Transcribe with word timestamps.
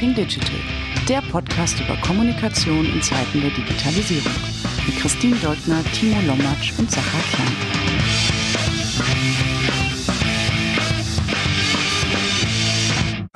Talking 0.00 0.14
Digital, 0.14 0.56
der 1.10 1.20
Podcast 1.20 1.78
über 1.78 1.94
Kommunikation 1.96 2.86
in 2.86 3.02
Zeiten 3.02 3.42
der 3.42 3.50
Digitalisierung. 3.50 4.32
Mit 4.86 4.98
Christine 4.98 5.36
Deutner, 5.36 5.84
Timo 5.92 6.18
Lommatsch 6.22 6.72
und 6.78 6.90
Sacha 6.90 7.18
Klein. 7.34 7.48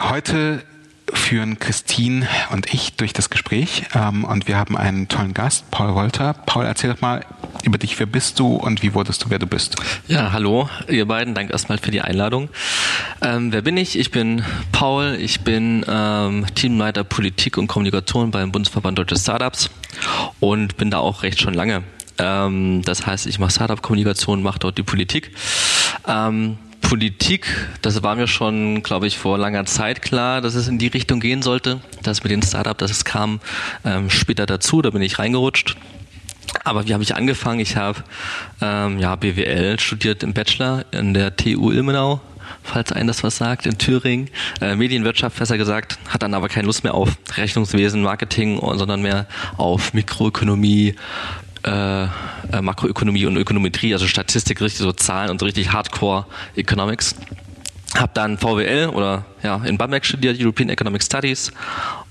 Heute 0.00 0.64
führen 1.12 1.58
Christine 1.58 2.26
und 2.50 2.72
ich 2.72 2.96
durch 2.96 3.12
das 3.12 3.28
Gespräch 3.28 3.84
ähm, 3.94 4.24
und 4.24 4.48
wir 4.48 4.56
haben 4.56 4.78
einen 4.78 5.08
tollen 5.08 5.34
Gast, 5.34 5.70
Paul 5.70 5.94
Wolter. 5.94 6.32
Paul, 6.46 6.64
erzähl 6.64 6.94
doch 6.94 7.02
mal 7.02 7.26
über 7.64 7.78
dich. 7.78 7.98
Wer 7.98 8.06
bist 8.06 8.38
du 8.38 8.54
und 8.54 8.82
wie 8.82 8.94
wurdest 8.94 9.24
du, 9.24 9.30
wer 9.30 9.38
du 9.38 9.46
bist? 9.46 9.76
Ja, 10.06 10.32
hallo, 10.32 10.68
ihr 10.88 11.06
beiden. 11.06 11.34
Danke 11.34 11.52
erstmal 11.52 11.78
für 11.78 11.90
die 11.90 12.00
Einladung. 12.00 12.48
Ähm, 13.22 13.52
wer 13.52 13.62
bin 13.62 13.76
ich? 13.76 13.98
Ich 13.98 14.10
bin 14.10 14.44
Paul. 14.72 15.16
Ich 15.20 15.40
bin 15.40 15.84
ähm, 15.88 16.46
Teamleiter 16.54 17.04
Politik 17.04 17.56
und 17.58 17.66
Kommunikation 17.66 18.30
beim 18.30 18.52
Bundesverband 18.52 18.98
Deutsche 18.98 19.16
Startups 19.16 19.70
und 20.40 20.76
bin 20.76 20.90
da 20.90 20.98
auch 20.98 21.22
recht 21.22 21.40
schon 21.40 21.54
lange. 21.54 21.82
Ähm, 22.18 22.82
das 22.84 23.06
heißt, 23.06 23.26
ich 23.26 23.38
mache 23.38 23.52
Startup-Kommunikation, 23.52 24.42
mache 24.42 24.58
dort 24.58 24.78
die 24.78 24.82
Politik. 24.82 25.32
Ähm, 26.06 26.58
Politik, 26.80 27.46
das 27.80 28.02
war 28.02 28.14
mir 28.14 28.28
schon, 28.28 28.82
glaube 28.82 29.06
ich, 29.06 29.18
vor 29.18 29.38
langer 29.38 29.64
Zeit 29.64 30.02
klar, 30.02 30.40
dass 30.40 30.54
es 30.54 30.68
in 30.68 30.78
die 30.78 30.86
Richtung 30.88 31.18
gehen 31.18 31.42
sollte. 31.42 31.80
Das 32.02 32.22
mit 32.22 32.30
den 32.30 32.42
Startups, 32.42 32.78
das 32.78 33.04
kam 33.04 33.40
ähm, 33.84 34.10
später 34.10 34.46
dazu, 34.46 34.82
da 34.82 34.90
bin 34.90 35.02
ich 35.02 35.18
reingerutscht. 35.18 35.76
Aber 36.64 36.86
wie 36.86 36.94
habe 36.94 37.02
ich 37.02 37.14
angefangen? 37.14 37.60
Ich 37.60 37.76
habe 37.76 38.02
ähm, 38.60 38.98
ja, 38.98 39.16
BWL 39.16 39.78
studiert 39.80 40.22
im 40.22 40.32
Bachelor 40.32 40.84
in 40.92 41.14
der 41.14 41.36
TU 41.36 41.70
Ilmenau, 41.70 42.20
falls 42.62 42.92
ein 42.92 43.06
das 43.06 43.22
was 43.22 43.36
sagt, 43.36 43.66
in 43.66 43.78
Thüringen. 43.78 44.30
Äh, 44.60 44.76
Medienwirtschaft 44.76 45.38
besser 45.38 45.58
gesagt, 45.58 45.98
hat 46.08 46.22
dann 46.22 46.34
aber 46.34 46.48
keine 46.48 46.66
Lust 46.66 46.84
mehr 46.84 46.94
auf 46.94 47.16
Rechnungswesen, 47.36 48.02
Marketing, 48.02 48.60
sondern 48.60 49.02
mehr 49.02 49.26
auf 49.56 49.94
Mikroökonomie, 49.94 50.94
äh, 51.64 52.04
äh, 52.04 52.08
Makroökonomie 52.60 53.26
und 53.26 53.36
Ökonometrie, 53.36 53.92
also 53.92 54.06
Statistik, 54.06 54.60
richtig 54.60 54.80
so 54.80 54.92
Zahlen 54.92 55.30
und 55.30 55.40
so 55.40 55.46
richtig 55.46 55.72
Hardcore 55.72 56.26
Economics. 56.56 57.14
Hab 57.94 58.12
dann 58.14 58.38
VWL 58.38 58.90
oder 58.92 59.24
ja 59.42 59.62
in 59.64 59.78
Bamberg 59.78 60.04
studiert, 60.04 60.36
European 60.40 60.68
Economic 60.68 61.02
Studies 61.02 61.52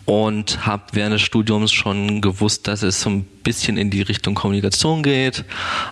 und 0.05 0.65
habe 0.65 0.83
während 0.91 1.13
des 1.13 1.21
Studiums 1.21 1.71
schon 1.71 2.21
gewusst, 2.21 2.67
dass 2.67 2.83
es 2.83 3.01
so 3.01 3.09
ein 3.09 3.23
bisschen 3.23 3.77
in 3.77 3.89
die 3.89 4.01
Richtung 4.01 4.35
Kommunikation 4.35 5.03
geht. 5.03 5.45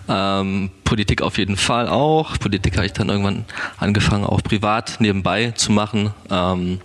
Ähm, 0.08 0.70
Politik 0.84 1.22
auf 1.22 1.38
jeden 1.38 1.56
Fall 1.56 1.88
auch. 1.88 2.38
Politik 2.38 2.76
habe 2.76 2.86
ich 2.86 2.92
dann 2.92 3.08
irgendwann 3.08 3.44
angefangen, 3.78 4.24
auch 4.24 4.42
privat 4.42 4.96
nebenbei 5.00 5.52
zu 5.52 5.72
machen. 5.72 6.10
Ähm, 6.30 6.80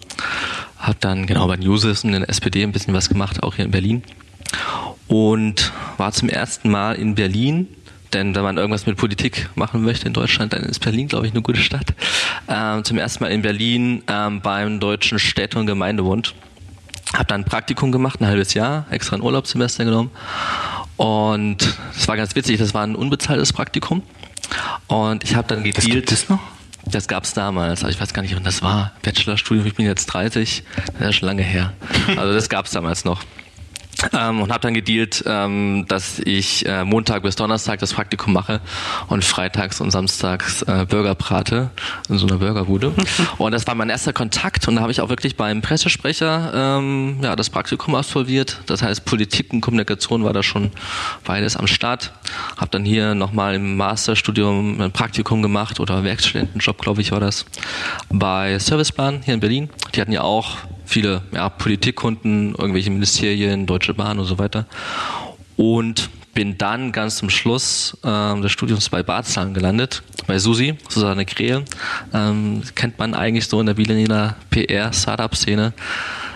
habe 0.78 0.98
dann 1.00 1.25
genau 1.25 1.48
bei 1.48 1.58
Newses 1.58 2.03
und 2.03 2.14
in 2.14 2.22
der 2.22 2.30
SPD 2.30 2.64
ein 2.64 2.72
bisschen 2.72 2.94
was 2.94 3.09
gemacht, 3.09 3.44
auch 3.44 3.55
hier 3.55 3.66
in 3.66 3.72
Berlin 3.72 4.03
und 5.08 5.72
war 5.98 6.11
zum 6.11 6.30
ersten 6.30 6.70
Mal 6.70 6.94
in 6.94 7.16
Berlin. 7.16 7.67
Denn 8.14 8.36
wenn 8.36 8.44
man 8.44 8.58
irgendwas 8.58 8.86
mit 8.86 8.95
Politik 8.95 9.50
machen 9.55 9.83
möchte 9.83 10.08
in 10.08 10.14
Deutschland, 10.14 10.53
dann 10.53 10.64
ist 10.64 10.80
Berlin, 10.80 11.09
glaube 11.09 11.28
ich, 11.28 11.33
eine 11.33 11.42
gute 11.42 11.59
Stadt. 11.59 11.94
Ähm, 12.48 12.86
zum 12.86 12.98
ersten 12.98 13.23
Mal 13.23 13.31
in 13.31 13.42
Berlin 13.42 14.02
ähm, 14.08 14.39
beim 14.39 14.80
Deutschen 14.80 15.20
Städte- 15.20 15.59
und 15.59 15.66
Gemeindebund. 15.66 16.33
Habe 17.13 17.25
dann 17.25 17.41
ein 17.41 17.45
Praktikum 17.45 17.91
gemacht, 17.91 18.22
ein 18.22 18.27
halbes 18.27 18.53
Jahr, 18.53 18.86
extra 18.89 19.16
ein 19.16 19.22
Urlaubssemester 19.22 19.86
genommen. 19.86 20.11
Und 20.97 21.77
das 21.94 22.08
war 22.08 22.17
ganz 22.17 22.36
witzig, 22.36 22.58
das 22.58 22.73
war 22.73 22.83
ein 22.83 22.95
unbezahltes 22.95 23.53
Praktikum. 23.53 24.03
Und 24.88 25.23
ich 25.23 25.36
habe 25.36 25.47
dann 25.47 25.64
gedealt. 25.64 25.77
Das 25.77 25.86
gibt 25.86 26.11
es 26.11 26.30
noch? 26.30 26.39
Das 26.86 27.08
gab 27.08 27.25
es 27.25 27.33
damals, 27.33 27.81
aber 27.81 27.91
ich 27.91 27.99
weiß 27.99 28.14
gar 28.14 28.22
nicht, 28.22 28.36
wann 28.36 28.44
das 28.44 28.61
war. 28.61 28.94
Bachelorstudium, 29.02 29.66
ich 29.66 29.75
bin 29.75 29.86
jetzt 29.86 30.05
30, 30.08 30.64
das 30.99 31.09
ist 31.09 31.16
schon 31.17 31.27
lange 31.27 31.44
her. 31.44 31.73
Also 32.16 32.33
das 32.33 32.47
gab 32.49 32.66
es 32.66 32.72
damals 32.72 33.03
noch. 33.03 33.23
Ähm, 34.13 34.41
und 34.41 34.52
habe 34.52 34.61
dann 34.61 34.75
gedealt, 34.75 35.23
ähm, 35.25 35.85
dass 35.87 36.19
ich 36.19 36.65
äh, 36.67 36.83
Montag 36.83 37.23
bis 37.23 37.35
Donnerstag 37.35 37.80
das 37.80 37.93
Praktikum 37.93 38.31
mache 38.31 38.61
und 39.08 39.25
freitags 39.25 39.81
und 39.81 39.89
samstags 39.89 40.61
äh, 40.63 40.85
Burger 40.87 41.15
brate 41.15 41.71
in 42.07 42.17
so 42.19 42.27
einer 42.27 42.37
Burgerbude. 42.37 42.93
und 43.39 43.52
das 43.52 43.65
war 43.65 43.73
mein 43.73 43.89
erster 43.89 44.13
Kontakt 44.13 44.67
und 44.67 44.75
da 44.75 44.81
habe 44.81 44.91
ich 44.91 45.02
auch 45.02 45.09
wirklich 45.09 45.36
beim 45.36 45.61
Pressesprecher 45.61 46.52
ähm, 46.53 47.17
ja, 47.23 47.36
das 47.36 47.49
Praktikum 47.49 47.95
absolviert. 47.95 48.61
Das 48.67 48.83
heißt, 48.83 49.03
Politik 49.05 49.52
und 49.52 49.61
Kommunikation 49.61 50.23
war 50.23 50.33
da 50.33 50.43
schon 50.43 50.71
beides 51.25 51.57
am 51.57 51.65
Start. 51.65 52.13
Habe 52.55 52.69
dann 52.69 52.86
hier 52.86 53.15
nochmal 53.15 53.55
im 53.55 53.77
Masterstudium 53.77 54.80
ein 54.80 54.91
Praktikum 54.91 55.41
gemacht 55.41 55.80
oder 55.80 56.03
Werkstudentenjob, 56.03 56.77
glaube 56.77 57.02
ich, 57.02 57.11
war 57.11 57.19
das, 57.19 57.45
bei 58.09 58.59
Serviceplan 58.59 59.21
hier 59.23 59.33
in 59.33 59.39
Berlin. 59.39 59.69
Die 59.95 60.02
hatten 60.02 60.11
ja 60.11 60.21
auch 60.21 60.57
viele 60.87 61.21
ja, 61.33 61.49
Politikkunden, 61.49 62.55
irgendwelche 62.55 62.89
Ministerien, 62.89 63.65
Deutsche 63.65 63.93
Bahn 63.93 64.17
und 64.17 64.25
so 64.25 64.39
weiter. 64.39 64.65
Und 65.58 66.09
bin 66.33 66.58
dann 66.58 66.92
ganz 66.92 67.17
zum 67.17 67.30
Schluss 67.30 67.98
ähm, 68.03 68.42
des 68.43 68.52
Studiums 68.52 68.89
bei 68.89 69.02
Barzahlen 69.02 69.53
gelandet, 69.53 70.03
bei 70.27 70.37
Susi, 70.37 70.75
Susanne 70.87 71.25
Krehl. 71.25 71.65
Ähm, 72.14 72.61
kennt 72.75 72.99
man 72.99 73.15
eigentlich 73.15 73.48
so 73.48 73.59
in 73.59 73.65
der 73.65 73.73
Berliner 73.73 74.36
PR-Startup-Szene, 74.52 75.73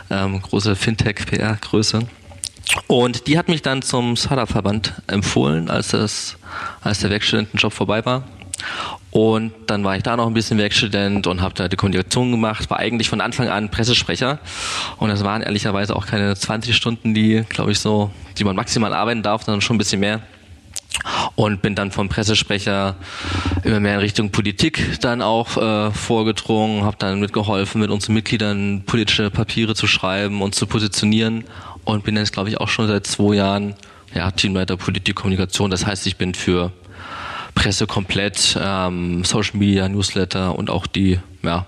ähm, 0.10 0.42
große 0.42 0.76
Fintech-PR-Größe. 0.76 2.00
Und 2.88 3.28
die 3.28 3.38
hat 3.38 3.48
mich 3.48 3.62
dann 3.62 3.82
zum 3.82 4.16
Startup-Verband 4.16 4.94
empfohlen, 5.08 5.70
als, 5.70 5.90
das, 5.90 6.38
als 6.82 7.00
der 7.00 7.12
Werkstudentenjob 7.12 7.72
vorbei 7.72 8.04
war. 8.04 8.24
Und 9.12 9.52
dann 9.68 9.84
war 9.84 9.98
ich 9.98 10.04
da 10.04 10.16
noch 10.16 10.28
ein 10.28 10.34
bisschen 10.34 10.58
Werkstudent 10.58 11.28
und 11.28 11.42
habe 11.42 11.54
da 11.54 11.68
die 11.68 11.76
Kommunikation 11.76 12.32
gemacht, 12.32 12.70
war 12.70 12.80
eigentlich 12.80 13.10
von 13.10 13.20
Anfang 13.20 13.50
an 13.50 13.70
Pressesprecher. 13.70 14.40
Und 14.98 15.10
das 15.10 15.24
waren 15.24 15.42
ehrlicherweise 15.42 15.96
auch 15.96 16.06
keine 16.06 16.36
20 16.36 16.76
Stunden, 16.76 17.14
die, 17.14 17.44
glaube 17.50 17.72
ich, 17.72 17.80
so, 17.80 18.12
die 18.38 18.46
man 18.46 18.56
maximal 18.56 18.94
arbeiten 18.94 19.22
darf, 19.22 19.44
sondern 19.44 19.62
schon 19.62 19.76
ein 19.76 19.80
bisschen 19.80 20.00
mehr. 20.00 20.22
Und 21.36 21.62
bin 21.62 21.76
dann 21.76 21.92
vom 21.92 22.10
Pressesprecher 22.10 22.96
immer 23.64 23.80
mehr 23.80 23.96
in 23.96 24.00
Richtung 24.00 24.32
Politik 24.32 25.00
dann 25.02 25.22
auch 25.22 25.58
äh, 25.58 25.92
vorgedrungen, 25.92 26.84
habe 26.84 26.98
dann 27.00 27.20
mitgeholfen, 27.20 27.82
mit 27.82 27.90
unseren 27.90 28.14
Mitgliedern 28.14 28.84
politische 28.86 29.30
Papiere 29.30 29.74
zu 29.74 29.88
schreiben 29.88 30.42
und 30.42 30.54
zu 30.54 30.68
positionieren 30.68 31.46
und 31.86 32.04
bin 32.04 32.16
jetzt, 32.18 32.34
glaube 32.34 32.50
ich, 32.50 32.60
auch 32.60 32.68
schon 32.68 32.88
seit 32.88 33.08
zwei 33.08 33.36
Jahren 33.36 33.76
ja, 34.14 34.32
Teamleiter 34.32 34.78
Politik 34.78 35.16
Kommunikation. 35.16 35.72
Das 35.72 35.86
heißt, 35.86 36.06
ich 36.08 36.18
bin 36.18 36.34
für 36.34 36.72
Presse 37.62 37.86
komplett, 37.86 38.58
ähm, 38.60 39.24
Social 39.24 39.58
Media, 39.60 39.88
Newsletter 39.88 40.58
und 40.58 40.72
auch 40.72 40.88
die 40.88 41.20
ja, 41.44 41.68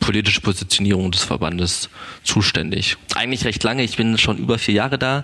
politische 0.00 0.40
Positionierung 0.40 1.12
des 1.12 1.22
Verbandes 1.22 1.90
zuständig. 2.24 2.96
Eigentlich 3.14 3.44
recht 3.44 3.62
lange, 3.62 3.84
ich 3.84 3.96
bin 3.96 4.18
schon 4.18 4.36
über 4.36 4.58
vier 4.58 4.74
Jahre 4.74 4.98
da, 4.98 5.22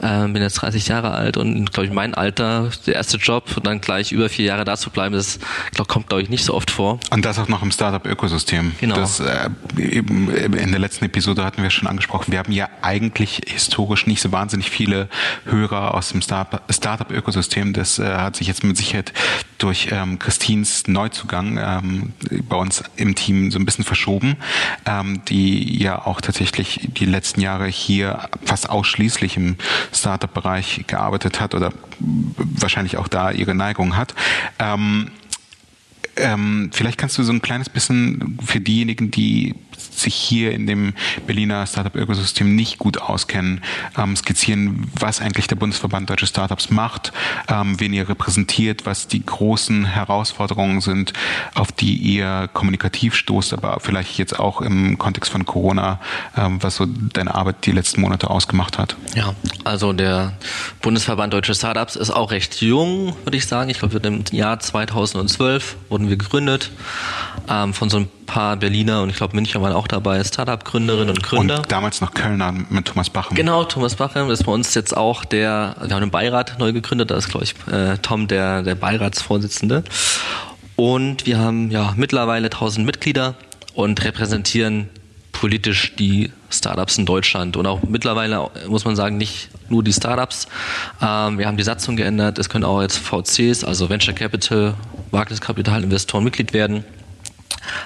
äh, 0.00 0.26
bin 0.28 0.36
jetzt 0.36 0.54
30 0.54 0.88
Jahre 0.88 1.10
alt 1.10 1.36
und 1.36 1.74
glaube 1.74 1.86
ich 1.88 1.92
mein 1.92 2.14
Alter, 2.14 2.70
der 2.86 2.94
erste 2.94 3.18
Job 3.18 3.54
und 3.54 3.66
dann 3.66 3.82
gleich 3.82 4.12
über 4.12 4.30
vier 4.30 4.46
Jahre 4.46 4.64
da 4.64 4.78
zu 4.78 4.88
bleiben, 4.88 5.14
das 5.14 5.40
glaub, 5.74 5.88
kommt 5.88 6.08
glaube 6.08 6.22
ich 6.22 6.30
nicht 6.30 6.44
so 6.46 6.54
oft 6.54 6.70
vor. 6.70 6.98
Und 7.10 7.26
das 7.26 7.38
auch 7.38 7.48
noch 7.48 7.62
im 7.62 7.70
Startup-Ökosystem. 7.70 8.72
Genau. 8.80 8.96
Das, 8.96 9.20
äh, 9.20 9.50
in 9.76 10.70
der 10.70 10.78
letzten 10.78 11.04
Episode 11.04 11.44
hatten 11.44 11.62
wir 11.62 11.68
schon 11.68 11.86
angesprochen, 11.86 12.32
wir 12.32 12.38
haben 12.38 12.52
ja 12.52 12.70
eigentlich 12.80 13.42
historisch 13.46 14.06
nicht 14.06 14.22
so 14.22 14.32
wahnsinnig 14.32 14.70
viele 14.70 15.10
Hörer 15.44 15.92
aus 15.92 16.08
dem 16.08 16.22
Startup-Ökosystem. 16.22 17.74
Das 17.74 17.98
äh, 17.98 18.06
hat 18.06 18.36
sich 18.36 18.46
jetzt 18.46 18.64
mit 18.64 18.78
Sicherheit 18.78 19.12
durch 19.62 19.88
ähm, 19.92 20.18
Christins 20.18 20.86
Neuzugang 20.86 21.58
ähm, 21.58 22.12
bei 22.48 22.56
uns 22.56 22.82
im 22.96 23.14
Team 23.14 23.50
so 23.50 23.58
ein 23.58 23.64
bisschen 23.64 23.84
verschoben 23.84 24.36
ähm, 24.86 25.22
die 25.28 25.78
ja 25.78 26.06
auch 26.06 26.20
tatsächlich 26.20 26.88
die 26.92 27.04
letzten 27.04 27.40
Jahre 27.40 27.66
hier 27.66 28.28
fast 28.44 28.70
ausschließlich 28.70 29.36
im 29.36 29.56
Startup-Bereich 29.92 30.84
gearbeitet 30.86 31.40
hat 31.40 31.54
oder 31.54 31.72
wahrscheinlich 31.98 32.96
auch 32.96 33.08
da 33.08 33.30
ihre 33.30 33.54
Neigung 33.54 33.96
hat. 33.96 34.14
Ähm, 34.58 35.10
ähm, 36.16 36.70
vielleicht 36.72 36.98
kannst 36.98 37.16
du 37.18 37.22
so 37.22 37.32
ein 37.32 37.42
kleines 37.42 37.68
bisschen 37.68 38.38
für 38.44 38.60
diejenigen, 38.60 39.10
die 39.10 39.54
sich 39.80 40.14
hier 40.14 40.52
in 40.52 40.66
dem 40.66 40.94
Berliner 41.26 41.66
Startup-Ökosystem 41.66 42.54
nicht 42.54 42.78
gut 42.78 43.00
auskennen, 43.00 43.62
ähm, 43.96 44.16
skizzieren, 44.16 44.90
was 44.98 45.20
eigentlich 45.20 45.46
der 45.46 45.56
Bundesverband 45.56 46.10
Deutsche 46.10 46.26
Startups 46.26 46.70
macht, 46.70 47.12
ähm, 47.48 47.78
wen 47.80 47.92
ihr 47.92 48.08
repräsentiert, 48.08 48.86
was 48.86 49.08
die 49.08 49.24
großen 49.24 49.84
Herausforderungen 49.84 50.80
sind, 50.80 51.12
auf 51.54 51.72
die 51.72 51.94
ihr 51.96 52.48
kommunikativ 52.52 53.14
stoßt, 53.14 53.52
aber 53.52 53.80
vielleicht 53.80 54.18
jetzt 54.18 54.38
auch 54.38 54.60
im 54.60 54.98
Kontext 54.98 55.30
von 55.30 55.44
Corona, 55.44 56.00
ähm, 56.36 56.62
was 56.62 56.76
so 56.76 56.86
deine 56.86 57.34
Arbeit 57.34 57.66
die 57.66 57.72
letzten 57.72 58.00
Monate 58.00 58.30
ausgemacht 58.30 58.78
hat. 58.78 58.96
Ja, 59.14 59.34
also 59.64 59.92
der 59.92 60.32
Bundesverband 60.82 61.32
Deutsche 61.32 61.54
Startups 61.54 61.96
ist 61.96 62.10
auch 62.10 62.30
recht 62.30 62.60
jung, 62.60 63.14
würde 63.24 63.36
ich 63.36 63.46
sagen. 63.46 63.70
Ich 63.70 63.78
glaube, 63.78 63.98
im 63.98 64.24
Jahr 64.30 64.58
2012 64.58 65.76
wurden 65.88 66.08
wir 66.08 66.16
gegründet 66.16 66.70
ähm, 67.48 67.74
von 67.74 67.90
so 67.90 67.98
ein 67.98 68.08
paar 68.26 68.56
Berliner 68.56 69.02
und 69.02 69.10
ich 69.10 69.16
glaube 69.16 69.34
München 69.34 69.60
waren 69.62 69.72
auch 69.72 69.88
dabei, 69.88 70.22
Startup-Gründerinnen 70.22 71.10
und 71.10 71.22
Gründer. 71.22 71.58
Und 71.58 71.72
damals 71.72 72.00
noch 72.00 72.14
Kölner 72.14 72.52
mit 72.52 72.86
Thomas 72.86 73.10
Bachem. 73.10 73.36
Genau, 73.36 73.64
Thomas 73.64 73.96
Bachem 73.96 74.30
ist 74.30 74.44
bei 74.44 74.52
uns 74.52 74.74
jetzt 74.74 74.96
auch 74.96 75.24
der, 75.24 75.76
wir 75.82 75.94
haben 75.94 76.02
einen 76.02 76.10
Beirat 76.10 76.58
neu 76.58 76.72
gegründet, 76.72 77.10
da 77.10 77.16
ist 77.16 77.28
glaube 77.28 77.44
ich 77.44 77.54
äh, 77.72 77.98
Tom 77.98 78.28
der, 78.28 78.62
der 78.62 78.74
Beiratsvorsitzende. 78.74 79.84
Und 80.76 81.26
wir 81.26 81.38
haben 81.38 81.70
ja 81.70 81.92
mittlerweile 81.96 82.46
1000 82.46 82.86
Mitglieder 82.86 83.34
und 83.74 84.02
repräsentieren 84.02 84.88
politisch 85.32 85.94
die 85.96 86.30
Startups 86.50 86.98
in 86.98 87.06
Deutschland 87.06 87.56
und 87.56 87.66
auch 87.66 87.82
mittlerweile 87.82 88.50
muss 88.66 88.84
man 88.84 88.96
sagen, 88.96 89.16
nicht 89.16 89.48
nur 89.70 89.82
die 89.82 89.92
Startups. 89.92 90.48
Ähm, 91.00 91.38
wir 91.38 91.46
haben 91.46 91.56
die 91.56 91.62
Satzung 91.62 91.96
geändert. 91.96 92.38
Es 92.38 92.48
können 92.48 92.64
auch 92.64 92.82
jetzt 92.82 92.98
VCs, 92.98 93.64
also 93.64 93.88
Venture 93.88 94.14
Capital, 94.14 94.74
Wagniskapitalinvestoren 95.12 96.24
Mitglied 96.24 96.52
werden. 96.52 96.84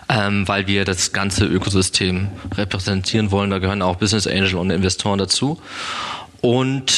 Ähm, 0.08 0.46
weil 0.46 0.66
wir 0.66 0.84
das 0.84 1.12
ganze 1.12 1.44
Ökosystem 1.44 2.28
repräsentieren 2.56 3.30
wollen. 3.30 3.50
Da 3.50 3.58
gehören 3.58 3.82
auch 3.82 3.96
Business 3.96 4.26
Angel 4.26 4.56
und 4.56 4.70
Investoren 4.70 5.18
dazu. 5.18 5.60
Und 6.40 6.92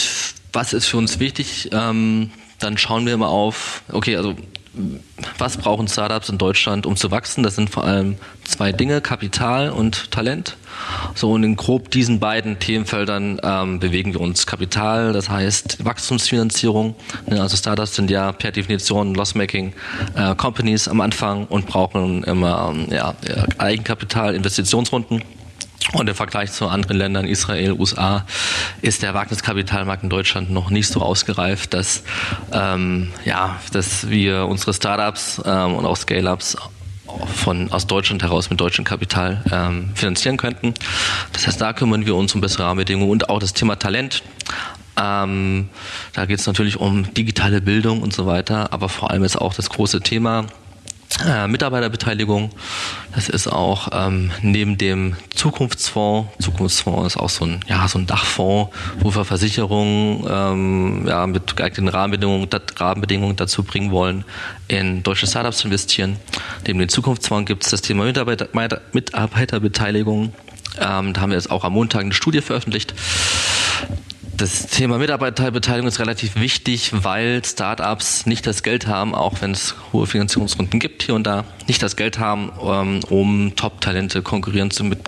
was 0.52 0.72
ist 0.72 0.86
für 0.86 0.96
uns 0.96 1.18
wichtig? 1.18 1.70
Ähm, 1.72 2.30
dann 2.58 2.78
schauen 2.78 3.06
wir 3.06 3.14
immer 3.14 3.28
auf, 3.28 3.82
okay, 3.92 4.16
also 4.16 4.34
was 5.38 5.56
brauchen 5.56 5.88
Startups 5.88 6.28
in 6.28 6.38
Deutschland, 6.38 6.86
um 6.86 6.96
zu 6.96 7.10
wachsen? 7.10 7.42
Das 7.42 7.56
sind 7.56 7.70
vor 7.70 7.84
allem 7.84 8.16
zwei 8.44 8.72
Dinge, 8.72 9.00
Kapital 9.00 9.70
und 9.70 10.10
Talent. 10.10 10.56
So 11.14 11.32
und 11.32 11.44
in 11.44 11.56
grob 11.56 11.90
diesen 11.90 12.20
beiden 12.20 12.58
Themenfeldern 12.58 13.40
ähm, 13.42 13.80
bewegen 13.80 14.12
wir 14.12 14.20
uns. 14.20 14.46
Kapital, 14.46 15.12
das 15.12 15.28
heißt 15.28 15.84
Wachstumsfinanzierung. 15.84 16.94
Ne, 17.26 17.40
also 17.40 17.56
Startups 17.56 17.94
sind 17.94 18.10
ja 18.10 18.32
per 18.32 18.52
Definition 18.52 19.14
Loss-making 19.14 19.72
äh, 20.14 20.34
Companies 20.34 20.88
am 20.88 21.00
Anfang 21.00 21.46
und 21.46 21.66
brauchen 21.66 22.24
immer 22.24 22.72
ähm, 22.72 22.88
ja, 22.90 23.14
Eigenkapital, 23.58 24.34
Investitionsrunden. 24.34 25.22
Und 25.92 26.08
im 26.08 26.14
Vergleich 26.14 26.52
zu 26.52 26.68
anderen 26.68 26.96
Ländern, 26.96 27.26
Israel, 27.26 27.72
USA, 27.72 28.26
ist 28.82 29.02
der 29.02 29.14
Wagniskapitalmarkt 29.14 30.02
in 30.02 30.10
Deutschland 30.10 30.50
noch 30.50 30.70
nicht 30.70 30.88
so 30.88 31.00
ausgereift, 31.00 31.74
dass, 31.74 32.02
ähm, 32.52 33.12
ja, 33.24 33.60
dass 33.72 34.08
wir 34.10 34.46
unsere 34.46 34.74
Startups 34.74 35.40
ähm, 35.44 35.74
und 35.74 35.86
auch 35.86 35.96
Scale-Ups 35.96 36.56
von, 37.34 37.70
aus 37.70 37.86
Deutschland 37.86 38.22
heraus 38.22 38.50
mit 38.50 38.60
deutschem 38.60 38.84
Kapital 38.84 39.42
ähm, 39.50 39.90
finanzieren 39.94 40.36
könnten. 40.36 40.74
Das 41.32 41.46
heißt, 41.46 41.60
da 41.60 41.72
kümmern 41.72 42.04
wir 42.04 42.16
uns 42.16 42.34
um 42.34 42.40
bessere 42.40 42.64
Rahmenbedingungen 42.64 43.10
und 43.10 43.28
auch 43.28 43.38
das 43.38 43.52
Thema 43.52 43.76
Talent. 43.76 44.22
Ähm, 44.96 45.68
da 46.14 46.24
geht 46.26 46.40
es 46.40 46.46
natürlich 46.46 46.78
um 46.78 47.12
digitale 47.14 47.60
Bildung 47.60 48.02
und 48.02 48.12
so 48.12 48.26
weiter, 48.26 48.72
aber 48.72 48.88
vor 48.88 49.10
allem 49.10 49.24
ist 49.24 49.36
auch 49.36 49.54
das 49.54 49.70
große 49.70 50.00
Thema 50.00 50.46
äh, 51.26 51.46
Mitarbeiterbeteiligung. 51.48 52.50
Das 53.14 53.28
ist 53.28 53.48
auch 53.48 53.88
ähm, 53.92 54.30
neben 54.42 54.76
dem 54.76 55.16
Zukunftsfonds. 55.34 56.28
Zukunftsfonds 56.40 57.14
ist 57.14 57.16
auch 57.20 57.30
so 57.30 57.46
ein, 57.46 57.60
ja, 57.68 57.88
so 57.88 57.98
ein 57.98 58.06
Dachfonds, 58.06 58.74
wo 59.00 59.14
wir 59.14 59.24
Versicherungen 59.24 60.24
ähm, 60.28 61.06
ja, 61.06 61.26
mit 61.26 61.56
geeigneten 61.56 61.88
Rahmenbedingungen, 61.88 62.48
Rahmenbedingungen 62.76 63.36
dazu 63.36 63.62
bringen 63.62 63.90
wollen, 63.90 64.24
in 64.68 65.02
deutsche 65.02 65.26
Startups 65.26 65.58
zu 65.58 65.68
investieren. 65.68 66.16
Neben 66.66 66.78
dem 66.78 66.88
Zukunftsfonds 66.88 67.46
gibt 67.46 67.64
es 67.64 67.70
das 67.70 67.82
Thema 67.82 68.04
Mitarbeiter, 68.04 68.48
Mitarbeiterbeteiligung. 68.92 70.34
Ähm, 70.78 71.12
da 71.14 71.20
haben 71.20 71.30
wir 71.30 71.36
jetzt 71.36 71.50
auch 71.50 71.64
am 71.64 71.72
Montag 71.72 72.02
eine 72.02 72.12
Studie 72.12 72.42
veröffentlicht 72.42 72.94
das 74.36 74.66
Thema 74.66 74.98
Mitarbeiterbeteiligung 74.98 75.88
ist 75.88 75.98
relativ 75.98 76.36
wichtig, 76.36 76.90
weil 76.92 77.42
Startups 77.44 78.26
nicht 78.26 78.46
das 78.46 78.62
Geld 78.62 78.86
haben, 78.86 79.14
auch 79.14 79.40
wenn 79.40 79.52
es 79.52 79.74
hohe 79.92 80.06
Finanzierungsrunden 80.06 80.78
gibt 80.78 81.04
hier 81.04 81.14
und 81.14 81.26
da, 81.26 81.44
nicht 81.66 81.82
das 81.82 81.96
Geld 81.96 82.18
haben, 82.18 82.52
ähm, 82.62 83.00
um 83.08 83.56
Top-Talente 83.56 84.22
konkurrieren 84.22 84.70
zu, 84.70 84.84
mit, 84.84 84.98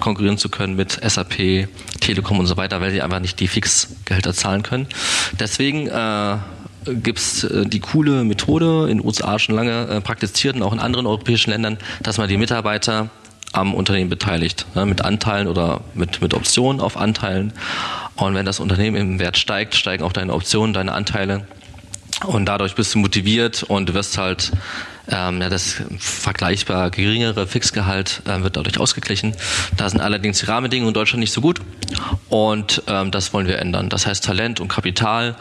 konkurrieren 0.00 0.38
zu 0.38 0.48
können 0.48 0.74
mit 0.74 0.92
SAP, 0.92 1.68
Telekom 2.00 2.38
und 2.38 2.46
so 2.46 2.56
weiter, 2.56 2.80
weil 2.80 2.90
sie 2.90 3.02
einfach 3.02 3.20
nicht 3.20 3.38
die 3.40 3.48
Fixgehälter 3.48 4.34
zahlen 4.34 4.62
können. 4.62 4.88
Deswegen 5.38 5.86
äh, 5.86 6.36
gibt 6.86 7.18
es 7.18 7.44
äh, 7.44 7.66
die 7.66 7.80
coole 7.80 8.24
Methode 8.24 8.88
in 8.90 9.04
USA 9.04 9.38
schon 9.38 9.54
lange 9.54 9.86
äh, 9.88 10.00
praktiziert 10.00 10.56
und 10.56 10.62
auch 10.62 10.72
in 10.72 10.80
anderen 10.80 11.06
europäischen 11.06 11.50
Ländern, 11.50 11.78
dass 12.02 12.18
man 12.18 12.28
die 12.28 12.36
Mitarbeiter 12.36 13.10
am 13.52 13.74
Unternehmen 13.74 14.10
beteiligt, 14.10 14.66
ja, 14.74 14.84
mit 14.84 15.02
Anteilen 15.02 15.46
oder 15.46 15.80
mit, 15.94 16.20
mit 16.20 16.34
Optionen 16.34 16.80
auf 16.80 16.96
Anteilen. 16.96 17.52
Und 18.16 18.34
wenn 18.34 18.46
das 18.46 18.60
Unternehmen 18.60 18.96
im 18.96 19.18
Wert 19.18 19.36
steigt, 19.36 19.74
steigen 19.74 20.02
auch 20.02 20.12
deine 20.12 20.32
Optionen, 20.32 20.72
deine 20.72 20.92
Anteile. 20.92 21.46
Und 22.24 22.46
dadurch 22.46 22.74
bist 22.74 22.94
du 22.94 22.98
motiviert 22.98 23.62
und 23.62 23.92
wirst 23.92 24.16
halt 24.16 24.52
ähm, 25.08 25.40
ja, 25.40 25.48
das 25.48 25.82
vergleichbar 25.98 26.90
geringere 26.90 27.46
Fixgehalt 27.46 28.22
äh, 28.26 28.42
wird 28.42 28.56
dadurch 28.56 28.78
ausgeglichen. 28.80 29.34
Da 29.76 29.88
sind 29.88 30.00
allerdings 30.00 30.38
die 30.38 30.46
Rahmenbedingungen 30.46 30.88
in 30.88 30.94
Deutschland 30.94 31.20
nicht 31.20 31.32
so 31.32 31.40
gut 31.40 31.60
und 32.28 32.82
ähm, 32.86 33.10
das 33.10 33.32
wollen 33.32 33.46
wir 33.46 33.58
ändern. 33.58 33.88
Das 33.88 34.06
heißt 34.06 34.24
Talent 34.24 34.60
und 34.60 34.68
Kapital 34.68 35.36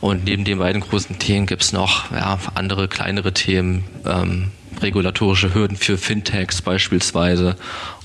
und 0.00 0.24
neben 0.24 0.44
den 0.44 0.58
beiden 0.58 0.80
großen 0.80 1.18
Themen 1.18 1.46
gibt 1.46 1.62
es 1.62 1.72
noch 1.72 2.10
ja, 2.10 2.38
andere 2.54 2.88
kleinere 2.88 3.32
Themen, 3.32 3.84
ähm, 4.04 4.50
regulatorische 4.82 5.54
Hürden 5.54 5.76
für 5.76 5.96
Fintechs 5.96 6.60
beispielsweise 6.60 7.56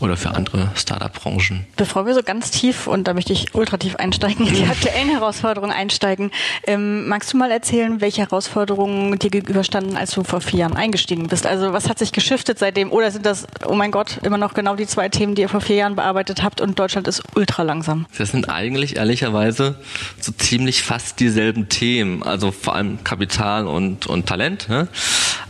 oder 0.01 0.17
für 0.17 0.31
andere 0.31 0.69
Startup-Branchen. 0.75 1.65
Bevor 1.77 2.05
wir 2.05 2.13
so 2.13 2.23
ganz 2.23 2.51
tief 2.51 2.87
und 2.87 3.07
da 3.07 3.13
möchte 3.13 3.33
ich 3.33 3.53
ultra 3.53 3.77
tief 3.77 3.95
einsteigen, 3.95 4.47
in 4.47 4.55
die 4.55 4.63
aktuellen 4.69 5.09
Herausforderungen 5.09 5.71
einsteigen, 5.71 6.31
ähm, 6.65 7.07
magst 7.07 7.33
du 7.33 7.37
mal 7.37 7.51
erzählen, 7.51 8.01
welche 8.01 8.21
Herausforderungen 8.21 9.17
dir 9.19 9.29
gegenüberstanden, 9.29 9.97
als 9.97 10.11
du 10.11 10.23
vor 10.23 10.41
vier 10.41 10.61
Jahren 10.61 10.75
eingestiegen 10.75 11.27
bist? 11.27 11.45
Also 11.45 11.73
was 11.73 11.89
hat 11.89 11.99
sich 11.99 12.11
geschiftet 12.11 12.59
seitdem? 12.59 12.91
Oder 12.91 13.11
sind 13.11 13.25
das, 13.25 13.47
oh 13.65 13.75
mein 13.75 13.91
Gott, 13.91 14.19
immer 14.23 14.37
noch 14.37 14.53
genau 14.53 14.75
die 14.75 14.87
zwei 14.87 15.09
Themen, 15.09 15.35
die 15.35 15.43
ihr 15.43 15.49
vor 15.49 15.61
vier 15.61 15.77
Jahren 15.77 15.95
bearbeitet 15.95 16.43
habt 16.43 16.61
und 16.61 16.79
Deutschland 16.79 17.07
ist 17.07 17.23
ultra 17.35 17.63
langsam? 17.63 18.05
Das 18.17 18.31
sind 18.31 18.49
eigentlich 18.49 18.97
ehrlicherweise 18.97 19.75
so 20.19 20.31
ziemlich 20.31 20.83
fast 20.83 21.19
dieselben 21.19 21.69
Themen, 21.69 22.23
also 22.23 22.51
vor 22.51 22.75
allem 22.75 23.03
Kapital 23.03 23.67
und, 23.67 24.07
und 24.07 24.25
Talent. 24.27 24.69
Ne? 24.69 24.87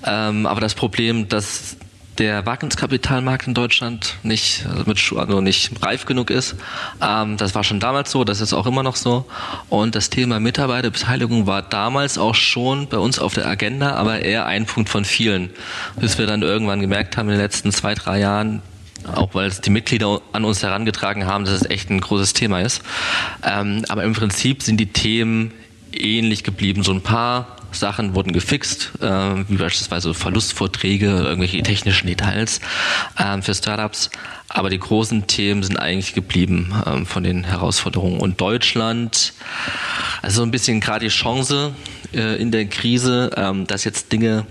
Ähm, 0.06 0.46
aber 0.46 0.62
das 0.62 0.76
Problem, 0.76 1.28
dass 1.28 1.78
der 2.22 2.46
Wagniskapitalmarkt 2.46 3.48
in 3.48 3.56
Deutschland 3.56 4.18
nicht, 4.22 4.64
also 4.68 4.84
mit, 4.86 5.14
also 5.18 5.42
nicht 5.42 5.84
reif 5.84 6.06
genug 6.06 6.30
ist. 6.30 6.56
Ähm, 7.02 7.36
das 7.38 7.56
war 7.56 7.64
schon 7.64 7.80
damals 7.80 8.12
so, 8.12 8.24
das 8.24 8.42
ist 8.42 8.54
auch 8.54 8.68
immer 8.68 8.84
noch 8.84 8.96
so. 8.96 9.26
Und 9.70 9.96
das 9.96 10.12
Thema 10.12 10.40
Mitarbeiterbeteiligung 10.40 11.48
war 11.48 11.64
damals 11.64 12.20
auch 12.20 12.36
schon 12.36 12.88
bei 12.88 12.98
uns 12.98 13.18
auf 13.18 13.34
der 13.34 13.48
Agenda, 13.48 13.96
aber 13.96 14.20
eher 14.20 14.46
ein 14.46 14.68
Punkt 14.68 14.90
von 14.90 15.04
vielen. 15.04 15.50
Bis 16.00 16.20
wir 16.20 16.28
dann 16.28 16.44
irgendwann 16.44 16.80
gemerkt 16.80 17.18
haben 17.18 17.28
in 17.28 17.34
den 17.34 17.42
letzten 17.42 17.72
zwei, 17.72 17.96
drei 17.96 18.20
Jahren, 18.20 18.62
auch 19.16 19.34
weil 19.34 19.48
es 19.48 19.60
die 19.62 19.72
Mitglieder 19.72 20.22
an 20.32 20.46
uns 20.46 20.62
herangetragen 20.62 21.26
haben, 21.26 21.46
dass 21.46 21.56
es 21.56 21.68
echt 21.72 21.90
ein 21.90 22.02
großes 22.02 22.34
Thema 22.34 22.62
ist. 22.62 22.84
Ähm, 23.44 23.84
aber 23.90 24.04
im 24.04 24.14
Prinzip 24.14 24.62
sind 24.62 24.78
die 24.78 24.94
Themen 24.94 25.54
ähnlich 25.92 26.44
geblieben. 26.44 26.84
So 26.84 26.92
ein 26.92 27.02
paar 27.02 27.58
Sachen 27.74 28.16
wurden 28.16 28.34
gefixt, 28.34 28.92
äh, 29.02 29.06
wie 29.48 29.58
beispielsweise 29.58 30.14
Verlustvorträge, 30.14 31.08
irgendwelche 31.08 31.62
technischen 31.64 32.08
Details 32.08 32.60
äh, 33.18 33.42
für 33.42 33.54
Startups. 33.54 34.10
Aber 34.50 34.70
die 34.70 34.80
großen 34.80 35.28
Themen 35.28 35.64
sind 35.64 35.78
eigentlich 35.78 36.14
geblieben 36.14 36.74
äh, 36.86 37.06
von 37.06 37.24
den 37.24 37.44
Herausforderungen. 37.44 38.20
Und 38.20 38.42
Deutschland, 38.42 39.34
also 40.22 40.44
ein 40.44 40.52
bisschen 40.52 40.82
gerade 40.82 41.06
die 41.06 41.12
Chance 41.12 41.74
äh, 42.14 42.42
in 42.42 42.52
der 42.52 42.66
Krise, 42.66 43.32
ähm, 43.36 43.68
dass 43.68 43.84
jetzt 43.84 44.12
Dinge 44.12 44.46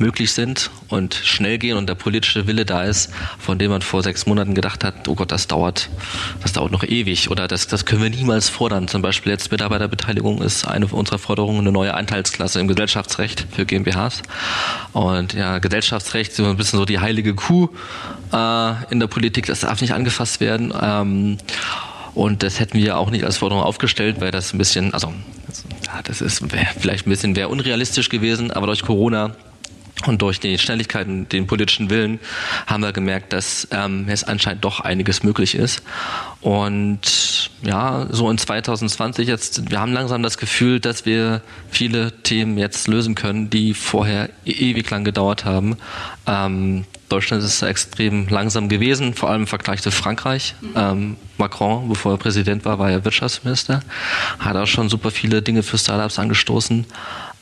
möglich 0.00 0.32
sind 0.32 0.70
und 0.88 1.14
schnell 1.14 1.58
gehen 1.58 1.76
und 1.76 1.88
der 1.88 1.94
politische 1.94 2.46
Wille 2.46 2.64
da 2.64 2.84
ist, 2.84 3.10
von 3.38 3.58
dem 3.58 3.70
man 3.70 3.82
vor 3.82 4.02
sechs 4.02 4.26
Monaten 4.26 4.54
gedacht 4.54 4.84
hat, 4.84 5.08
oh 5.08 5.14
Gott, 5.14 5.32
das 5.32 5.46
dauert, 5.46 5.88
das 6.42 6.52
dauert 6.52 6.72
noch 6.72 6.84
ewig 6.84 7.30
oder 7.30 7.48
das, 7.48 7.66
das 7.66 7.84
können 7.84 8.02
wir 8.02 8.10
niemals 8.10 8.48
fordern. 8.48 8.88
Zum 8.88 9.02
Beispiel 9.02 9.32
jetzt 9.32 9.50
Mitarbeiterbeteiligung 9.50 10.42
ist 10.42 10.66
eine 10.66 10.86
unserer 10.86 11.18
Forderungen, 11.18 11.60
eine 11.60 11.72
neue 11.72 11.94
Anteilsklasse 11.94 12.60
im 12.60 12.68
Gesellschaftsrecht 12.68 13.46
für 13.50 13.66
GmbHs. 13.66 14.22
Und 14.92 15.34
ja, 15.34 15.58
Gesellschaftsrecht 15.58 16.32
ist 16.32 16.40
ein 16.40 16.56
bisschen 16.56 16.78
so 16.78 16.84
die 16.84 16.98
heilige 16.98 17.34
Kuh 17.34 17.68
äh, 18.32 18.72
in 18.90 19.00
der 19.00 19.06
Politik, 19.06 19.46
das 19.46 19.60
darf 19.60 19.80
nicht 19.80 19.94
angefasst 19.94 20.40
werden. 20.40 20.72
Ähm, 20.80 21.38
und 22.14 22.42
das 22.42 22.60
hätten 22.60 22.78
wir 22.78 22.98
auch 22.98 23.10
nicht 23.10 23.24
als 23.24 23.38
Forderung 23.38 23.62
aufgestellt, 23.62 24.20
weil 24.20 24.30
das 24.30 24.52
ein 24.52 24.58
bisschen, 24.58 24.92
also 24.92 25.12
das 26.04 26.20
ist 26.20 26.44
vielleicht 26.78 27.06
ein 27.06 27.10
bisschen 27.10 27.36
wäre 27.36 27.48
unrealistisch 27.48 28.08
gewesen, 28.08 28.50
aber 28.50 28.66
durch 28.66 28.82
Corona 28.82 29.34
und 30.06 30.22
durch 30.22 30.40
die 30.40 30.58
Schnelligkeit 30.58 31.06
und 31.06 31.32
den 31.32 31.46
politischen 31.46 31.90
Willen 31.90 32.20
haben 32.66 32.82
wir 32.82 32.92
gemerkt, 32.92 33.32
dass 33.32 33.68
ähm, 33.70 34.06
es 34.08 34.24
anscheinend 34.24 34.64
doch 34.64 34.80
einiges 34.80 35.22
möglich 35.22 35.54
ist. 35.54 35.82
Und 36.40 37.50
ja, 37.62 38.06
so 38.10 38.28
in 38.28 38.36
2020 38.36 39.28
jetzt, 39.28 39.70
wir 39.70 39.80
haben 39.80 39.92
langsam 39.92 40.22
das 40.22 40.38
Gefühl, 40.38 40.80
dass 40.80 41.06
wir 41.06 41.40
viele 41.70 42.10
Themen 42.22 42.58
jetzt 42.58 42.88
lösen 42.88 43.14
können, 43.14 43.48
die 43.48 43.74
vorher 43.74 44.28
e-, 44.44 44.50
ewig 44.50 44.90
lang 44.90 45.04
gedauert 45.04 45.44
haben. 45.44 45.76
Ähm, 46.26 46.84
Deutschland 47.08 47.44
ist 47.44 47.62
extrem 47.62 48.26
langsam 48.28 48.68
gewesen, 48.68 49.14
vor 49.14 49.30
allem 49.30 49.42
im 49.42 49.46
Vergleich 49.46 49.82
zu 49.82 49.90
Frankreich. 49.90 50.54
Ähm, 50.74 51.16
Macron, 51.36 51.88
bevor 51.88 52.12
er 52.12 52.18
Präsident 52.18 52.64
war, 52.64 52.78
war 52.78 52.90
er 52.90 53.04
Wirtschaftsminister, 53.04 53.82
hat 54.38 54.56
auch 54.56 54.66
schon 54.66 54.88
super 54.88 55.10
viele 55.10 55.42
Dinge 55.42 55.62
für 55.62 55.78
Startups 55.78 56.18
angestoßen 56.18 56.86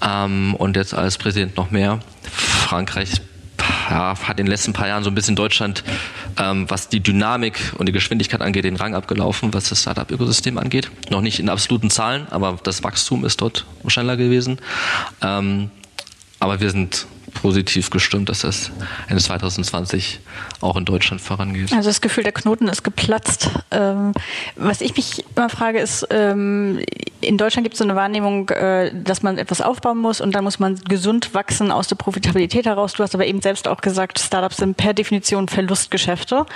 ähm, 0.02 0.54
und 0.54 0.76
jetzt 0.76 0.94
als 0.94 1.18
Präsident 1.18 1.56
noch 1.56 1.70
mehr. 1.70 2.00
Frankreich 2.22 3.20
ja, 3.90 4.14
hat 4.22 4.38
in 4.38 4.46
den 4.46 4.50
letzten 4.50 4.72
paar 4.72 4.88
Jahren 4.88 5.02
so 5.02 5.10
ein 5.10 5.14
bisschen 5.14 5.36
Deutschland, 5.36 5.82
ähm, 6.38 6.68
was 6.68 6.88
die 6.88 7.00
Dynamik 7.00 7.72
und 7.76 7.86
die 7.86 7.92
Geschwindigkeit 7.92 8.40
angeht, 8.40 8.64
den 8.64 8.76
Rang 8.76 8.94
abgelaufen, 8.94 9.52
was 9.52 9.68
das 9.68 9.82
Startup-Ökosystem 9.82 10.58
angeht. 10.58 10.90
Noch 11.10 11.20
nicht 11.20 11.40
in 11.40 11.48
absoluten 11.48 11.90
Zahlen, 11.90 12.26
aber 12.30 12.58
das 12.62 12.84
Wachstum 12.84 13.24
ist 13.24 13.40
dort 13.40 13.66
schneller 13.86 14.16
gewesen. 14.16 14.58
Ähm, 15.22 15.70
aber 16.38 16.60
wir 16.60 16.70
sind 16.70 17.06
positiv 17.34 17.90
gestimmt, 17.90 18.28
dass 18.28 18.40
das 18.40 18.70
Ende 19.08 19.22
2020 19.22 20.20
auch 20.60 20.76
in 20.76 20.84
Deutschland 20.84 21.20
vorangeht. 21.20 21.72
Also 21.72 21.88
das 21.88 22.00
Gefühl, 22.00 22.24
der 22.24 22.32
Knoten 22.32 22.68
ist 22.68 22.82
geplatzt. 22.82 23.50
Ähm, 23.70 24.12
was 24.56 24.80
ich 24.80 24.96
mich 24.96 25.24
immer 25.36 25.48
frage, 25.48 25.80
ist, 25.80 26.06
ähm, 26.10 26.80
in 27.20 27.38
Deutschland 27.38 27.64
gibt 27.64 27.74
es 27.74 27.78
so 27.78 27.84
eine 27.84 27.96
Wahrnehmung, 27.96 28.48
äh, 28.50 28.92
dass 28.94 29.22
man 29.22 29.38
etwas 29.38 29.60
aufbauen 29.60 29.98
muss 29.98 30.20
und 30.20 30.34
dann 30.34 30.44
muss 30.44 30.58
man 30.58 30.76
gesund 30.88 31.34
wachsen 31.34 31.70
aus 31.70 31.88
der 31.88 31.96
Profitabilität 31.96 32.66
heraus. 32.66 32.94
Du 32.94 33.02
hast 33.02 33.14
aber 33.14 33.26
eben 33.26 33.40
selbst 33.40 33.68
auch 33.68 33.80
gesagt, 33.80 34.18
Startups 34.18 34.58
sind 34.58 34.76
per 34.76 34.94
Definition 34.94 35.48
Verlustgeschäfte. 35.48 36.46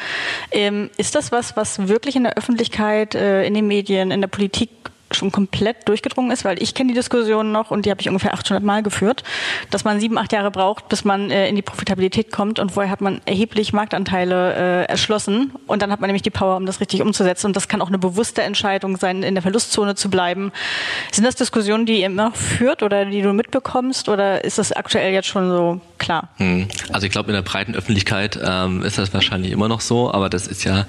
Ähm, 0.50 0.90
ist 0.96 1.14
das 1.14 1.32
was, 1.32 1.56
was 1.56 1.88
wirklich 1.88 2.16
in 2.16 2.24
der 2.24 2.36
Öffentlichkeit, 2.36 3.14
äh, 3.14 3.44
in 3.46 3.54
den 3.54 3.66
Medien, 3.66 4.10
in 4.10 4.20
der 4.20 4.28
Politik 4.28 4.70
schon 5.14 5.32
komplett 5.32 5.88
durchgedrungen 5.88 6.30
ist, 6.30 6.44
weil 6.44 6.62
ich 6.62 6.74
kenne 6.74 6.88
die 6.88 6.94
Diskussion 6.94 7.52
noch 7.52 7.70
und 7.70 7.86
die 7.86 7.90
habe 7.90 8.00
ich 8.00 8.08
ungefähr 8.08 8.34
800 8.34 8.62
Mal 8.62 8.82
geführt, 8.82 9.22
dass 9.70 9.84
man 9.84 10.00
sieben, 10.00 10.18
acht 10.18 10.32
Jahre 10.32 10.50
braucht, 10.50 10.88
bis 10.88 11.04
man 11.04 11.30
äh, 11.30 11.48
in 11.48 11.56
die 11.56 11.62
Profitabilität 11.62 12.32
kommt 12.32 12.58
und 12.58 12.72
vorher 12.72 12.90
hat 12.90 13.00
man 13.00 13.20
erheblich 13.26 13.72
Marktanteile 13.72 14.54
äh, 14.54 14.84
erschlossen 14.84 15.52
und 15.66 15.82
dann 15.82 15.90
hat 15.90 16.00
man 16.00 16.08
nämlich 16.08 16.22
die 16.22 16.30
Power, 16.30 16.56
um 16.56 16.66
das 16.66 16.80
richtig 16.80 17.02
umzusetzen 17.02 17.46
und 17.48 17.56
das 17.56 17.68
kann 17.68 17.80
auch 17.80 17.88
eine 17.88 17.98
bewusste 17.98 18.42
Entscheidung 18.42 18.96
sein, 18.96 19.22
in 19.22 19.34
der 19.34 19.42
Verlustzone 19.42 19.94
zu 19.94 20.10
bleiben. 20.10 20.52
Sind 21.12 21.24
das 21.24 21.36
Diskussionen, 21.36 21.86
die 21.86 22.00
ihr 22.00 22.06
immer 22.06 22.30
noch 22.30 22.36
führt 22.36 22.82
oder 22.82 23.04
die 23.04 23.22
du 23.22 23.32
mitbekommst 23.32 24.08
oder 24.08 24.44
ist 24.44 24.58
das 24.58 24.72
aktuell 24.72 25.12
jetzt 25.12 25.28
schon 25.28 25.48
so 25.50 25.80
klar? 25.98 26.28
Hm. 26.36 26.68
Also 26.92 27.06
ich 27.06 27.12
glaube, 27.12 27.28
in 27.28 27.34
der 27.34 27.42
breiten 27.42 27.74
Öffentlichkeit 27.74 28.38
ähm, 28.42 28.82
ist 28.82 28.98
das 28.98 29.12
wahrscheinlich 29.14 29.52
immer 29.52 29.68
noch 29.68 29.80
so, 29.80 30.12
aber 30.12 30.28
das 30.28 30.46
ist 30.46 30.64
ja 30.64 30.86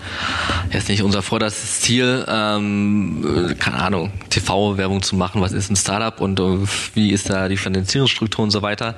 jetzt 0.71 0.89
nicht 0.89 1.03
unser 1.03 1.21
vorderstes 1.21 1.81
Ziel. 1.81 2.25
Ähm, 2.27 3.49
äh, 3.49 3.55
keine 3.55 3.77
Ahnung, 3.77 4.11
TV-Werbung 4.29 5.01
zu 5.01 5.15
machen, 5.15 5.41
was 5.41 5.51
ist 5.51 5.69
ein 5.69 5.75
Startup 5.75 6.19
und 6.21 6.39
uh, 6.39 6.65
wie 6.93 7.11
ist 7.11 7.29
da 7.29 7.47
die 7.47 7.57
Finanzierungsstruktur 7.57 8.43
und 8.43 8.51
so 8.51 8.61
weiter. 8.61 8.95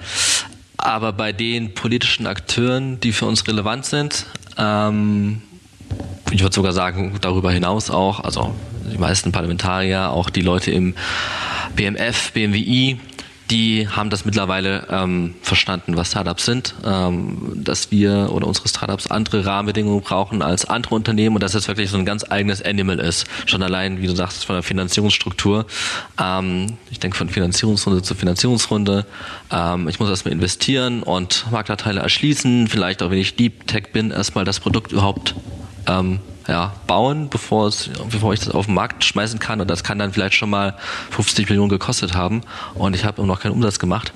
Aber 0.77 1.11
bei 1.11 1.33
den 1.33 1.73
politischen 1.73 2.27
Akteuren, 2.27 2.99
die 2.99 3.11
für 3.11 3.25
uns 3.25 3.47
relevant 3.47 3.85
sind, 3.85 4.25
ähm, 4.57 5.41
ich 6.31 6.41
würde 6.41 6.53
sogar 6.53 6.73
sagen, 6.73 7.17
darüber 7.21 7.51
hinaus 7.51 7.89
auch, 7.89 8.19
also 8.19 8.53
die 8.91 8.97
meisten 8.97 9.31
Parlamentarier, 9.31 10.11
auch 10.11 10.29
die 10.29 10.41
Leute 10.41 10.71
im 10.71 10.95
BMF, 11.75 12.31
BMWI, 12.31 12.99
die 13.49 13.87
haben 13.87 14.09
das 14.09 14.25
mittlerweile 14.25 14.87
ähm, 14.89 15.35
verstanden, 15.41 15.95
was 15.95 16.11
Startups 16.11 16.45
sind, 16.45 16.75
ähm, 16.85 17.53
dass 17.55 17.91
wir 17.91 18.29
oder 18.31 18.47
unsere 18.47 18.67
Startups 18.67 19.07
andere 19.07 19.45
Rahmenbedingungen 19.45 20.01
brauchen 20.01 20.41
als 20.41 20.65
andere 20.65 20.95
Unternehmen 20.95 21.35
und 21.35 21.43
dass 21.43 21.53
es 21.55 21.67
wirklich 21.67 21.89
so 21.89 21.97
ein 21.97 22.05
ganz 22.05 22.25
eigenes 22.29 22.61
Animal 22.61 22.99
ist. 22.99 23.25
Schon 23.45 23.63
allein, 23.63 24.01
wie 24.01 24.07
du 24.07 24.15
sagst, 24.15 24.45
von 24.45 24.55
der 24.55 24.63
Finanzierungsstruktur. 24.63 25.65
Ähm, 26.21 26.77
ich 26.91 26.99
denke 26.99 27.17
von 27.17 27.29
Finanzierungsrunde 27.29 28.01
zu 28.01 28.15
Finanzierungsrunde. 28.15 29.05
Ähm, 29.51 29.87
ich 29.87 29.99
muss 29.99 30.09
erstmal 30.09 30.33
investieren 30.33 31.03
und 31.03 31.45
Marktanteile 31.51 32.01
erschließen, 32.01 32.67
vielleicht 32.67 33.01
auch 33.03 33.11
wenn 33.11 33.19
ich 33.19 33.35
Deep 33.35 33.67
Tech 33.67 33.91
bin, 33.93 34.11
erstmal 34.11 34.45
das 34.45 34.59
Produkt 34.59 34.91
überhaupt 34.91 35.35
ähm, 35.87 36.19
ja, 36.47 36.73
bauen, 36.87 37.29
bevor, 37.29 37.67
es, 37.67 37.89
bevor 38.09 38.33
ich 38.33 38.39
das 38.39 38.49
auf 38.49 38.65
den 38.65 38.75
Markt 38.75 39.03
schmeißen 39.03 39.39
kann. 39.39 39.61
Und 39.61 39.69
das 39.69 39.83
kann 39.83 39.99
dann 39.99 40.13
vielleicht 40.13 40.35
schon 40.35 40.49
mal 40.49 40.75
50 41.11 41.49
Millionen 41.49 41.69
gekostet 41.69 42.15
haben. 42.15 42.41
Und 42.73 42.95
ich 42.95 43.05
habe 43.05 43.25
noch 43.25 43.41
keinen 43.41 43.51
Umsatz 43.51 43.79
gemacht. 43.79 44.13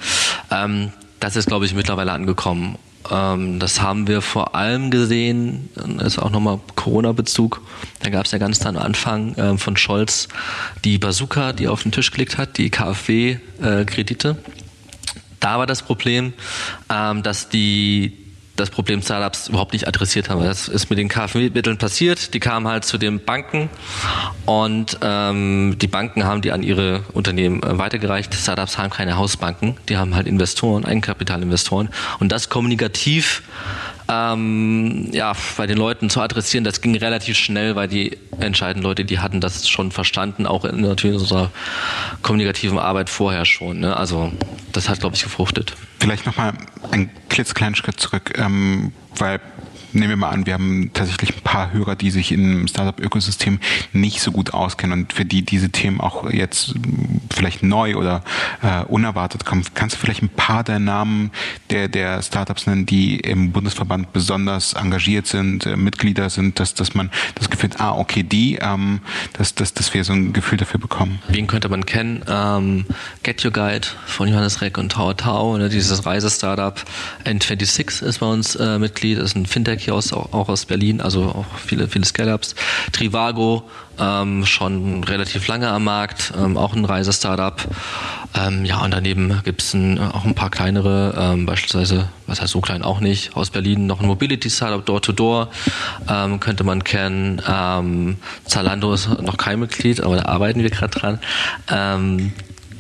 Ähm, 0.49 0.91
das 1.19 1.35
ist, 1.35 1.47
glaube 1.47 1.65
ich, 1.65 1.73
mittlerweile 1.73 2.11
angekommen. 2.11 2.77
Ähm, 3.09 3.59
das 3.59 3.81
haben 3.81 4.07
wir 4.07 4.21
vor 4.21 4.55
allem 4.55 4.91
gesehen, 4.91 5.69
das 5.75 6.13
ist 6.13 6.19
auch 6.19 6.29
nochmal 6.29 6.59
Corona-Bezug. 6.75 7.61
Da 8.01 8.09
gab 8.09 8.25
es 8.25 8.31
ja 8.31 8.37
ganz 8.37 8.65
am 8.65 8.77
Anfang 8.77 9.35
ähm, 9.37 9.57
von 9.57 9.75
Scholz 9.75 10.27
die 10.85 10.97
Bazooka, 10.97 11.53
die 11.53 11.67
auf 11.67 11.83
den 11.83 11.91
Tisch 11.91 12.11
gelegt 12.11 12.37
hat, 12.37 12.57
die 12.57 12.69
KfW-Kredite. 12.69 14.29
Äh, 14.29 14.60
da 15.41 15.59
war 15.59 15.67
das 15.67 15.81
Problem, 15.81 16.33
ähm, 16.89 17.23
dass 17.23 17.49
die 17.49 18.17
das 18.55 18.69
Problem 18.69 19.01
Startups 19.01 19.49
überhaupt 19.49 19.73
nicht 19.73 19.87
adressiert 19.87 20.29
haben. 20.29 20.43
Das 20.43 20.67
ist 20.67 20.89
mit 20.89 20.99
den 20.99 21.07
KfW-Mitteln 21.07 21.77
passiert. 21.77 22.33
Die 22.33 22.39
kamen 22.39 22.67
halt 22.67 22.85
zu 22.85 22.97
den 22.97 23.23
Banken 23.23 23.69
und 24.45 24.99
ähm, 25.01 25.77
die 25.79 25.87
Banken 25.87 26.25
haben 26.25 26.41
die 26.41 26.51
an 26.51 26.61
ihre 26.61 27.03
Unternehmen 27.13 27.63
äh, 27.63 27.77
weitergereicht. 27.77 28.33
Startups 28.33 28.77
haben 28.77 28.89
keine 28.89 29.17
Hausbanken, 29.17 29.77
die 29.89 29.97
haben 29.97 30.15
halt 30.15 30.27
Investoren, 30.27 30.85
Eigenkapitalinvestoren 30.85 31.89
und 32.19 32.31
das 32.31 32.49
kommunikativ 32.49 33.41
ähm, 34.11 35.07
ja, 35.11 35.33
bei 35.57 35.67
den 35.67 35.77
Leuten 35.77 36.09
zu 36.09 36.21
adressieren, 36.21 36.63
das 36.63 36.81
ging 36.81 36.95
relativ 36.97 37.37
schnell, 37.37 37.75
weil 37.75 37.87
die 37.87 38.17
entscheidenden 38.39 38.83
Leute, 38.83 39.05
die 39.05 39.19
hatten 39.19 39.39
das 39.39 39.69
schon 39.69 39.91
verstanden, 39.91 40.45
auch 40.45 40.65
in 40.65 40.81
natürlich 40.81 41.17
unserer 41.17 41.51
kommunikativen 42.21 42.77
Arbeit 42.77 43.09
vorher 43.09 43.45
schon. 43.45 43.79
Ne? 43.79 43.95
Also 43.95 44.31
das 44.73 44.89
hat, 44.89 44.99
glaube 44.99 45.15
ich, 45.15 45.23
gefruchtet. 45.23 45.75
Vielleicht 45.99 46.25
nochmal 46.25 46.53
einen 46.91 47.09
klitzekleinen 47.29 47.75
Schritt 47.75 47.99
zurück, 47.99 48.33
ähm, 48.37 48.91
weil 49.15 49.39
nehmen 49.93 50.09
wir 50.09 50.17
mal 50.17 50.29
an, 50.29 50.45
wir 50.45 50.53
haben 50.53 50.91
tatsächlich 50.93 51.35
ein 51.35 51.41
paar 51.41 51.71
Hörer, 51.73 51.95
die 51.95 52.11
sich 52.11 52.31
im 52.31 52.67
Startup-Ökosystem 52.67 53.59
nicht 53.93 54.21
so 54.21 54.31
gut 54.31 54.53
auskennen 54.53 54.99
und 54.99 55.13
für 55.13 55.25
die 55.25 55.43
diese 55.43 55.69
Themen 55.69 55.99
auch 56.01 56.29
jetzt 56.29 56.75
vielleicht 57.33 57.63
neu 57.63 57.95
oder 57.95 58.23
äh, 58.61 58.83
unerwartet 58.85 59.45
kommen. 59.45 59.63
Kannst 59.73 59.95
du 59.95 59.99
vielleicht 59.99 60.21
ein 60.21 60.29
paar 60.29 60.63
der 60.63 60.79
Namen 60.79 61.31
der, 61.69 61.87
der 61.87 62.21
Startups 62.21 62.67
nennen, 62.67 62.85
die 62.85 63.19
im 63.19 63.51
Bundesverband 63.51 64.13
besonders 64.13 64.73
engagiert 64.73 65.27
sind, 65.27 65.65
äh, 65.65 65.75
Mitglieder 65.75 66.29
sind, 66.29 66.59
dass, 66.59 66.73
dass 66.73 66.93
man 66.93 67.09
das 67.35 67.49
Gefühl 67.49 67.71
hat, 67.71 67.81
ah, 67.81 67.93
okay, 67.97 68.23
die, 68.23 68.57
ähm, 68.61 69.01
dass, 69.33 69.55
dass, 69.55 69.73
dass 69.73 69.93
wir 69.93 70.03
so 70.03 70.13
ein 70.13 70.33
Gefühl 70.33 70.57
dafür 70.57 70.79
bekommen? 70.79 71.19
Wen 71.27 71.47
könnte 71.47 71.69
man 71.69 71.85
kennen? 71.85 72.23
Ähm, 72.27 72.85
Get 73.23 73.43
Your 73.43 73.51
Guide 73.51 73.87
von 74.05 74.27
Johannes 74.27 74.61
Reck 74.61 74.77
und 74.77 74.91
Tao 74.91 75.13
Tao, 75.13 75.57
ne, 75.57 75.69
dieses 75.69 76.05
Reisestartup. 76.05 76.83
N26 77.25 78.03
ist 78.03 78.19
bei 78.19 78.25
uns 78.25 78.55
äh, 78.55 78.79
Mitglied, 78.79 79.17
ist 79.17 79.35
ein 79.35 79.45
Fintech 79.45 79.80
hier 79.83 79.95
aus, 79.95 80.13
auch, 80.13 80.49
aus 80.49 80.65
Berlin, 80.65 81.01
also 81.01 81.23
auch 81.23 81.45
viele, 81.57 81.87
viele 81.87 82.05
Scale-Ups. 82.05 82.55
Trivago, 82.91 83.63
ähm, 83.99 84.45
schon 84.45 85.03
relativ 85.03 85.47
lange 85.47 85.69
am 85.69 85.83
Markt, 85.83 86.33
ähm, 86.37 86.57
auch 86.57 86.73
ein 86.73 86.85
Reisestartup. 86.85 87.67
Ähm, 88.33 88.65
ja, 88.65 88.79
und 88.83 88.91
daneben 88.91 89.41
gibt 89.43 89.61
es 89.61 89.75
auch 89.75 90.25
ein 90.25 90.35
paar 90.35 90.49
kleinere, 90.49 91.13
ähm, 91.17 91.45
beispielsweise, 91.45 92.07
was 92.27 92.41
heißt 92.41 92.51
so 92.51 92.61
klein 92.61 92.81
auch 92.83 92.99
nicht, 92.99 93.35
aus 93.35 93.49
Berlin 93.49 93.87
noch 93.87 93.99
ein 93.99 94.07
Mobility-Startup, 94.07 94.85
Door-to-Door, 94.85 95.49
ähm, 96.09 96.39
könnte 96.39 96.63
man 96.63 96.83
kennen. 96.83 97.41
Ähm, 97.47 98.17
Zalando 98.45 98.93
ist 98.93 99.09
noch 99.21 99.37
kein 99.37 99.59
Mitglied, 99.59 100.01
aber 100.01 100.15
da 100.15 100.25
arbeiten 100.25 100.63
wir 100.63 100.69
gerade 100.69 100.97
dran. 100.97 101.19
Ähm, 101.69 102.33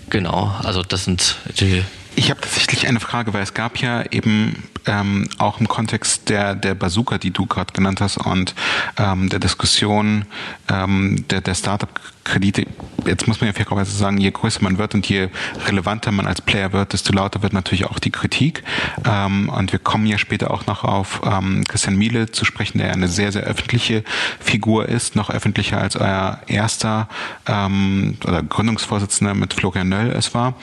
genau, 0.09 0.55
also 0.63 0.81
das 0.83 1.05
sind 1.05 1.35
die 1.59 1.83
ich 2.15 2.29
habe 2.29 2.41
tatsächlich 2.41 2.87
eine 2.87 2.99
Frage, 2.99 3.33
weil 3.33 3.41
es 3.41 3.53
gab 3.53 3.77
ja 3.77 4.03
eben 4.11 4.63
ähm, 4.85 5.29
auch 5.37 5.59
im 5.59 5.67
Kontext 5.67 6.29
der, 6.29 6.55
der 6.55 6.75
Bazooka, 6.75 7.17
die 7.17 7.31
du 7.31 7.45
gerade 7.45 7.71
genannt 7.73 8.01
hast, 8.01 8.17
und 8.17 8.53
ähm, 8.97 9.29
der 9.29 9.39
Diskussion 9.39 10.25
ähm, 10.69 11.25
der, 11.29 11.41
der 11.41 11.55
Startup-Kredite, 11.55 12.65
jetzt 13.05 13.27
muss 13.27 13.39
man 13.39 13.47
ja 13.47 13.53
fairerweise 13.53 13.91
sagen, 13.91 14.17
je 14.17 14.31
größer 14.31 14.61
man 14.61 14.77
wird 14.77 14.93
und 14.93 15.07
je 15.07 15.29
relevanter 15.65 16.11
man 16.11 16.27
als 16.27 16.41
Player 16.41 16.73
wird, 16.73 16.93
desto 16.93 17.13
lauter 17.13 17.43
wird 17.43 17.53
natürlich 17.53 17.85
auch 17.85 17.99
die 17.99 18.11
Kritik. 18.11 18.63
Ähm, 19.05 19.49
und 19.49 19.71
wir 19.71 19.79
kommen 19.79 20.05
ja 20.05 20.17
später 20.17 20.51
auch 20.51 20.65
noch 20.65 20.83
auf 20.83 21.21
ähm, 21.23 21.63
Christian 21.67 21.95
Miele 21.95 22.31
zu 22.31 22.43
sprechen, 22.43 22.79
der 22.79 22.91
eine 22.91 23.07
sehr, 23.07 23.31
sehr 23.31 23.43
öffentliche 23.43 24.03
Figur 24.39 24.89
ist, 24.89 25.15
noch 25.15 25.29
öffentlicher 25.29 25.79
als 25.79 25.95
euer 25.95 26.39
erster 26.47 27.07
ähm, 27.47 28.17
oder 28.25 28.43
Gründungsvorsitzender 28.43 29.33
mit 29.33 29.53
Florian 29.53 29.89
Nöll 29.89 30.11
es 30.11 30.33
war. 30.33 30.55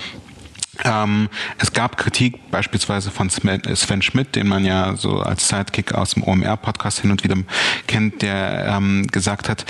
Ähm, 0.85 1.28
es 1.58 1.73
gab 1.73 1.97
Kritik 1.97 2.50
beispielsweise 2.50 3.11
von 3.11 3.30
Sven 3.30 4.02
Schmidt, 4.02 4.37
den 4.37 4.49
man 4.49 4.64
ja 4.64 4.97
so 4.97 5.20
als 5.20 5.49
Sidekick 5.49 5.94
aus 5.94 6.14
dem 6.14 6.23
OMR-Podcast 6.23 7.00
hin 7.00 7.11
und 7.11 7.25
wieder 7.25 7.37
kennt, 7.87 8.23
der 8.23 8.66
ähm, 8.68 9.06
gesagt 9.08 9.49
hat, 9.49 9.64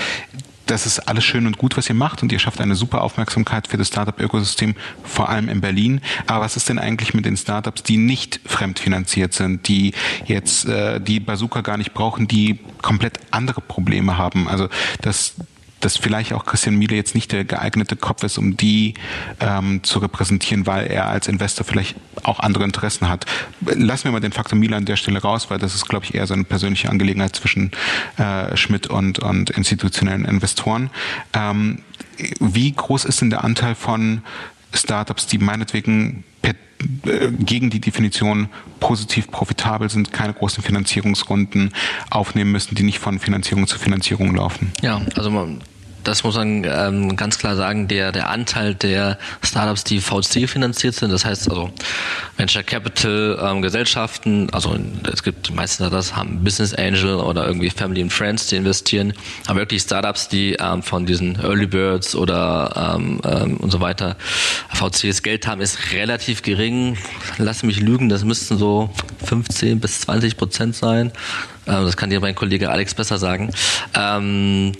das 0.69 0.85
ist 0.85 1.01
alles 1.01 1.25
schön 1.25 1.47
und 1.47 1.57
gut, 1.57 1.77
was 1.77 1.89
ihr 1.89 1.95
macht 1.95 2.23
und 2.23 2.31
ihr 2.31 2.39
schafft 2.39 2.61
eine 2.61 2.75
super 2.75 3.03
Aufmerksamkeit 3.03 3.67
für 3.67 3.79
das 3.79 3.89
Startup-Ökosystem, 3.89 4.75
vor 5.03 5.31
allem 5.31 5.49
in 5.49 5.61
Berlin. 5.61 6.01
Aber 6.27 6.45
was 6.45 6.57
ist 6.57 6.69
denn 6.69 6.79
eigentlich 6.79 7.15
mit 7.15 7.25
den 7.25 7.37
Startups, 7.37 7.83
die 7.83 7.97
nicht 7.97 8.41
fremdfinanziert 8.45 9.33
sind, 9.33 9.67
die 9.67 9.95
jetzt 10.27 10.67
äh, 10.67 11.01
die 11.01 11.21
Bazooka 11.21 11.63
gar 11.63 11.79
nicht 11.79 11.95
brauchen, 11.95 12.29
die 12.29 12.59
komplett 12.83 13.19
andere 13.31 13.63
Probleme 13.63 14.19
haben? 14.19 14.47
Also 14.47 14.69
das 15.01 15.35
dass 15.81 15.97
vielleicht 15.97 16.33
auch 16.33 16.45
Christian 16.45 16.77
Miele 16.77 16.97
jetzt 16.97 17.15
nicht 17.15 17.33
der 17.33 17.45
geeignete 17.45 17.97
Kopf 17.97 18.23
ist, 18.23 18.39
um 18.39 18.57
die 18.57 18.95
ähm, 19.41 19.83
zu 19.83 19.99
repräsentieren, 19.99 20.67
weil 20.67 20.87
er 20.87 21.09
als 21.09 21.29
Investor 21.29 21.65
vielleicht 21.65 21.97
auch 22.23 22.41
andere 22.41 22.65
Interessen 22.65 23.09
hat. 23.09 23.27
Lassen 23.61 24.05
wir 24.05 24.13
mal 24.13 24.21
den 24.21 24.33
Faktor 24.33 24.59
Miele 24.59 24.77
an 24.77 24.85
der 24.85 24.97
Stelle 24.97 25.21
raus, 25.21 25.51
weil 25.51 25.59
das 25.59 25.75
ist, 25.75 25.89
glaube 25.89 26.05
ich, 26.05 26.15
eher 26.15 26.27
so 26.27 26.35
eine 26.35 26.45
persönliche 26.45 26.91
Angelegenheit 26.91 27.37
zwischen 27.37 27.71
äh, 28.17 28.57
Schmidt 28.57 28.89
und, 28.89 29.19
und 29.19 29.51
institutionellen 29.51 30.25
Investoren. 30.25 30.91
Ähm, 31.33 31.83
wie 32.41 32.73
groß 32.73 33.05
ist 33.05 33.21
denn 33.21 33.31
der 33.31 33.45
Anteil 33.45 33.75
von 33.75 34.23
Startups, 34.73 35.27
die 35.27 35.39
meinetwegen 35.39 36.25
per, 36.43 36.55
äh, 37.07 37.31
gegen 37.33 37.71
die 37.71 37.81
Definition 37.81 38.49
positiv 38.81 39.31
profitabel 39.31 39.89
sind, 39.89 40.13
keine 40.13 40.35
großen 40.35 40.63
Finanzierungsrunden 40.63 41.73
aufnehmen 42.11 42.53
müssen, 42.53 42.75
die 42.75 42.83
nicht 42.83 42.99
von 42.99 43.19
Finanzierung 43.19 43.67
zu 43.67 43.79
Finanzierung 43.79 44.35
laufen? 44.35 44.73
Ja, 44.83 45.01
also 45.17 45.31
man 45.31 45.61
das 46.09 46.25
muss 46.25 46.37
man 46.37 46.65
ähm, 46.65 47.17
ganz 47.17 47.39
klar 47.39 47.55
sagen, 47.55 47.87
der, 47.87 48.13
der 48.13 48.31
Anteil 48.31 48.75
der 48.75 49.19
Startups, 49.43 49.85
die 49.85 50.01
VC 50.01 50.49
finanziert 50.49 50.95
sind, 50.95 51.13
das 51.13 51.25
heißt 51.25 51.51
also 51.51 51.71
Venture 52.39 52.63
Capital 52.63 53.39
ähm, 53.43 53.61
Gesellschaften, 53.61 54.49
also 54.53 54.77
es 55.13 55.23
gibt 55.23 55.49
die 55.49 55.53
meisten 55.53 55.89
das 55.91 56.17
haben 56.17 56.43
Business 56.43 56.73
Angel 56.75 57.17
oder 57.17 57.47
irgendwie 57.47 57.69
Family 57.69 58.01
and 58.01 58.13
Friends, 58.13 58.47
die 58.47 58.57
investieren, 58.57 59.13
aber 59.47 59.61
wirklich 59.61 59.83
Startups, 59.83 60.29
die 60.29 60.57
ähm, 60.59 60.83
von 60.83 61.05
diesen 61.05 61.39
Early 61.41 61.67
Birds 61.67 62.15
oder 62.15 62.95
ähm, 62.97 63.21
ähm, 63.25 63.57
und 63.59 63.71
so 63.71 63.81
weiter 63.81 64.17
VCs 64.73 65.23
Geld 65.23 65.47
haben, 65.47 65.61
ist 65.61 65.93
relativ 65.93 66.43
gering. 66.43 66.97
Lass 67.37 67.63
mich 67.63 67.81
lügen, 67.81 68.09
das 68.09 68.25
müssten 68.25 68.57
so 68.57 68.91
15 69.25 69.79
bis 69.79 70.01
20 70.01 70.37
Prozent 70.39 70.75
sein. 70.75 71.13
Ähm, 71.67 71.85
das 71.85 71.97
kann 71.97 72.09
dir 72.09 72.21
mein 72.21 72.35
Kollege 72.35 72.71
Alex 72.71 72.95
besser 72.95 73.19
sagen. 73.19 73.53
Ähm, 73.95 74.73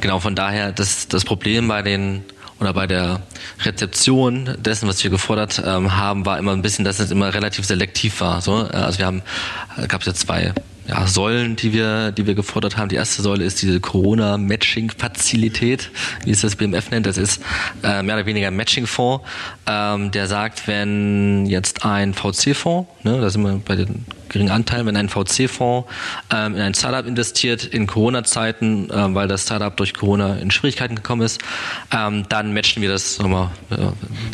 genau, 0.00 0.20
von 0.20 0.34
daher, 0.34 0.72
das, 0.72 1.08
das 1.08 1.24
Problem 1.24 1.68
bei 1.68 1.82
den 1.82 2.24
oder 2.60 2.72
bei 2.72 2.86
der 2.86 3.22
Rezeption 3.64 4.56
dessen, 4.58 4.88
was 4.88 5.02
wir 5.02 5.10
gefordert 5.10 5.62
ähm, 5.64 5.96
haben, 5.96 6.26
war 6.26 6.38
immer 6.38 6.52
ein 6.52 6.62
bisschen, 6.62 6.84
dass 6.84 6.98
es 6.98 7.10
immer 7.10 7.32
relativ 7.32 7.64
selektiv 7.64 8.20
war. 8.20 8.40
So, 8.40 8.64
äh, 8.64 8.76
also 8.76 8.98
wir 8.98 9.06
haben, 9.06 9.22
äh, 9.76 9.86
gab 9.86 10.00
es 10.00 10.08
ja 10.08 10.14
zwei 10.14 10.52
ja, 10.88 11.06
Säulen, 11.06 11.54
die 11.54 11.72
wir, 11.72 12.10
die 12.12 12.26
wir 12.26 12.34
gefordert 12.34 12.76
haben. 12.76 12.88
Die 12.88 12.96
erste 12.96 13.22
Säule 13.22 13.44
ist 13.44 13.62
diese 13.62 13.78
Corona-Matching-Fazilität, 13.78 15.90
wie 16.24 16.30
es 16.30 16.40
das 16.40 16.56
BMF 16.56 16.90
nennt. 16.90 17.06
Das 17.06 17.18
ist 17.18 17.40
äh, 17.82 18.02
mehr 18.02 18.16
oder 18.16 18.26
weniger 18.26 18.48
ein 18.48 18.56
Matching-Fonds, 18.56 19.24
ähm, 19.66 20.10
der 20.10 20.26
sagt, 20.26 20.66
wenn 20.66 21.46
jetzt 21.46 21.84
ein 21.84 22.14
VC-Fonds, 22.14 22.88
ne, 23.04 23.20
da 23.20 23.30
sind 23.30 23.42
wir 23.42 23.60
bei 23.64 23.76
den 23.76 24.04
geringen 24.28 24.50
Anteil, 24.50 24.86
wenn 24.86 24.96
ein 24.96 25.08
VC-Fonds 25.08 25.88
ähm, 26.32 26.54
in 26.54 26.60
ein 26.60 26.74
Startup 26.74 27.06
investiert 27.06 27.64
in 27.64 27.86
Corona-Zeiten, 27.86 28.88
ähm, 28.92 29.14
weil 29.14 29.28
das 29.28 29.42
Startup 29.42 29.76
durch 29.76 29.94
Corona 29.94 30.36
in 30.36 30.50
Schwierigkeiten 30.50 30.94
gekommen 30.94 31.22
ist, 31.22 31.40
ähm, 31.92 32.26
dann 32.28 32.52
matchen 32.52 32.82
wir 32.82 32.88
das 32.88 33.18
nochmal 33.18 33.50
äh, 33.70 33.76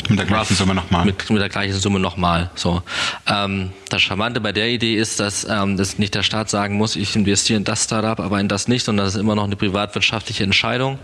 mit 0.09 0.19
der 0.19 0.25
gleichen 0.25 0.55
Summe 0.55 0.75
nochmal. 0.75 1.05
Mit, 1.05 1.29
mit 1.29 1.41
der 1.41 1.49
gleichen 1.49 1.73
Summe 1.73 1.99
nochmal. 1.99 2.49
So. 2.55 2.81
Ähm, 3.27 3.71
das 3.89 4.01
Charmante 4.01 4.41
bei 4.41 4.51
der 4.51 4.69
Idee 4.69 4.95
ist, 4.95 5.19
dass 5.19 5.45
ähm, 5.49 5.77
das 5.77 5.97
nicht 5.99 6.15
der 6.15 6.23
Staat 6.23 6.49
sagen 6.49 6.75
muss, 6.75 6.95
ich 6.95 7.15
investiere 7.15 7.57
in 7.57 7.63
das 7.63 7.83
Startup, 7.83 8.19
aber 8.19 8.39
in 8.39 8.47
das 8.47 8.67
nicht, 8.67 8.83
sondern 8.83 9.05
das 9.05 9.15
ist 9.15 9.21
immer 9.21 9.35
noch 9.35 9.45
eine 9.45 9.55
privatwirtschaftliche 9.55 10.43
Entscheidung 10.43 10.99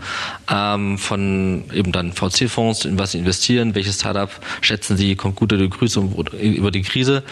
ähm, 0.50 0.98
von 0.98 1.64
eben 1.72 1.92
dann 1.92 2.12
VC-Fonds, 2.12 2.84
in 2.84 2.98
was 2.98 3.12
sie 3.12 3.18
investieren, 3.18 3.74
welches 3.74 3.96
Startup 3.96 4.30
schätzen 4.60 4.96
sie, 4.96 5.16
kommt 5.16 5.36
gut 5.36 5.52
die 5.52 5.68
Krise, 5.68 6.00
über 6.40 6.70
die 6.70 6.82
Krise 6.82 7.22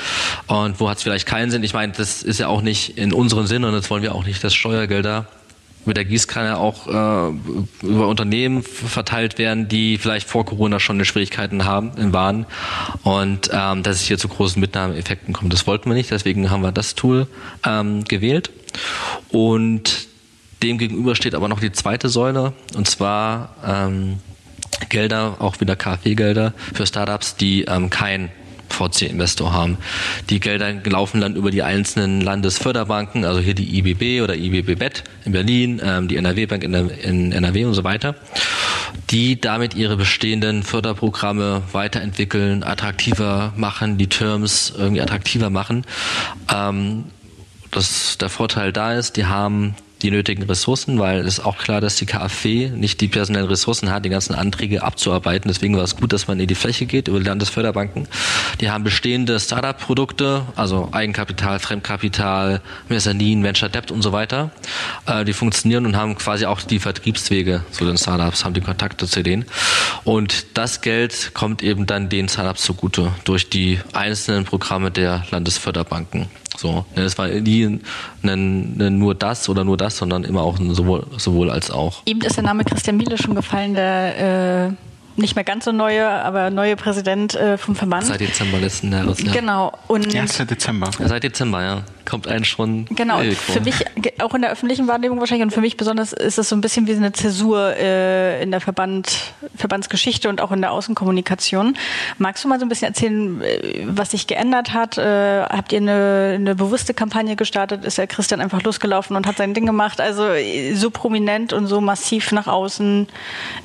und 0.46 0.80
wo 0.80 0.88
hat 0.88 0.98
es 0.98 1.02
vielleicht 1.02 1.26
keinen 1.26 1.49
Sinn. 1.50 1.62
Ich 1.62 1.74
meine, 1.74 1.92
das 1.92 2.22
ist 2.22 2.38
ja 2.38 2.48
auch 2.48 2.62
nicht 2.62 2.98
in 2.98 3.12
unserem 3.12 3.46
Sinn 3.46 3.64
und 3.64 3.72
das 3.72 3.90
wollen 3.90 4.02
wir 4.02 4.14
auch 4.14 4.24
nicht, 4.24 4.42
dass 4.42 4.54
Steuergelder 4.54 5.26
mit 5.86 5.96
der 5.96 6.04
Gießkanne 6.04 6.58
auch 6.58 6.86
äh, 6.86 7.32
über 7.86 8.08
Unternehmen 8.08 8.62
verteilt 8.62 9.38
werden, 9.38 9.68
die 9.68 9.98
vielleicht 9.98 10.28
vor 10.28 10.44
Corona 10.44 10.78
schon 10.78 11.02
Schwierigkeiten 11.04 11.64
haben, 11.64 12.12
waren 12.12 12.46
und 13.02 13.50
ähm, 13.52 13.82
dass 13.82 13.96
es 13.96 14.02
hier 14.02 14.18
zu 14.18 14.28
großen 14.28 14.60
Mitnahmeeffekten 14.60 15.32
kommt. 15.32 15.52
Das 15.52 15.66
wollten 15.66 15.88
wir 15.88 15.94
nicht, 15.94 16.10
deswegen 16.10 16.50
haben 16.50 16.62
wir 16.62 16.72
das 16.72 16.94
Tool 16.94 17.26
ähm, 17.64 18.04
gewählt. 18.04 18.50
Und 19.30 20.08
dem 20.62 20.76
gegenüber 20.76 21.14
steht 21.14 21.34
aber 21.34 21.48
noch 21.48 21.60
die 21.60 21.72
zweite 21.72 22.08
Säule 22.08 22.52
und 22.76 22.88
zwar 22.88 23.56
ähm, 23.66 24.18
Gelder, 24.88 25.36
auch 25.38 25.60
wieder 25.60 25.76
KfW-Gelder 25.76 26.52
für 26.74 26.86
Startups, 26.86 27.36
die 27.36 27.64
ähm, 27.64 27.90
kein 27.90 28.30
VC-Investor 28.72 29.52
haben. 29.52 29.78
Die 30.28 30.40
Gelder 30.40 30.72
laufen 30.84 31.20
dann 31.20 31.36
über 31.36 31.50
die 31.50 31.62
einzelnen 31.62 32.20
Landesförderbanken, 32.20 33.24
also 33.24 33.40
hier 33.40 33.54
die 33.54 33.78
IBB 33.78 34.22
oder 34.22 34.36
IBB 34.36 34.78
Bet 34.78 35.04
in 35.24 35.32
Berlin, 35.32 35.80
ähm, 35.84 36.08
die 36.08 36.16
NRW-Bank 36.16 36.64
in, 36.64 36.74
in 36.74 37.32
NRW 37.32 37.64
und 37.66 37.74
so 37.74 37.84
weiter, 37.84 38.14
die 39.10 39.40
damit 39.40 39.74
ihre 39.74 39.96
bestehenden 39.96 40.62
Förderprogramme 40.62 41.62
weiterentwickeln, 41.72 42.62
attraktiver 42.62 43.52
machen, 43.56 43.98
die 43.98 44.08
Terms 44.08 44.72
irgendwie 44.76 45.00
attraktiver 45.00 45.50
machen. 45.50 45.84
Ähm, 46.52 47.04
dass 47.70 48.18
der 48.18 48.28
Vorteil 48.28 48.72
da 48.72 48.94
ist, 48.94 49.16
die 49.16 49.26
haben 49.26 49.76
die 50.02 50.10
nötigen 50.10 50.42
Ressourcen, 50.44 50.98
weil 50.98 51.20
es 51.20 51.38
ist 51.38 51.44
auch 51.44 51.58
klar, 51.58 51.80
dass 51.80 51.96
die 51.96 52.06
KfW 52.06 52.70
nicht 52.70 53.00
die 53.00 53.08
personellen 53.08 53.48
Ressourcen 53.48 53.90
hat, 53.90 54.04
die 54.04 54.08
ganzen 54.08 54.34
Anträge 54.34 54.82
abzuarbeiten. 54.82 55.48
Deswegen 55.48 55.76
war 55.76 55.84
es 55.84 55.96
gut, 55.96 56.12
dass 56.12 56.28
man 56.28 56.40
in 56.40 56.46
die 56.46 56.54
Fläche 56.54 56.86
geht 56.86 57.08
über 57.08 57.18
die 57.18 57.26
Landesförderbanken. 57.26 58.08
Die 58.60 58.70
haben 58.70 58.84
bestehende 58.84 59.38
Startup-Produkte, 59.38 60.42
also 60.56 60.88
Eigenkapital, 60.92 61.58
Fremdkapital, 61.58 62.60
Mezzanin, 62.88 63.42
Venture 63.42 63.68
Debt 63.68 63.90
und 63.90 64.02
so 64.02 64.12
weiter. 64.12 64.50
Äh, 65.06 65.24
die 65.24 65.32
funktionieren 65.32 65.86
und 65.86 65.96
haben 65.96 66.16
quasi 66.16 66.46
auch 66.46 66.60
die 66.62 66.78
Vertriebswege 66.78 67.64
zu 67.70 67.84
den 67.84 67.98
Startups, 67.98 68.44
haben 68.44 68.54
die 68.54 68.60
Kontakte 68.60 69.06
zu 69.06 69.22
denen. 69.22 69.44
Und 70.04 70.56
das 70.56 70.80
Geld 70.80 71.32
kommt 71.34 71.62
eben 71.62 71.86
dann 71.86 72.08
den 72.08 72.28
Startups 72.28 72.62
zugute 72.62 73.12
durch 73.24 73.50
die 73.50 73.80
einzelnen 73.92 74.44
Programme 74.44 74.90
der 74.90 75.24
Landesförderbanken. 75.30 76.28
So, 76.56 76.84
ne, 76.94 77.04
es 77.04 77.16
war 77.16 77.28
nie 77.28 77.80
nur 78.22 79.14
das 79.14 79.48
oder 79.48 79.64
nur 79.64 79.76
das, 79.76 79.96
sondern 79.96 80.24
immer 80.24 80.42
auch 80.42 80.58
sowohl, 80.58 81.06
sowohl 81.16 81.50
als 81.50 81.70
auch. 81.70 82.02
Eben 82.06 82.20
ist 82.20 82.36
der 82.36 82.44
Name 82.44 82.64
Christian 82.64 82.96
Miele 82.96 83.16
schon 83.18 83.34
gefallen, 83.34 83.74
der 83.74 84.68
äh 84.68 84.90
nicht 85.16 85.34
mehr 85.36 85.44
ganz 85.44 85.64
so 85.64 85.72
neue, 85.72 86.08
aber 86.08 86.50
neue 86.50 86.76
Präsident 86.76 87.34
äh, 87.34 87.58
vom 87.58 87.76
Verband. 87.76 88.06
Seit 88.06 88.20
Dezember 88.20 88.58
letzten 88.58 88.92
Jahres, 88.92 89.22
ja. 89.22 89.32
Genau. 89.32 89.72
Und 89.86 90.12
ja, 90.12 90.26
seit 90.26 90.50
Dezember. 90.50 90.90
Ja, 90.98 91.08
seit 91.08 91.22
Dezember, 91.22 91.62
ja. 91.62 91.82
Kommt 92.10 92.26
einen 92.26 92.44
schon. 92.44 92.86
Genau. 92.86 93.20
Für 93.20 93.60
mich, 93.60 93.84
auch 94.18 94.34
in 94.34 94.42
der 94.42 94.50
öffentlichen 94.50 94.88
Wahrnehmung 94.88 95.20
wahrscheinlich 95.20 95.44
und 95.44 95.52
für 95.52 95.60
mich 95.60 95.76
besonders 95.76 96.12
ist 96.12 96.38
es 96.38 96.48
so 96.48 96.56
ein 96.56 96.60
bisschen 96.60 96.88
wie 96.88 96.92
eine 96.92 97.12
Zäsur 97.12 97.76
äh, 97.76 98.42
in 98.42 98.50
der 98.50 98.60
Verband, 98.60 99.32
Verbandsgeschichte 99.54 100.28
und 100.28 100.40
auch 100.40 100.50
in 100.50 100.60
der 100.60 100.72
Außenkommunikation. 100.72 101.76
Magst 102.18 102.42
du 102.42 102.48
mal 102.48 102.58
so 102.58 102.66
ein 102.66 102.68
bisschen 102.68 102.88
erzählen, 102.88 103.40
äh, 103.42 103.82
was 103.86 104.10
sich 104.10 104.26
geändert 104.26 104.72
hat? 104.72 104.98
Äh, 104.98 105.42
habt 105.44 105.70
ihr 105.70 105.78
eine, 105.78 106.32
eine 106.34 106.56
bewusste 106.56 106.94
Kampagne 106.94 107.36
gestartet? 107.36 107.84
Ist 107.84 107.98
der 107.98 108.08
Christian 108.08 108.40
einfach 108.40 108.60
losgelaufen 108.64 109.14
und 109.14 109.28
hat 109.28 109.36
sein 109.36 109.54
Ding 109.54 109.66
gemacht? 109.66 110.00
Also 110.00 110.30
so 110.74 110.90
prominent 110.90 111.52
und 111.52 111.68
so 111.68 111.80
massiv 111.80 112.32
nach 112.32 112.48
außen 112.48 113.06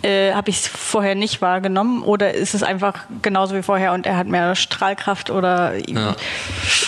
äh, 0.04 0.34
habe 0.34 0.52
ich 0.52 0.58
es 0.58 0.68
vorher 0.68 1.16
nicht 1.16 1.42
wahrgenommen 1.42 2.04
oder 2.04 2.36
ist 2.36 2.54
es 2.54 2.62
einfach 2.62 3.06
genauso 3.24 3.56
wie 3.56 3.64
vorher 3.64 3.94
und 3.94 4.06
er 4.06 4.18
hat 4.18 4.28
mehr 4.28 4.54
Strahlkraft 4.54 5.32
oder 5.32 5.74
ja. 5.90 6.16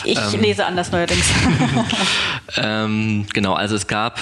ich 0.04 0.20
ähm, 0.20 0.42
lese 0.42 0.64
anders 0.64 0.92
neuerdings. 0.92 1.26
ähm, 2.58 3.26
genau, 3.34 3.54
also 3.54 3.76
es 3.76 3.88
gab 3.88 4.20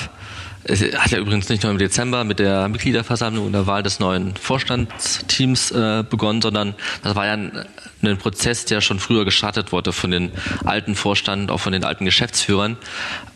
es 0.67 0.81
hat 0.81 1.11
ja 1.11 1.19
übrigens 1.19 1.47
nicht 1.49 1.61
nur 1.61 1.71
im 1.71 1.77
Dezember 1.77 2.23
mit 2.23 2.39
der 2.39 2.67
Mitgliederversammlung 2.69 3.45
und 3.45 3.51
der 3.51 3.67
Wahl 3.67 3.83
des 3.83 3.99
neuen 3.99 4.35
Vorstandsteams 4.35 5.69
äh, 5.71 6.03
begonnen, 6.09 6.41
sondern 6.41 6.73
das 7.03 7.15
war 7.15 7.27
ja 7.27 7.33
ein, 7.33 7.65
ein, 8.07 8.17
Prozess, 8.17 8.65
der 8.65 8.81
schon 8.81 8.99
früher 8.99 9.25
gestartet 9.25 9.71
wurde 9.71 9.93
von 9.93 10.11
den 10.11 10.31
alten 10.63 10.95
Vorstand, 10.95 11.51
auch 11.51 11.59
von 11.59 11.73
den 11.73 11.83
alten 11.83 12.05
Geschäftsführern, 12.05 12.77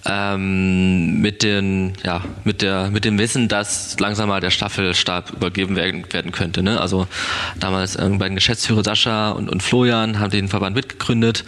ähm, 0.05 1.19
mit 1.21 1.43
den, 1.43 1.93
ja, 2.03 2.21
mit 2.43 2.61
der, 2.61 2.89
mit 2.89 3.05
dem 3.05 3.17
Wissen, 3.17 3.47
dass 3.47 3.99
langsam 3.99 4.29
mal 4.29 4.39
der 4.39 4.49
Staffelstab 4.49 5.31
übergeben 5.33 5.75
werden, 5.75 6.05
werden 6.11 6.31
könnte. 6.31 6.63
Ne? 6.63 6.79
Also 6.79 7.07
damals 7.59 7.97
ähm, 7.97 8.17
bei 8.17 8.27
den 8.27 8.35
Geschäftsführer 8.35 8.83
Sascha 8.83 9.31
und, 9.31 9.49
und 9.49 9.61
Florian 9.61 10.19
haben 10.19 10.31
den 10.31 10.47
Verband 10.47 10.75
mitgegründet 10.75 11.43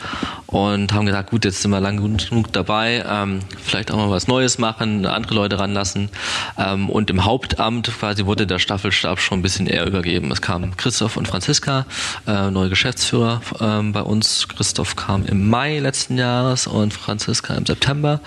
und 0.47 0.93
haben 0.93 1.05
gesagt, 1.05 1.31
gut, 1.31 1.45
jetzt 1.45 1.61
sind 1.61 1.71
wir 1.71 1.79
lang 1.79 1.97
genug 1.97 2.51
dabei, 2.51 3.03
ähm, 3.07 3.39
vielleicht 3.63 3.91
auch 3.91 3.97
mal 3.97 4.09
was 4.09 4.27
Neues 4.27 4.57
machen, 4.57 5.05
andere 5.05 5.35
Leute 5.35 5.59
ranlassen. 5.59 6.09
Ähm, 6.57 6.89
und 6.89 7.09
im 7.09 7.23
Hauptamt 7.23 7.91
quasi 7.99 8.25
wurde 8.25 8.47
der 8.47 8.59
Staffelstab 8.59 9.19
schon 9.19 9.39
ein 9.39 9.41
bisschen 9.41 9.67
eher 9.67 9.85
übergeben. 9.85 10.31
Es 10.31 10.41
kamen 10.41 10.75
Christoph 10.75 11.17
und 11.17 11.27
Franziska, 11.27 11.85
äh, 12.27 12.51
neue 12.51 12.69
Geschäftsführer 12.69 13.10
ähm, 13.13 13.91
bei 13.91 14.01
uns. 14.01 14.47
Christoph 14.47 14.95
kam 14.95 15.25
im 15.25 15.49
Mai 15.49 15.79
letzten 15.79 16.17
Jahres 16.17 16.67
und 16.67 16.93
Franziska 16.93 17.55
im 17.55 17.65
September. 17.65 18.21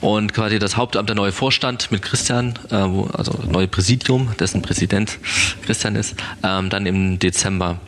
Und 0.00 0.34
quasi 0.34 0.58
das 0.58 0.76
Hauptamt 0.76 1.08
der 1.08 1.16
neue 1.16 1.32
Vorstand 1.32 1.90
mit 1.90 2.02
Christian, 2.02 2.58
äh, 2.70 2.76
wo, 2.86 3.04
also 3.12 3.38
neue 3.48 3.68
Präsidium, 3.68 4.34
dessen 4.38 4.62
Präsident 4.62 5.18
Christian 5.64 5.96
ist, 5.96 6.14
ähm, 6.42 6.70
dann 6.70 6.86
im 6.86 7.18
Dezember. 7.18 7.78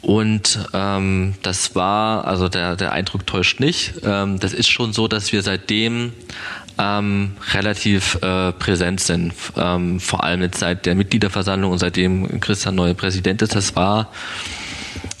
Und 0.00 0.58
ähm, 0.74 1.34
das 1.42 1.74
war, 1.74 2.26
also 2.26 2.48
der, 2.48 2.76
der 2.76 2.92
Eindruck 2.92 3.26
täuscht 3.26 3.60
nicht. 3.60 3.94
Ähm, 4.04 4.40
das 4.40 4.52
ist 4.52 4.68
schon 4.68 4.92
so, 4.92 5.06
dass 5.08 5.32
wir 5.32 5.42
seitdem 5.42 6.12
ähm, 6.78 7.32
relativ 7.52 8.18
äh, 8.22 8.52
präsent 8.52 9.00
sind. 9.00 9.32
Ähm, 9.56 10.00
vor 10.00 10.24
allem 10.24 10.42
jetzt 10.42 10.58
seit 10.58 10.86
der 10.86 10.94
Mitgliederversammlung 10.94 11.70
und 11.70 11.78
seitdem 11.78 12.40
Christian 12.40 12.74
neue 12.74 12.94
Präsident 12.94 13.42
ist. 13.42 13.54
Das 13.54 13.76
war 13.76 14.10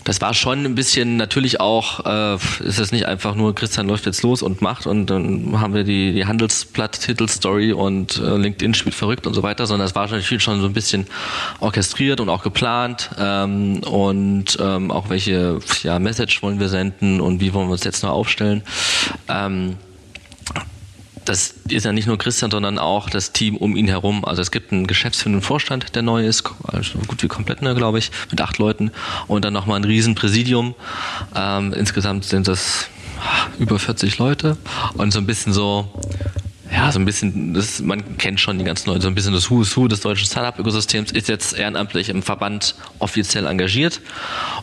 das 0.04 0.20
war 0.20 0.34
schon 0.34 0.64
ein 0.64 0.74
bisschen 0.74 1.16
natürlich 1.16 1.60
auch, 1.60 2.04
äh, 2.04 2.34
ist 2.64 2.78
es 2.78 2.92
nicht 2.92 3.06
einfach 3.06 3.34
nur 3.34 3.54
Christian 3.54 3.86
läuft 3.86 4.06
jetzt 4.06 4.22
los 4.22 4.42
und 4.42 4.62
macht 4.62 4.86
und 4.86 5.06
dann 5.06 5.60
haben 5.60 5.74
wir 5.74 5.84
die, 5.84 6.12
die 6.12 6.26
Handelsblatt-Titelstory 6.26 7.72
und 7.72 8.18
äh, 8.18 8.36
LinkedIn 8.36 8.74
spielt 8.74 8.94
verrückt 8.94 9.26
und 9.26 9.34
so 9.34 9.42
weiter, 9.42 9.66
sondern 9.66 9.86
es 9.86 9.94
war 9.94 10.08
natürlich 10.08 10.42
schon 10.42 10.60
so 10.60 10.66
ein 10.66 10.72
bisschen 10.72 11.06
orchestriert 11.60 12.20
und 12.20 12.28
auch 12.28 12.42
geplant 12.42 13.10
ähm, 13.18 13.80
und 13.84 14.58
ähm, 14.60 14.90
auch 14.90 15.08
welche 15.08 15.60
ja, 15.82 15.98
Message 15.98 16.42
wollen 16.42 16.58
wir 16.58 16.68
senden 16.68 17.20
und 17.20 17.40
wie 17.40 17.52
wollen 17.54 17.68
wir 17.68 17.72
uns 17.72 17.84
jetzt 17.84 18.02
noch 18.02 18.10
aufstellen. 18.10 18.62
Ähm, 19.28 19.76
das 21.24 21.54
ist 21.68 21.84
ja 21.84 21.92
nicht 21.92 22.06
nur 22.06 22.18
Christian, 22.18 22.50
sondern 22.50 22.78
auch 22.78 23.10
das 23.10 23.32
Team 23.32 23.56
um 23.56 23.76
ihn 23.76 23.88
herum. 23.88 24.24
Also 24.24 24.42
es 24.42 24.50
gibt 24.50 24.72
einen 24.72 24.86
geschäftsführenden 24.86 25.42
Vorstand, 25.42 25.94
der 25.94 26.02
neu 26.02 26.26
ist, 26.26 26.44
also 26.64 26.98
gut 27.06 27.22
wie 27.22 27.28
komplett 27.28 27.62
neu, 27.62 27.74
glaube 27.74 27.98
ich, 27.98 28.10
mit 28.30 28.40
acht 28.40 28.58
Leuten 28.58 28.90
und 29.28 29.44
dann 29.44 29.52
nochmal 29.52 29.78
ein 29.80 29.84
Riesenpräsidium. 29.84 30.74
Ähm, 31.34 31.72
insgesamt 31.72 32.24
sind 32.24 32.48
das 32.48 32.88
ah, 33.20 33.46
über 33.58 33.78
40 33.78 34.18
Leute 34.18 34.56
und 34.94 35.12
so 35.12 35.18
ein 35.18 35.26
bisschen 35.26 35.52
so 35.52 35.88
ja, 36.72 36.90
so 36.90 36.98
ein 36.98 37.04
bisschen, 37.04 37.52
das, 37.52 37.80
man 37.80 38.16
kennt 38.16 38.40
schon 38.40 38.58
die 38.58 38.64
ganzen 38.64 38.88
Leute, 38.88 39.02
so 39.02 39.08
ein 39.08 39.14
bisschen 39.14 39.34
das 39.34 39.50
Who's 39.50 39.76
Who 39.76 39.88
des 39.88 40.00
deutschen 40.00 40.26
Startup-Ökosystems 40.26 41.12
ist 41.12 41.28
jetzt 41.28 41.52
ehrenamtlich 41.52 42.08
im 42.08 42.22
Verband 42.22 42.74
offiziell 42.98 43.46
engagiert 43.46 44.00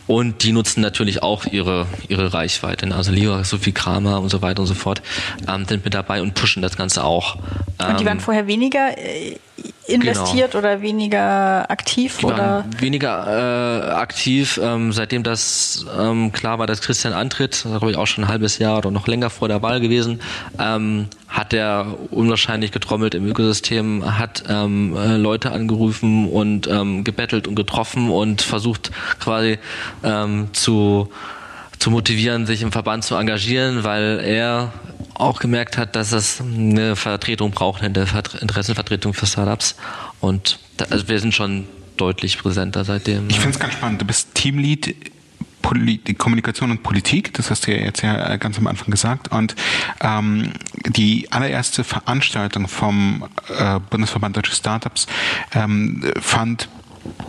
und 0.08 0.42
die 0.42 0.50
nutzen 0.52 0.80
natürlich 0.80 1.22
auch 1.22 1.46
ihre, 1.46 1.86
ihre 2.08 2.34
Reichweite. 2.34 2.86
Ne? 2.86 2.96
Also 2.96 3.12
Leo, 3.12 3.42
Sophie 3.44 3.72
Kramer 3.72 4.20
und 4.20 4.28
so 4.28 4.42
weiter 4.42 4.60
und 4.62 4.66
so 4.66 4.74
fort 4.74 5.02
ähm, 5.46 5.66
sind 5.66 5.84
mit 5.84 5.94
dabei 5.94 6.20
und 6.20 6.34
pushen 6.34 6.62
das 6.62 6.76
Ganze 6.76 7.04
auch. 7.04 7.36
Und 7.36 8.00
die 8.00 8.04
waren 8.04 8.18
ähm, 8.18 8.20
vorher 8.20 8.46
weniger 8.48 8.98
äh, 8.98 9.36
investiert 9.86 10.52
genau. 10.52 10.64
oder 10.64 10.82
weniger 10.82 11.70
aktiv? 11.70 12.18
Die 12.18 12.26
oder? 12.26 12.64
weniger 12.78 13.86
äh, 13.86 13.90
aktiv, 13.92 14.60
ähm, 14.62 14.92
seitdem 14.92 15.22
das 15.22 15.84
ähm, 15.98 16.32
klar 16.32 16.58
war, 16.58 16.66
dass 16.66 16.80
Christian 16.80 17.12
antritt, 17.12 17.62
glaube 17.62 17.90
ich 17.90 17.96
auch 17.96 18.06
schon 18.06 18.24
ein 18.24 18.28
halbes 18.28 18.58
Jahr 18.58 18.78
oder 18.78 18.90
noch 18.90 19.06
länger 19.06 19.30
vor 19.30 19.48
der 19.48 19.62
Wahl 19.62 19.80
gewesen, 19.80 20.20
ähm, 20.58 21.08
hat 21.28 21.52
er 21.52 21.86
unwahrscheinlich 22.10 22.72
getrommelt 22.72 23.14
im 23.14 23.26
Ökosystem, 23.26 24.18
hat 24.18 24.44
ähm, 24.48 24.96
äh, 24.96 25.16
Leute 25.16 25.52
angerufen 25.52 26.28
und 26.28 26.66
ähm, 26.68 27.04
gebettelt 27.04 27.46
und 27.48 27.54
getroffen 27.54 28.10
und 28.10 28.42
versucht 28.42 28.90
quasi 29.18 29.58
ähm, 30.02 30.48
zu 30.52 31.10
zu 31.78 31.90
motivieren, 31.90 32.44
sich 32.44 32.60
im 32.60 32.72
Verband 32.72 33.04
zu 33.04 33.14
engagieren, 33.14 33.84
weil 33.84 34.20
er 34.22 34.70
auch 35.20 35.40
gemerkt 35.40 35.78
hat, 35.78 35.96
dass 35.96 36.12
es 36.12 36.40
eine 36.40 36.96
Vertretung 36.96 37.50
braucht, 37.50 37.82
eine 37.82 38.06
Interessenvertretung 38.40 39.14
für 39.14 39.26
Startups. 39.26 39.76
Und 40.20 40.58
da, 40.76 40.86
also 40.86 41.08
wir 41.08 41.18
sind 41.20 41.34
schon 41.34 41.66
deutlich 41.96 42.38
präsenter 42.38 42.84
seitdem. 42.84 43.28
Ich 43.28 43.38
finde 43.38 43.50
es 43.50 43.58
ganz 43.58 43.74
spannend. 43.74 44.00
Du 44.00 44.06
bist 44.06 44.34
Teamlead 44.34 44.96
Polit 45.62 46.18
Kommunikation 46.18 46.70
und 46.70 46.82
Politik, 46.82 47.34
das 47.34 47.50
hast 47.50 47.66
du 47.66 47.72
ja 47.72 47.84
jetzt 47.84 48.02
ja 48.02 48.36
ganz 48.36 48.58
am 48.58 48.66
Anfang 48.66 48.90
gesagt. 48.90 49.30
Und 49.30 49.54
ähm, 50.00 50.52
die 50.86 51.30
allererste 51.30 51.84
Veranstaltung 51.84 52.66
vom 52.66 53.28
äh, 53.56 53.78
Bundesverband 53.90 54.36
Deutsche 54.36 54.54
Startups 54.54 55.06
ähm, 55.54 56.12
fand 56.20 56.68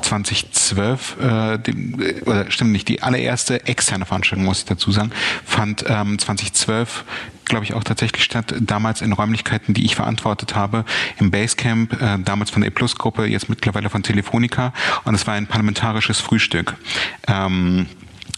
2012, 0.02 1.18
äh, 1.22 1.58
die, 1.60 2.22
oder 2.26 2.50
stimmt 2.52 2.72
nicht, 2.72 2.88
die 2.88 3.02
allererste 3.02 3.66
externe 3.66 4.06
Veranstaltung, 4.06 4.46
muss 4.46 4.60
ich 4.60 4.66
dazu 4.66 4.92
sagen, 4.92 5.12
fand 5.46 5.86
ähm, 5.88 6.20
2012 6.20 7.06
glaube 7.46 7.66
ich, 7.66 7.74
auch 7.74 7.84
tatsächlich 7.84 8.24
statt, 8.24 8.56
damals 8.62 9.02
in 9.02 9.12
Räumlichkeiten, 9.12 9.74
die 9.74 9.84
ich 9.84 9.96
verantwortet 9.96 10.56
habe, 10.56 10.86
im 11.20 11.32
Basecamp, 11.32 12.02
äh, 12.02 12.18
damals 12.24 12.50
von 12.50 12.62
der 12.62 12.70
E-Plus-Gruppe, 12.70 13.26
jetzt 13.26 13.50
mittlerweile 13.50 13.90
von 13.90 14.04
Telefonica. 14.04 14.72
Und 15.04 15.16
es 15.16 15.28
war 15.28 15.34
ein 15.34 15.48
parlamentarisches 15.48 16.22
Frühstück. 16.22 16.78
Ähm, 17.28 17.88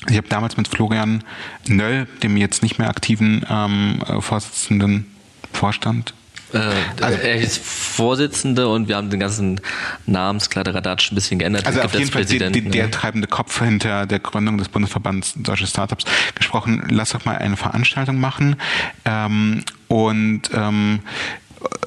ich 0.10 0.18
habe 0.18 0.28
damals 0.30 0.58
mit 0.58 0.68
Florian 0.68 1.24
Nöll, 1.68 2.08
dem 2.24 2.38
jetzt 2.38 2.64
nicht 2.64 2.80
mehr 2.80 2.90
aktiven 2.90 3.46
ähm, 3.48 4.02
Vorsitzenden 4.20 5.06
Vorstand, 5.52 6.16
äh, 6.54 6.60
also, 7.02 7.18
er 7.18 7.36
ist 7.36 7.64
Vorsitzende 7.64 8.68
und 8.68 8.88
wir 8.88 8.96
haben 8.96 9.10
den 9.10 9.20
ganzen 9.20 9.60
Namenskladderadatsch 10.06 11.12
ein 11.12 11.16
bisschen 11.16 11.40
geändert. 11.40 11.66
Also 11.66 11.82
auf 11.82 11.94
jeden 11.94 12.12
Fall 12.12 12.26
die, 12.26 12.40
die, 12.52 12.70
der 12.70 12.92
treibende 12.92 13.28
Kopf 13.28 13.60
hinter 13.60 14.06
der 14.06 14.20
Gründung 14.20 14.58
des 14.58 14.70
Bundesverbands 14.70 15.34
Deutsche 15.36 15.68
Startups 15.68 16.06
gesprochen. 16.36 16.84
Lass 16.90 17.12
doch 17.12 17.26
mal 17.26 17.38
eine 17.38 17.58
Veranstaltung 17.58 18.20
machen. 18.20 18.56
Ähm, 19.06 19.64
und 19.88 20.42
ähm, 20.56 21.02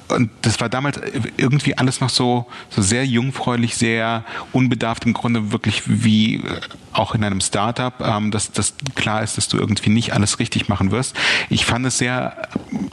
und 0.08 0.30
das 0.42 0.60
war 0.60 0.68
damals 0.68 1.00
irgendwie 1.36 1.76
alles 1.76 2.00
noch 2.00 2.10
so, 2.10 2.46
so 2.70 2.82
sehr 2.82 3.06
jungfräulich, 3.06 3.76
sehr 3.76 4.24
unbedarft 4.52 5.04
im 5.04 5.12
Grunde 5.12 5.52
wirklich 5.52 5.82
wie 5.86 6.36
äh, 6.36 6.60
auch 6.92 7.14
in 7.14 7.22
einem 7.24 7.40
Startup, 7.40 7.94
ähm, 8.00 8.30
dass, 8.30 8.52
dass 8.52 8.74
klar 8.94 9.22
ist, 9.22 9.36
dass 9.36 9.48
du 9.48 9.58
irgendwie 9.58 9.90
nicht 9.90 10.12
alles 10.12 10.38
richtig 10.38 10.68
machen 10.68 10.90
wirst. 10.90 11.16
Ich 11.50 11.66
fand 11.66 11.86
es 11.86 11.98
sehr, 11.98 12.48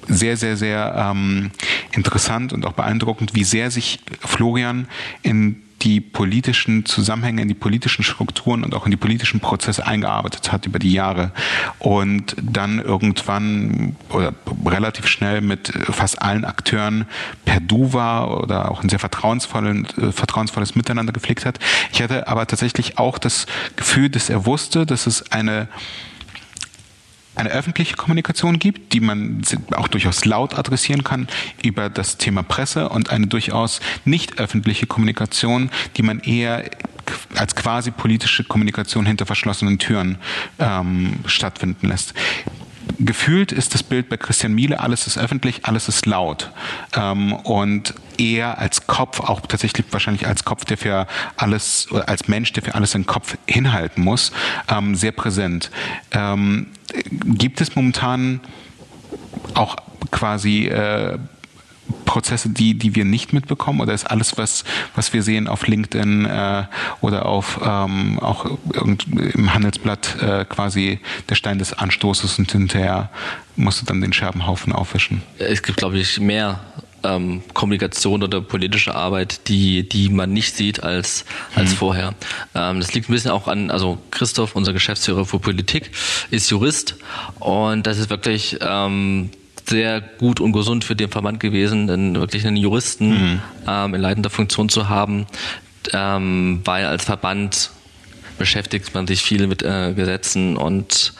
sehr, 0.07 0.37
sehr, 0.37 0.57
sehr 0.57 0.95
ähm, 0.97 1.51
interessant 1.91 2.53
und 2.53 2.65
auch 2.65 2.73
beeindruckend, 2.73 3.33
wie 3.33 3.43
sehr 3.43 3.71
sich 3.71 3.99
Florian 4.19 4.87
in 5.21 5.62
die 5.83 5.99
politischen 5.99 6.85
Zusammenhänge, 6.85 7.41
in 7.41 7.47
die 7.47 7.53
politischen 7.53 8.03
Strukturen 8.03 8.63
und 8.63 8.73
auch 8.73 8.85
in 8.85 8.91
die 8.91 8.97
politischen 8.97 9.39
Prozesse 9.39 9.85
eingearbeitet 9.85 10.51
hat 10.51 10.65
über 10.65 10.79
die 10.79 10.93
Jahre 10.93 11.31
und 11.79 12.35
dann 12.41 12.79
irgendwann 12.79 13.95
oder 14.09 14.33
relativ 14.65 15.07
schnell 15.07 15.41
mit 15.41 15.73
fast 15.91 16.21
allen 16.21 16.45
Akteuren 16.45 17.05
per 17.43 17.59
Du 17.59 17.93
war 17.93 18.41
oder 18.41 18.71
auch 18.71 18.81
ein 18.81 18.89
sehr 18.89 18.99
vertrauensvolles, 18.99 19.97
äh, 19.97 20.11
vertrauensvolles 20.11 20.75
Miteinander 20.75 21.11
gepflegt 21.11 21.45
hat. 21.45 21.59
Ich 21.91 22.01
hatte 22.01 22.27
aber 22.27 22.47
tatsächlich 22.47 22.97
auch 22.97 23.17
das 23.17 23.45
Gefühl, 23.75 24.09
dass 24.09 24.29
er 24.29 24.45
wusste, 24.45 24.85
dass 24.85 25.05
es 25.05 25.31
eine 25.31 25.67
eine 27.35 27.49
öffentliche 27.49 27.95
Kommunikation 27.95 28.59
gibt, 28.59 28.93
die 28.93 28.99
man 28.99 29.41
auch 29.71 29.87
durchaus 29.87 30.25
laut 30.25 30.57
adressieren 30.57 31.03
kann 31.03 31.27
über 31.63 31.89
das 31.89 32.17
Thema 32.17 32.43
Presse 32.43 32.89
und 32.89 33.09
eine 33.09 33.27
durchaus 33.27 33.79
nicht 34.05 34.39
öffentliche 34.39 34.87
Kommunikation, 34.87 35.69
die 35.97 36.03
man 36.03 36.19
eher 36.19 36.69
als 37.35 37.55
quasi 37.55 37.91
politische 37.91 38.43
Kommunikation 38.43 39.05
hinter 39.05 39.25
verschlossenen 39.25 39.77
Türen 39.77 40.17
ähm, 40.59 41.19
stattfinden 41.25 41.87
lässt 41.89 42.13
gefühlt 42.99 43.51
ist 43.51 43.73
das 43.73 43.83
Bild 43.83 44.09
bei 44.09 44.17
Christian 44.17 44.53
Miele, 44.53 44.79
alles 44.79 45.07
ist 45.07 45.17
öffentlich, 45.17 45.65
alles 45.65 45.87
ist 45.87 46.05
laut. 46.05 46.51
Ähm, 46.95 47.33
und 47.33 47.93
er 48.17 48.59
als 48.59 48.87
Kopf, 48.87 49.19
auch 49.19 49.41
tatsächlich 49.41 49.85
wahrscheinlich 49.91 50.27
als 50.27 50.45
Kopf, 50.45 50.65
der 50.65 50.77
für 50.77 51.07
alles, 51.37 51.91
oder 51.91 52.07
als 52.09 52.27
Mensch, 52.27 52.53
der 52.53 52.63
für 52.63 52.75
alles 52.75 52.91
den 52.91 53.05
Kopf 53.05 53.37
hinhalten 53.47 54.03
muss, 54.03 54.31
ähm, 54.69 54.95
sehr 54.95 55.11
präsent. 55.11 55.71
Ähm, 56.11 56.67
gibt 57.09 57.61
es 57.61 57.75
momentan 57.75 58.41
auch 59.53 59.75
quasi 60.11 60.67
äh, 60.67 61.17
Prozesse, 62.05 62.49
die, 62.49 62.75
die 62.75 62.95
wir 62.95 63.05
nicht 63.05 63.33
mitbekommen? 63.33 63.81
Oder 63.81 63.93
ist 63.93 64.05
alles, 64.05 64.37
was, 64.37 64.63
was 64.95 65.13
wir 65.13 65.23
sehen 65.23 65.47
auf 65.47 65.67
LinkedIn 65.67 66.25
äh, 66.25 66.63
oder 67.01 67.25
auf 67.25 67.59
ähm, 67.63 68.19
auch 68.19 68.45
im 68.73 69.53
Handelsblatt 69.53 70.21
äh, 70.21 70.45
quasi 70.45 70.99
der 71.29 71.35
Stein 71.35 71.59
des 71.59 71.73
Anstoßes 71.73 72.39
und 72.39 72.51
hinterher 72.51 73.09
musst 73.55 73.81
du 73.81 73.85
dann 73.85 74.01
den 74.01 74.13
Scherbenhaufen 74.13 74.73
aufwischen? 74.73 75.21
Es 75.39 75.61
gibt, 75.63 75.77
glaube 75.77 75.97
ich, 75.97 76.19
mehr 76.19 76.59
ähm, 77.03 77.41
Kommunikation 77.53 78.23
oder 78.23 78.41
politische 78.41 78.95
Arbeit, 78.95 79.47
die, 79.47 79.87
die 79.87 80.09
man 80.09 80.31
nicht 80.31 80.55
sieht 80.55 80.83
als, 80.83 81.25
als 81.55 81.71
mhm. 81.71 81.75
vorher. 81.75 82.15
Ähm, 82.55 82.79
das 82.79 82.93
liegt 82.93 83.09
ein 83.09 83.13
bisschen 83.13 83.31
auch 83.31 83.47
an, 83.47 83.71
also 83.71 83.97
Christoph, 84.11 84.55
unser 84.55 84.73
Geschäftsführer 84.73 85.25
für 85.25 85.39
Politik, 85.39 85.91
ist 86.31 86.49
Jurist 86.49 86.95
und 87.39 87.85
das 87.87 87.97
ist 87.97 88.09
wirklich 88.09 88.57
ähm, 88.61 89.29
sehr 89.65 90.01
gut 90.01 90.39
und 90.39 90.51
gesund 90.51 90.83
für 90.83 90.95
den 90.95 91.09
Verband 91.09 91.39
gewesen, 91.39 91.87
denn 91.87 92.15
wirklich 92.15 92.45
einen 92.45 92.57
Juristen 92.57 93.09
mhm. 93.09 93.41
ähm, 93.67 93.95
in 93.95 94.01
leitender 94.01 94.29
Funktion 94.29 94.69
zu 94.69 94.89
haben, 94.89 95.25
ähm, 95.93 96.61
weil 96.65 96.85
als 96.85 97.05
Verband 97.05 97.71
beschäftigt 98.37 98.93
man 98.93 99.07
sich 99.07 99.21
viel 99.21 99.47
mit 99.47 99.61
äh, 99.61 99.93
Gesetzen 99.93 100.57
und 100.57 101.13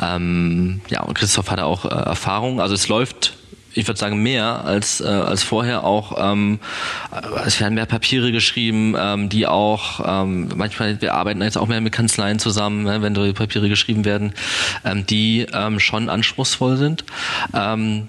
ähm, 0.00 0.80
ja, 0.88 1.02
und 1.02 1.14
Christoph 1.14 1.50
hatte 1.50 1.64
auch 1.64 1.84
äh, 1.84 1.88
Erfahrung. 1.88 2.60
Also 2.60 2.74
es 2.74 2.88
läuft 2.88 3.35
ich 3.76 3.86
würde 3.86 3.98
sagen, 3.98 4.22
mehr 4.22 4.64
als, 4.64 5.00
äh, 5.00 5.04
als 5.04 5.42
vorher 5.42 5.84
auch. 5.84 6.32
Ähm, 6.32 6.58
es 7.44 7.60
werden 7.60 7.74
mehr 7.74 7.86
Papiere 7.86 8.32
geschrieben, 8.32 8.94
ähm, 8.98 9.28
die 9.28 9.46
auch, 9.46 10.00
ähm, 10.04 10.48
manchmal, 10.54 11.00
wir 11.00 11.14
arbeiten 11.14 11.42
jetzt 11.42 11.58
auch 11.58 11.68
mehr 11.68 11.80
mit 11.80 11.92
Kanzleien 11.92 12.38
zusammen, 12.38 12.84
ne, 12.84 13.02
wenn 13.02 13.14
die 13.14 13.32
Papiere 13.32 13.68
geschrieben 13.68 14.04
werden, 14.04 14.32
ähm, 14.84 15.06
die 15.06 15.46
ähm, 15.52 15.78
schon 15.80 16.08
anspruchsvoll 16.08 16.76
sind. 16.76 17.04
Ähm, 17.54 18.08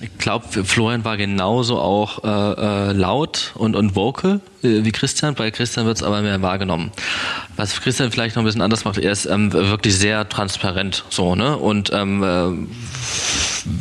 ich 0.00 0.18
glaube, 0.18 0.64
Florian 0.64 1.04
war 1.04 1.16
genauso 1.16 1.78
auch 1.78 2.24
äh, 2.24 2.28
äh, 2.28 2.92
laut 2.92 3.52
und, 3.54 3.76
und 3.76 3.94
vocal 3.94 4.40
äh, 4.62 4.84
wie 4.84 4.92
Christian. 4.92 5.34
Bei 5.34 5.50
Christian 5.50 5.86
wird 5.86 5.98
es 5.98 6.02
aber 6.02 6.22
mehr 6.22 6.40
wahrgenommen. 6.42 6.90
Was 7.56 7.80
Christian 7.80 8.10
vielleicht 8.10 8.36
noch 8.36 8.42
ein 8.42 8.46
bisschen 8.46 8.62
anders 8.62 8.84
macht, 8.84 8.98
er 8.98 9.12
ist 9.12 9.26
ähm, 9.26 9.52
wirklich 9.52 9.96
sehr 9.96 10.28
transparent 10.28 11.04
so, 11.10 11.34
ne? 11.34 11.56
Und 11.56 11.90
ähm, 11.92 12.68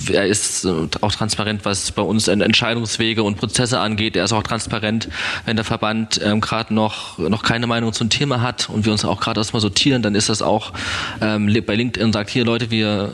äh, 0.07 0.13
er 0.13 0.25
ist 0.25 0.67
auch 1.01 1.11
transparent, 1.11 1.63
was 1.63 1.91
bei 1.91 2.01
uns 2.01 2.27
Entscheidungswege 2.27 3.23
und 3.23 3.37
Prozesse 3.37 3.79
angeht. 3.79 4.15
Er 4.15 4.25
ist 4.25 4.33
auch 4.33 4.43
transparent, 4.43 5.09
wenn 5.45 5.55
der 5.55 5.65
Verband 5.65 6.19
ähm, 6.23 6.41
gerade 6.41 6.73
noch, 6.73 7.17
noch 7.17 7.43
keine 7.43 7.65
Meinung 7.65 7.93
zum 7.93 8.09
Thema 8.09 8.41
hat 8.41 8.69
und 8.69 8.85
wir 8.85 8.91
uns 8.91 9.05
auch 9.05 9.21
gerade 9.21 9.39
erstmal 9.39 9.61
sortieren, 9.61 10.01
dann 10.01 10.15
ist 10.15 10.29
das 10.29 10.41
auch 10.41 10.73
ähm, 11.21 11.45
bei 11.65 11.75
LinkedIn 11.75 12.07
und 12.07 12.13
sagt, 12.13 12.29
hier 12.29 12.43
Leute, 12.43 12.71
wir, 12.71 13.11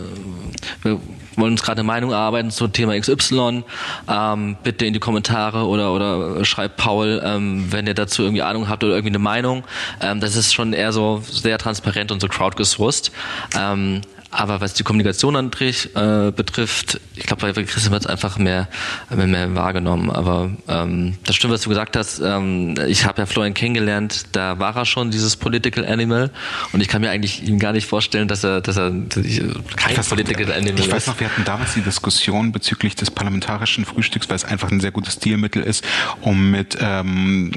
wir 0.81 0.99
wollen 1.37 1.51
uns 1.51 1.63
gerade 1.63 1.79
eine 1.79 1.87
Meinung 1.87 2.11
erarbeiten 2.11 2.51
zum 2.51 2.71
Thema 2.71 2.99
XY, 2.99 3.63
ähm, 4.09 4.57
bitte 4.63 4.85
in 4.85 4.93
die 4.93 4.99
Kommentare 4.99 5.65
oder, 5.65 5.93
oder 5.93 6.45
schreibt 6.45 6.77
Paul, 6.77 7.21
ähm, 7.23 7.71
wenn 7.71 7.87
ihr 7.87 7.93
dazu 7.93 8.23
irgendwie 8.23 8.41
Ahnung 8.41 8.69
habt 8.69 8.83
oder 8.83 8.93
irgendwie 8.93 9.11
eine 9.11 9.19
Meinung. 9.19 9.63
Ähm, 10.01 10.19
das 10.19 10.35
ist 10.35 10.53
schon 10.53 10.73
eher 10.73 10.91
so 10.91 11.21
sehr 11.29 11.57
transparent 11.57 12.11
und 12.11 12.21
so 12.21 12.27
crowdgesourced. 12.27 13.11
Ähm, 13.57 14.01
aber 14.31 14.61
was 14.61 14.73
die 14.73 14.83
Kommunikation 14.83 15.35
an 15.35 15.45
äh, 15.45 16.31
betrifft, 16.31 16.99
ich 17.15 17.25
glaube, 17.25 17.53
bei 17.53 17.63
Christian 17.63 17.91
wird 17.91 18.03
es 18.03 18.07
einfach 18.07 18.37
mehr, 18.37 18.67
mehr, 19.09 19.27
mehr 19.27 19.55
wahrgenommen. 19.55 20.09
Aber 20.09 20.51
ähm, 20.67 21.17
das 21.23 21.35
stimmt, 21.35 21.53
was 21.53 21.61
du 21.61 21.69
gesagt 21.69 21.95
hast. 21.95 22.19
Ähm, 22.19 22.75
ich 22.87 23.05
habe 23.05 23.21
ja 23.21 23.25
Florian 23.25 23.53
kennengelernt, 23.53 24.25
da 24.33 24.59
war 24.59 24.75
er 24.75 24.85
schon 24.85 25.11
dieses 25.11 25.35
Political 25.35 25.85
Animal 25.85 26.31
und 26.73 26.81
ich 26.81 26.87
kann 26.87 27.01
mir 27.01 27.09
eigentlich 27.09 27.43
ihm 27.43 27.59
gar 27.59 27.71
nicht 27.71 27.87
vorstellen, 27.87 28.27
dass 28.27 28.43
er, 28.43 28.61
dass 28.61 28.77
er 28.77 28.91
dass 28.91 29.23
ich, 29.23 29.41
kein 29.75 29.95
Political 29.95 30.45
noch, 30.45 30.55
Animal 30.55 30.79
ist. 30.79 30.85
Ich 30.87 30.91
weiß 30.91 31.07
noch, 31.07 31.19
wir 31.19 31.29
hatten 31.29 31.45
damals 31.45 31.73
die 31.73 31.81
Diskussion 31.81 32.51
bezüglich 32.51 32.95
des 32.95 33.11
parlamentarischen 33.11 33.85
Frühstücks, 33.85 34.29
weil 34.29 34.35
es 34.35 34.45
einfach 34.45 34.71
ein 34.71 34.79
sehr 34.79 34.91
gutes 34.91 35.13
Stilmittel 35.13 35.63
ist, 35.63 35.85
um 36.21 36.51
mit 36.51 36.77
ähm, 36.79 37.51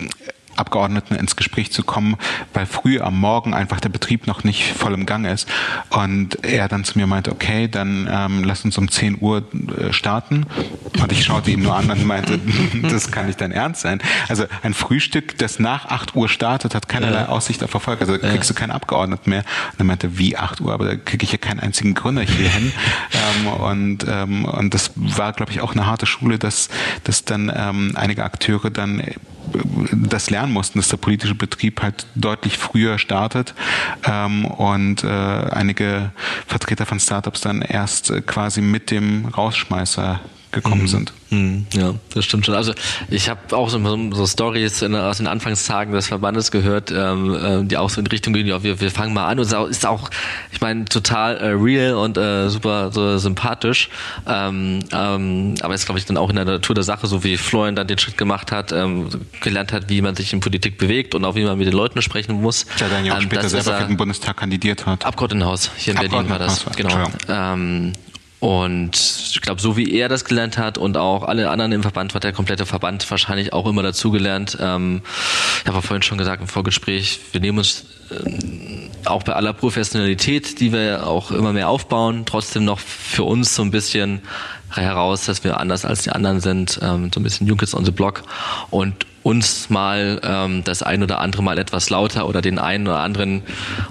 Abgeordneten 0.58 1.14
ins 1.14 1.36
Gespräch 1.36 1.72
zu 1.72 1.82
kommen, 1.82 2.16
weil 2.52 2.66
früh 2.66 3.00
am 3.00 3.18
Morgen 3.18 3.54
einfach 3.54 3.80
der 3.80 3.88
Betrieb 3.88 4.26
noch 4.26 4.44
nicht 4.44 4.72
voll 4.72 4.94
im 4.94 5.06
Gang 5.06 5.26
ist. 5.26 5.48
Und 5.90 6.44
er 6.44 6.68
dann 6.68 6.84
zu 6.84 6.98
mir 6.98 7.06
meinte, 7.06 7.32
okay, 7.32 7.68
dann 7.68 8.08
ähm, 8.10 8.44
lass 8.44 8.64
uns 8.64 8.76
um 8.78 8.90
10 8.90 9.18
Uhr 9.20 9.44
äh, 9.78 9.92
starten. 9.92 10.46
Und 11.00 11.12
ich 11.12 11.24
schaute 11.24 11.50
ihn 11.50 11.62
nur 11.62 11.76
an 11.76 11.90
und 11.90 12.04
meinte, 12.04 12.38
das 12.82 13.10
kann 13.10 13.26
nicht 13.26 13.40
dein 13.40 13.52
Ernst 13.52 13.82
sein. 13.82 14.00
Also 14.28 14.44
ein 14.62 14.74
Frühstück, 14.74 15.38
das 15.38 15.58
nach 15.58 15.86
8 15.86 16.14
Uhr 16.14 16.28
startet, 16.28 16.74
hat 16.74 16.88
keinerlei. 16.88 17.28
Aussicht 17.28 17.62
auf 17.62 17.74
Erfolg. 17.74 18.00
Also 18.00 18.16
da 18.16 18.28
kriegst 18.30 18.50
du 18.50 18.54
keinen 18.54 18.70
Abgeordneten 18.70 19.30
mehr. 19.30 19.44
Und 19.72 19.80
er 19.80 19.84
meinte, 19.84 20.18
wie 20.18 20.36
8 20.36 20.60
Uhr? 20.60 20.72
Aber 20.72 20.86
da 20.86 20.96
kriege 20.96 21.24
ich 21.24 21.32
ja 21.32 21.38
keinen 21.38 21.60
einzigen 21.60 21.94
Gründer 21.94 22.22
hier 22.22 22.48
hin. 22.48 22.72
ähm, 23.12 23.46
und, 23.48 24.06
ähm, 24.08 24.44
und 24.44 24.74
das 24.74 24.92
war, 24.94 25.32
glaube 25.32 25.52
ich, 25.52 25.60
auch 25.60 25.72
eine 25.72 25.86
harte 25.86 26.06
Schule, 26.06 26.38
dass, 26.38 26.68
dass 27.04 27.24
dann 27.24 27.52
ähm, 27.54 27.92
einige 27.94 28.24
Akteure 28.24 28.70
dann 28.70 29.02
das 29.92 30.30
lernen 30.30 30.47
mussten, 30.50 30.78
dass 30.78 30.88
der 30.88 30.96
politische 30.96 31.34
Betrieb 31.34 31.82
halt 31.82 32.06
deutlich 32.14 32.58
früher 32.58 32.98
startet 32.98 33.54
ähm, 34.04 34.44
und 34.44 35.04
äh, 35.04 35.08
einige 35.08 36.12
Vertreter 36.46 36.86
von 36.86 37.00
Startups 37.00 37.40
dann 37.40 37.62
erst 37.62 38.10
äh, 38.10 38.20
quasi 38.20 38.60
mit 38.60 38.90
dem 38.90 39.26
Rausschmeißer 39.26 40.20
gekommen 40.52 40.82
mhm. 40.82 40.88
sind. 40.88 41.12
Mhm. 41.30 41.66
Ja, 41.74 41.94
das 42.14 42.24
stimmt 42.24 42.46
schon. 42.46 42.54
Also 42.54 42.72
ich 43.10 43.28
habe 43.28 43.56
auch 43.56 43.68
so, 43.68 43.78
so 44.12 44.26
Stories 44.26 44.82
aus 44.82 45.18
den 45.18 45.26
Anfangstagen 45.26 45.92
des 45.92 46.06
Verbandes 46.06 46.50
gehört, 46.50 46.90
ähm, 46.90 47.34
äh, 47.34 47.64
die 47.64 47.76
auch 47.76 47.90
so 47.90 48.00
in 48.00 48.06
Richtung 48.06 48.32
gehen, 48.32 48.46
ja, 48.46 48.62
wir, 48.62 48.80
wir 48.80 48.90
fangen 48.90 49.12
mal 49.12 49.26
an 49.26 49.38
und 49.38 49.44
es 49.44 49.52
ist 49.52 49.86
auch, 49.86 50.10
ich 50.52 50.60
meine, 50.60 50.86
total 50.86 51.36
äh, 51.36 51.48
real 51.48 51.94
und 51.94 52.16
äh, 52.16 52.48
super 52.48 52.90
so 52.92 53.18
sympathisch. 53.18 53.90
Ähm, 54.26 54.80
ähm, 54.92 55.54
aber 55.60 55.74
ist, 55.74 55.84
glaube 55.84 55.98
ich, 55.98 56.06
dann 56.06 56.16
auch 56.16 56.30
in 56.30 56.36
der 56.36 56.44
Natur 56.44 56.74
der 56.74 56.84
Sache, 56.84 57.06
so 57.06 57.24
wie 57.24 57.36
Florian 57.36 57.76
dann 57.76 57.86
den 57.86 57.98
Schritt 57.98 58.16
gemacht 58.16 58.50
hat, 58.50 58.72
ähm, 58.72 59.08
gelernt 59.40 59.72
hat, 59.72 59.90
wie 59.90 60.00
man 60.00 60.16
sich 60.16 60.32
in 60.32 60.40
Politik 60.40 60.78
bewegt 60.78 61.14
und 61.14 61.24
auch 61.24 61.34
wie 61.34 61.44
man 61.44 61.58
mit 61.58 61.66
den 61.66 61.74
Leuten 61.74 62.00
sprechen 62.00 62.40
muss. 62.40 62.66
Der 62.80 62.88
dann 62.88 63.04
ja 63.04 63.14
auch 63.14 63.18
ähm, 63.18 63.24
später 63.24 63.48
selber 63.48 63.78
für 63.78 63.86
den 63.86 63.96
Bundestag 63.96 64.38
kandidiert 64.38 64.86
hat. 64.86 65.04
Abgeordnetenhaus, 65.04 65.70
hier 65.76 65.94
in 65.94 66.08
Berlin 66.08 66.30
war 66.30 66.38
das. 66.38 66.64
Genau. 66.76 67.10
Ähm, 68.40 68.48
und 68.48 68.96
ich 69.30 69.40
glaube, 69.40 69.60
so 69.60 69.76
wie 69.76 69.92
er 69.92 70.08
das 70.08 70.24
gelernt 70.24 70.58
hat 70.58 70.78
und 70.78 70.96
auch 70.96 71.24
alle 71.24 71.50
anderen 71.50 71.72
im 71.72 71.82
Verband, 71.82 72.14
hat 72.14 72.24
der 72.24 72.32
komplette 72.32 72.66
Verband 72.66 73.08
wahrscheinlich 73.10 73.52
auch 73.52 73.66
immer 73.66 73.82
dazugelernt. 73.82 74.56
Ähm, 74.60 75.02
ich 75.62 75.68
habe 75.68 75.82
vorhin 75.82 76.02
schon 76.02 76.18
gesagt 76.18 76.40
im 76.40 76.48
Vorgespräch, 76.48 77.20
wir 77.32 77.40
nehmen 77.40 77.58
uns 77.58 77.84
äh, 78.10 79.08
auch 79.08 79.22
bei 79.22 79.32
aller 79.32 79.52
Professionalität, 79.52 80.60
die 80.60 80.72
wir 80.72 81.06
auch 81.06 81.30
immer 81.30 81.52
mehr 81.52 81.68
aufbauen, 81.68 82.24
trotzdem 82.26 82.64
noch 82.64 82.78
für 82.78 83.24
uns 83.24 83.54
so 83.54 83.62
ein 83.62 83.70
bisschen 83.70 84.22
heraus, 84.70 85.24
dass 85.24 85.44
wir 85.44 85.58
anders 85.58 85.84
als 85.84 86.02
die 86.02 86.10
anderen 86.10 86.40
sind, 86.40 86.78
ähm, 86.82 87.10
so 87.12 87.20
ein 87.20 87.22
bisschen 87.22 87.56
Kids 87.56 87.74
on 87.74 87.84
the 87.84 87.90
Block 87.90 88.22
und 88.70 89.06
uns 89.28 89.68
mal 89.68 90.20
ähm, 90.24 90.64
das 90.64 90.82
ein 90.82 91.02
oder 91.02 91.18
andere 91.18 91.42
Mal 91.42 91.58
etwas 91.58 91.90
lauter 91.90 92.26
oder 92.26 92.40
den 92.40 92.58
einen 92.58 92.88
oder 92.88 93.00
anderen 93.00 93.42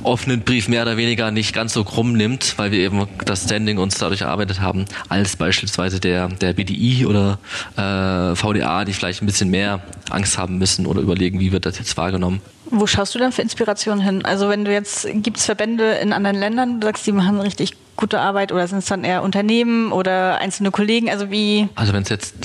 offenen 0.02 0.42
Brief 0.42 0.68
mehr 0.68 0.82
oder 0.82 0.98
weniger 0.98 1.30
nicht 1.30 1.54
ganz 1.54 1.74
so 1.74 1.84
krumm 1.84 2.14
nimmt, 2.14 2.58
weil 2.58 2.72
wir 2.72 2.80
eben 2.80 3.08
das 3.24 3.44
Standing 3.44 3.78
uns 3.78 4.00
dadurch 4.00 4.22
erarbeitet 4.22 4.62
haben, 4.62 4.86
als 5.10 5.36
beispielsweise 5.36 6.00
der, 6.00 6.30
der 6.30 6.54
BDI 6.54 7.06
oder 7.06 7.38
äh, 7.76 8.36
VDA, 8.36 8.84
die 8.84 8.94
vielleicht 8.94 9.22
ein 9.22 9.28
bisschen 9.28 9.52
mehr 9.52 9.80
Angst 10.10 10.40
haben 10.40 10.58
müssen 10.58 10.88
oder 10.88 11.02
überlegen, 11.02 11.40
wie 11.40 11.52
wird 11.52 11.68
das 11.68 11.78
jetzt 11.78 11.96
wahrgenommen. 11.98 12.42
Wo 12.72 12.88
schaust 12.88 13.14
du 13.14 13.20
denn 13.20 13.32
für 13.32 13.44
Inspiration 13.44 14.00
hin? 14.00 14.26
Also 14.26 14.50
wenn 14.50 14.66
du 14.66 14.74
jetzt, 14.74 15.08
gibt 15.22 15.38
es 15.38 15.46
Verbände 15.46 15.92
in 16.02 16.14
anderen 16.14 16.36
Ländern, 16.38 16.80
du 16.80 16.88
sagst, 16.88 17.06
die 17.06 17.12
machen 17.12 17.40
richtig 17.40 17.74
gute 17.98 18.20
Arbeit 18.20 18.52
oder 18.52 18.68
sind 18.68 18.80
es 18.80 18.86
dann 18.86 19.04
eher 19.04 19.24
Unternehmen 19.24 19.92
oder 19.92 20.38
einzelne 20.38 20.72
Kollegen? 20.72 21.10
Also 21.10 21.30
wie? 21.32 21.68
Also 21.76 21.94
wenn 21.94 22.04
es 22.04 22.10
jetzt 22.10 22.36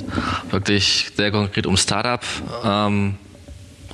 wirklich 0.50 1.12
sehr 1.16 1.30
konkret 1.30 1.66
um 1.66 1.76
Startup 1.76 2.20
ähm, 2.64 3.14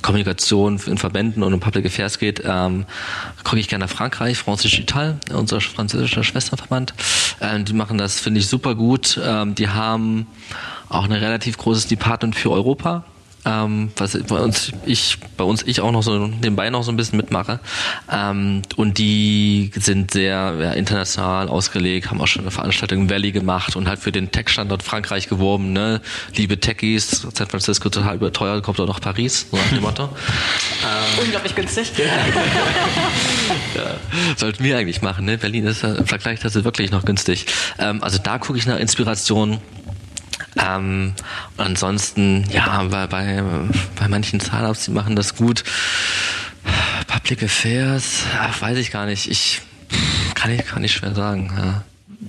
Kommunikation 0.01 0.79
in 0.85 0.97
Verbänden 0.97 1.43
und 1.43 1.53
um 1.53 1.59
Public 1.59 1.85
Affairs 1.85 2.19
geht, 2.19 2.41
ähm, 2.45 2.85
gucke 3.43 3.59
ich 3.59 3.67
gerne 3.67 3.85
nach 3.85 3.91
Frankreich, 3.91 4.37
France 4.37 4.63
Digital, 4.63 5.19
unser 5.33 5.61
französischer 5.61 6.23
Schwesterverband. 6.23 6.93
Ähm, 7.41 7.65
die 7.65 7.73
machen 7.73 7.97
das, 7.97 8.19
finde 8.19 8.39
ich, 8.39 8.47
super 8.47 8.75
gut. 8.75 9.19
Ähm, 9.23 9.55
die 9.55 9.67
haben 9.67 10.27
auch 10.87 11.03
ein 11.03 11.11
relativ 11.11 11.57
großes 11.57 11.87
Department 11.87 12.35
für 12.35 12.51
Europa 12.51 13.03
ähm, 13.45 13.91
was 13.95 14.17
bei 14.27 14.39
uns 14.39 14.71
ich 14.85 15.17
bei 15.37 15.43
uns 15.43 15.63
ich 15.63 15.81
auch 15.81 15.91
noch 15.91 16.03
so 16.03 16.27
nebenbei 16.27 16.69
noch 16.69 16.83
so 16.83 16.91
ein 16.91 16.97
bisschen 16.97 17.17
mitmache. 17.17 17.59
Ähm, 18.11 18.61
und 18.75 18.97
die 18.97 19.71
sind 19.75 20.11
sehr 20.11 20.55
ja, 20.59 20.71
international 20.73 21.47
ausgelegt 21.47 22.09
haben 22.09 22.21
auch 22.21 22.27
schon 22.27 22.43
eine 22.43 22.51
Veranstaltung 22.51 23.01
im 23.01 23.09
Valley 23.09 23.31
gemacht 23.31 23.75
und 23.75 23.87
halt 23.87 23.99
für 23.99 24.11
den 24.11 24.31
Tech-Standort 24.31 24.83
Frankreich 24.83 25.27
geworben 25.29 25.73
ne? 25.73 26.01
Liebe 26.35 26.59
Techies 26.59 27.27
San 27.33 27.47
Francisco 27.47 27.89
total 27.89 28.15
überteuert 28.15 28.63
kommt 28.63 28.79
auch 28.79 28.87
noch 28.87 29.01
Paris 29.01 29.47
so 29.49 29.57
nach 29.57 29.69
dem 29.69 29.81
Motto. 29.81 30.09
Ähm, 30.81 31.25
unglaublich 31.25 31.55
günstig. 31.55 31.91
Ja, 33.75 33.95
sollten 34.37 34.63
wir 34.63 34.77
eigentlich 34.77 35.01
machen 35.01 35.25
ne? 35.25 35.37
Berlin 35.37 35.65
ist 35.65 35.83
im 35.83 36.05
Vergleich 36.05 36.43
ist 36.43 36.63
wirklich 36.63 36.91
noch 36.91 37.05
günstig. 37.05 37.45
Ähm, 37.77 38.03
also 38.03 38.17
da 38.17 38.37
gucke 38.37 38.57
ich 38.57 38.65
nach 38.65 38.77
Inspiration 38.77 39.59
ähm, 40.57 41.13
ansonsten, 41.57 42.45
ja, 42.51 42.83
bei, 42.83 43.07
bei, 43.07 43.43
bei 43.99 44.07
manchen 44.07 44.39
Startups, 44.39 44.85
die 44.85 44.91
machen 44.91 45.15
das 45.15 45.35
gut. 45.35 45.63
Public 47.07 47.43
Affairs, 47.43 48.23
ach, 48.39 48.61
weiß 48.61 48.77
ich 48.77 48.91
gar 48.91 49.05
nicht. 49.05 49.29
Ich 49.29 49.61
kann 50.35 50.51
ich, 50.51 50.65
kann 50.65 50.83
ich 50.83 50.93
schwer 50.93 51.13
sagen. 51.13 51.51
Ja. 51.57 51.83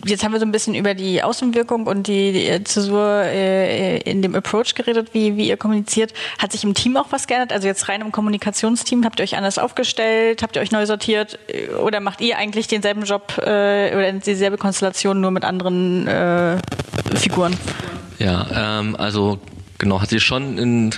Jetzt 0.07 0.25
haben 0.25 0.33
wir 0.33 0.39
so 0.39 0.47
ein 0.47 0.53
bisschen 0.53 0.75
über 0.75 0.95
die 0.95 1.23
Außenwirkung 1.23 1.87
und 1.87 2.07
die, 2.07 2.33
die 2.33 2.65
Zäsur 2.65 3.23
äh, 3.25 3.99
in 3.99 4.23
dem 4.23 4.35
Approach 4.35 4.75
geredet, 4.75 5.13
wie, 5.13 5.37
wie 5.37 5.49
ihr 5.49 5.57
kommuniziert. 5.57 6.15
Hat 6.39 6.53
sich 6.53 6.65
im 6.65 6.75
Team 6.75 6.97
auch 6.97 7.07
was 7.11 7.27
geändert? 7.27 7.53
Also 7.53 7.67
jetzt 7.67 7.89
rein 7.89 8.01
im 8.01 8.13
Kommunikationsteam, 8.13 9.05
habt 9.05 9.21
ihr 9.21 9.25
euch 9.25 9.37
anders 9.37 9.59
aufgestellt? 9.59 10.43
Habt 10.43 10.57
ihr 10.57 10.63
euch 10.63 10.71
neu 10.71 10.87
sortiert? 10.87 11.39
Oder 11.83 12.01
macht 12.01 12.21
ihr 12.21 12.39
eigentlich 12.39 12.69
denselben 12.69 13.03
Job 13.03 13.37
äh, 13.39 13.95
oder 13.95 14.13
dieselbe 14.13 14.59
Konstellation 14.59 15.21
nur 15.21 15.33
mit 15.33 15.45
anderen 15.45 16.07
äh, 16.07 16.59
Figuren? 17.17 17.57
Ja, 18.21 18.81
ähm, 18.81 18.97
also 18.97 19.41
genau, 19.79 20.03
hat 20.03 20.11
sich 20.11 20.23
schon 20.23 20.59
in, 20.59 20.89
ein 20.89 20.93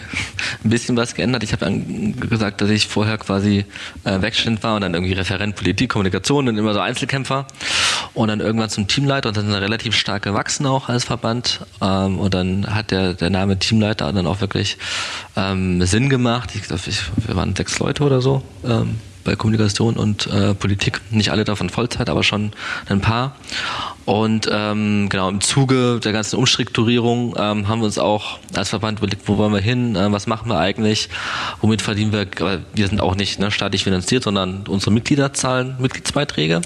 bisschen 0.64 0.96
was 0.96 1.14
geändert. 1.14 1.44
Ich 1.44 1.52
habe 1.52 1.72
gesagt, 2.28 2.60
dass 2.60 2.68
ich 2.68 2.88
vorher 2.88 3.16
quasi 3.16 3.64
äh, 4.02 4.20
Werkstudent 4.20 4.62
war 4.64 4.74
und 4.74 4.80
dann 4.80 4.92
irgendwie 4.92 5.12
Referent 5.12 5.54
Politik, 5.54 5.90
Kommunikation 5.90 6.48
und 6.48 6.58
immer 6.58 6.74
so 6.74 6.80
Einzelkämpfer 6.80 7.46
und 8.12 8.26
dann 8.26 8.40
irgendwann 8.40 8.70
zum 8.70 8.88
Teamleiter 8.88 9.28
und 9.28 9.36
dann 9.36 9.54
relativ 9.54 9.94
stark 9.94 10.24
gewachsen 10.24 10.66
auch 10.66 10.88
als 10.88 11.04
Verband 11.04 11.60
ähm, 11.80 12.18
und 12.18 12.34
dann 12.34 12.66
hat 12.74 12.90
der, 12.90 13.14
der 13.14 13.30
Name 13.30 13.56
Teamleiter 13.56 14.12
dann 14.12 14.26
auch 14.26 14.40
wirklich 14.40 14.76
ähm, 15.36 15.80
Sinn 15.86 16.10
gemacht. 16.10 16.50
Ich 16.56 16.62
glaube, 16.62 16.82
wir 17.16 17.36
waren 17.36 17.54
sechs 17.54 17.78
Leute 17.78 18.02
oder 18.02 18.20
so. 18.20 18.42
Ähm, 18.64 18.98
bei 19.24 19.36
Kommunikation 19.36 19.96
und 19.96 20.26
äh, 20.26 20.54
Politik. 20.54 21.00
Nicht 21.10 21.30
alle 21.30 21.44
davon 21.44 21.70
Vollzeit, 21.70 22.08
aber 22.08 22.22
schon 22.22 22.52
ein 22.88 23.00
paar. 23.00 23.36
Und 24.04 24.48
ähm, 24.50 25.08
genau 25.08 25.28
im 25.28 25.40
Zuge 25.40 26.00
der 26.00 26.12
ganzen 26.12 26.36
Umstrukturierung 26.36 27.36
ähm, 27.38 27.68
haben 27.68 27.80
wir 27.80 27.86
uns 27.86 27.98
auch 27.98 28.38
als 28.54 28.70
Verband 28.70 28.98
überlegt, 28.98 29.28
wo 29.28 29.38
wollen 29.38 29.52
wir 29.52 29.60
hin, 29.60 29.94
äh, 29.94 30.10
was 30.10 30.26
machen 30.26 30.48
wir 30.48 30.58
eigentlich, 30.58 31.08
womit 31.60 31.82
verdienen 31.82 32.12
wir, 32.12 32.26
wir 32.74 32.88
sind 32.88 33.00
auch 33.00 33.14
nicht 33.14 33.38
ne, 33.38 33.50
staatlich 33.50 33.84
finanziert, 33.84 34.24
sondern 34.24 34.64
unsere 34.66 34.90
Mitglieder 34.90 35.32
zahlen 35.32 35.76
Mitgliedsbeiträge 35.78 36.62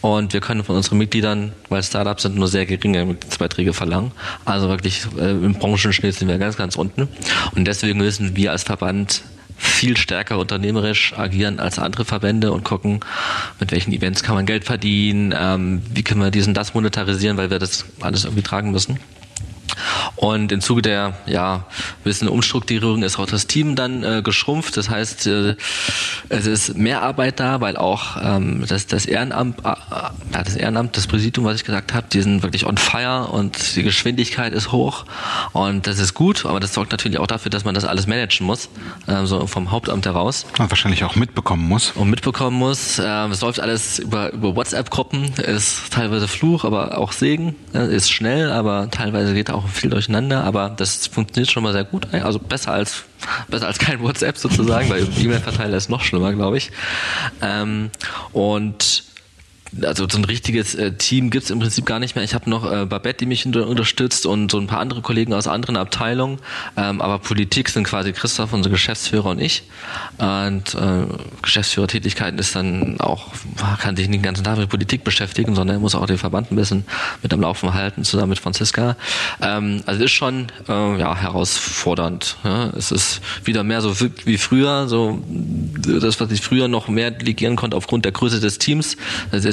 und 0.00 0.32
wir 0.32 0.40
können 0.40 0.64
von 0.64 0.76
unseren 0.76 0.98
Mitgliedern, 0.98 1.52
weil 1.68 1.82
Startups 1.82 2.22
sind, 2.22 2.36
nur 2.36 2.48
sehr 2.48 2.64
geringe 2.64 3.04
Mitgliedsbeiträge 3.04 3.72
verlangen. 3.72 4.12
Also 4.44 4.68
wirklich 4.68 5.04
äh, 5.18 5.30
im 5.30 5.54
Branchenschnitt 5.54 6.14
sind 6.14 6.28
wir 6.28 6.38
ganz, 6.38 6.56
ganz 6.56 6.76
unten. 6.76 7.08
Und 7.54 7.66
deswegen 7.66 7.98
müssen 7.98 8.34
wir 8.34 8.52
als 8.52 8.62
Verband 8.62 9.22
viel 9.60 9.96
stärker 9.96 10.38
unternehmerisch 10.38 11.12
agieren 11.16 11.60
als 11.60 11.78
andere 11.78 12.06
Verbände 12.06 12.50
und 12.50 12.64
gucken, 12.64 13.00
mit 13.60 13.72
welchen 13.72 13.92
Events 13.92 14.22
kann 14.22 14.34
man 14.34 14.46
Geld 14.46 14.64
verdienen, 14.64 15.34
ähm, 15.36 15.82
wie 15.92 16.02
können 16.02 16.22
wir 16.22 16.30
diesen 16.30 16.54
das 16.54 16.72
monetarisieren, 16.72 17.36
weil 17.36 17.50
wir 17.50 17.58
das 17.58 17.84
alles 18.00 18.24
irgendwie 18.24 18.42
tragen 18.42 18.70
müssen. 18.70 18.98
Und 20.16 20.52
im 20.52 20.60
Zuge 20.60 20.82
der 20.82 21.14
ja 21.26 21.64
bisschen 22.04 22.28
Umstrukturierung 22.28 23.02
ist 23.02 23.18
auch 23.18 23.26
das 23.26 23.46
Team 23.46 23.76
dann 23.76 24.02
äh, 24.02 24.22
geschrumpft. 24.22 24.76
Das 24.76 24.90
heißt, 24.90 25.26
äh, 25.26 25.56
es 26.28 26.46
ist 26.46 26.76
mehr 26.76 27.02
Arbeit 27.02 27.40
da, 27.40 27.60
weil 27.60 27.76
auch 27.76 28.16
ähm, 28.22 28.64
das, 28.66 28.86
das 28.86 29.06
Ehrenamt, 29.06 29.64
äh, 29.64 29.70
äh 29.70 29.74
das 30.32 30.56
Ehrenamt, 30.56 30.96
das 30.96 31.06
Präsidium, 31.06 31.46
was 31.46 31.56
ich 31.56 31.64
gesagt 31.64 31.94
habe, 31.94 32.06
die 32.12 32.22
sind 32.22 32.42
wirklich 32.42 32.66
on 32.66 32.76
fire 32.76 33.28
und 33.30 33.76
die 33.76 33.82
Geschwindigkeit 33.82 34.52
ist 34.52 34.72
hoch 34.72 35.04
und 35.52 35.86
das 35.86 35.98
ist 35.98 36.14
gut, 36.14 36.46
aber 36.46 36.60
das 36.60 36.74
sorgt 36.74 36.92
natürlich 36.92 37.18
auch 37.18 37.26
dafür, 37.26 37.50
dass 37.50 37.64
man 37.64 37.74
das 37.74 37.84
alles 37.84 38.06
managen 38.06 38.46
muss, 38.46 38.68
äh, 39.06 39.24
so 39.24 39.46
vom 39.46 39.70
Hauptamt 39.70 40.06
heraus. 40.06 40.46
Und 40.58 40.70
wahrscheinlich 40.70 41.04
auch 41.04 41.16
mitbekommen 41.16 41.68
muss. 41.68 41.90
Und 41.92 42.10
mitbekommen 42.10 42.56
muss. 42.56 42.98
Äh, 42.98 43.26
es 43.28 43.40
läuft 43.40 43.60
alles 43.60 43.98
über, 43.98 44.32
über 44.32 44.56
WhatsApp-Gruppen, 44.56 45.32
ist 45.34 45.92
teilweise 45.92 46.28
Fluch, 46.28 46.64
aber 46.64 46.98
auch 46.98 47.12
Segen, 47.12 47.54
äh, 47.74 47.94
ist 47.94 48.10
schnell, 48.10 48.50
aber 48.50 48.90
teilweise 48.90 49.34
geht 49.34 49.50
auch 49.50 49.59
viel 49.68 49.90
durcheinander, 49.90 50.44
aber 50.44 50.70
das 50.70 51.06
funktioniert 51.06 51.50
schon 51.50 51.62
mal 51.62 51.72
sehr 51.72 51.84
gut, 51.84 52.12
also 52.12 52.38
besser 52.38 52.72
als 52.72 53.04
besser 53.48 53.66
als 53.66 53.78
kein 53.78 54.00
WhatsApp 54.00 54.38
sozusagen, 54.38 54.88
weil 54.88 55.06
E-Mail-Verteiler 55.18 55.76
ist 55.76 55.90
noch 55.90 56.02
schlimmer, 56.02 56.32
glaube 56.32 56.56
ich. 56.56 56.70
Ähm, 57.42 57.90
und 58.32 59.04
also 59.82 60.08
so 60.08 60.18
ein 60.18 60.24
richtiges 60.24 60.74
äh, 60.74 60.92
Team 60.92 61.30
gibt's 61.30 61.50
im 61.50 61.58
Prinzip 61.58 61.86
gar 61.86 61.98
nicht 61.98 62.16
mehr. 62.16 62.24
Ich 62.24 62.34
habe 62.34 62.50
noch 62.50 62.70
äh, 62.70 62.86
Babette, 62.86 63.18
die 63.18 63.26
mich 63.26 63.46
unter, 63.46 63.66
unterstützt 63.66 64.26
und 64.26 64.50
so 64.50 64.58
ein 64.58 64.66
paar 64.66 64.80
andere 64.80 65.00
Kollegen 65.02 65.32
aus 65.32 65.46
anderen 65.46 65.76
Abteilungen. 65.76 66.38
Ähm, 66.76 67.00
aber 67.00 67.18
Politik 67.18 67.68
sind 67.68 67.84
quasi 67.84 68.12
Christoph, 68.12 68.52
unser 68.52 68.70
Geschäftsführer 68.70 69.30
und 69.30 69.40
ich. 69.40 69.62
Und 70.18 70.74
äh, 70.74 71.04
Geschäftsführertätigkeiten 71.42 72.38
ist 72.38 72.56
dann 72.56 73.00
auch, 73.00 73.28
kann 73.78 73.96
sich 73.96 74.08
nicht 74.08 74.18
den 74.18 74.22
ganzen 74.22 74.44
Tag 74.44 74.58
mit 74.58 74.68
Politik 74.68 75.04
beschäftigen, 75.04 75.54
sondern 75.54 75.76
er 75.76 75.80
muss 75.80 75.94
auch 75.94 76.06
den 76.06 76.18
Verband 76.18 76.50
ein 76.50 76.56
bisschen 76.56 76.84
mit 77.22 77.32
am 77.32 77.40
Laufen 77.40 77.72
halten, 77.72 78.04
zusammen 78.04 78.30
mit 78.30 78.38
Franziska. 78.38 78.96
Ähm, 79.40 79.82
also 79.86 80.04
ist 80.04 80.12
schon 80.12 80.48
äh, 80.68 80.98
ja, 80.98 81.16
herausfordernd. 81.16 82.36
Ja. 82.44 82.70
Es 82.76 82.90
ist 82.90 83.20
wieder 83.44 83.62
mehr 83.62 83.80
so 83.80 83.94
wie 84.24 84.38
früher, 84.38 84.88
so 84.88 85.22
das, 85.28 86.20
was 86.20 86.30
ich 86.30 86.40
früher 86.40 86.68
noch 86.68 86.88
mehr 86.88 87.10
delegieren 87.10 87.56
konnte 87.56 87.76
aufgrund 87.76 88.04
der 88.04 88.12
Größe 88.12 88.40
des 88.40 88.58
Teams. 88.58 88.96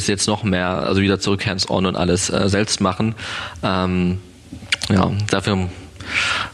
Das 0.08 0.14
jetzt 0.14 0.28
noch 0.28 0.44
mehr, 0.44 0.70
also 0.70 1.02
wieder 1.02 1.20
zurück 1.20 1.46
hands-on 1.46 1.86
und 1.86 1.98
alles 1.98 2.30
äh, 2.30 2.48
selbst 2.48 2.80
machen. 2.80 3.14
Ähm, 3.62 4.20
ja, 4.90 5.12
dafür 5.30 5.68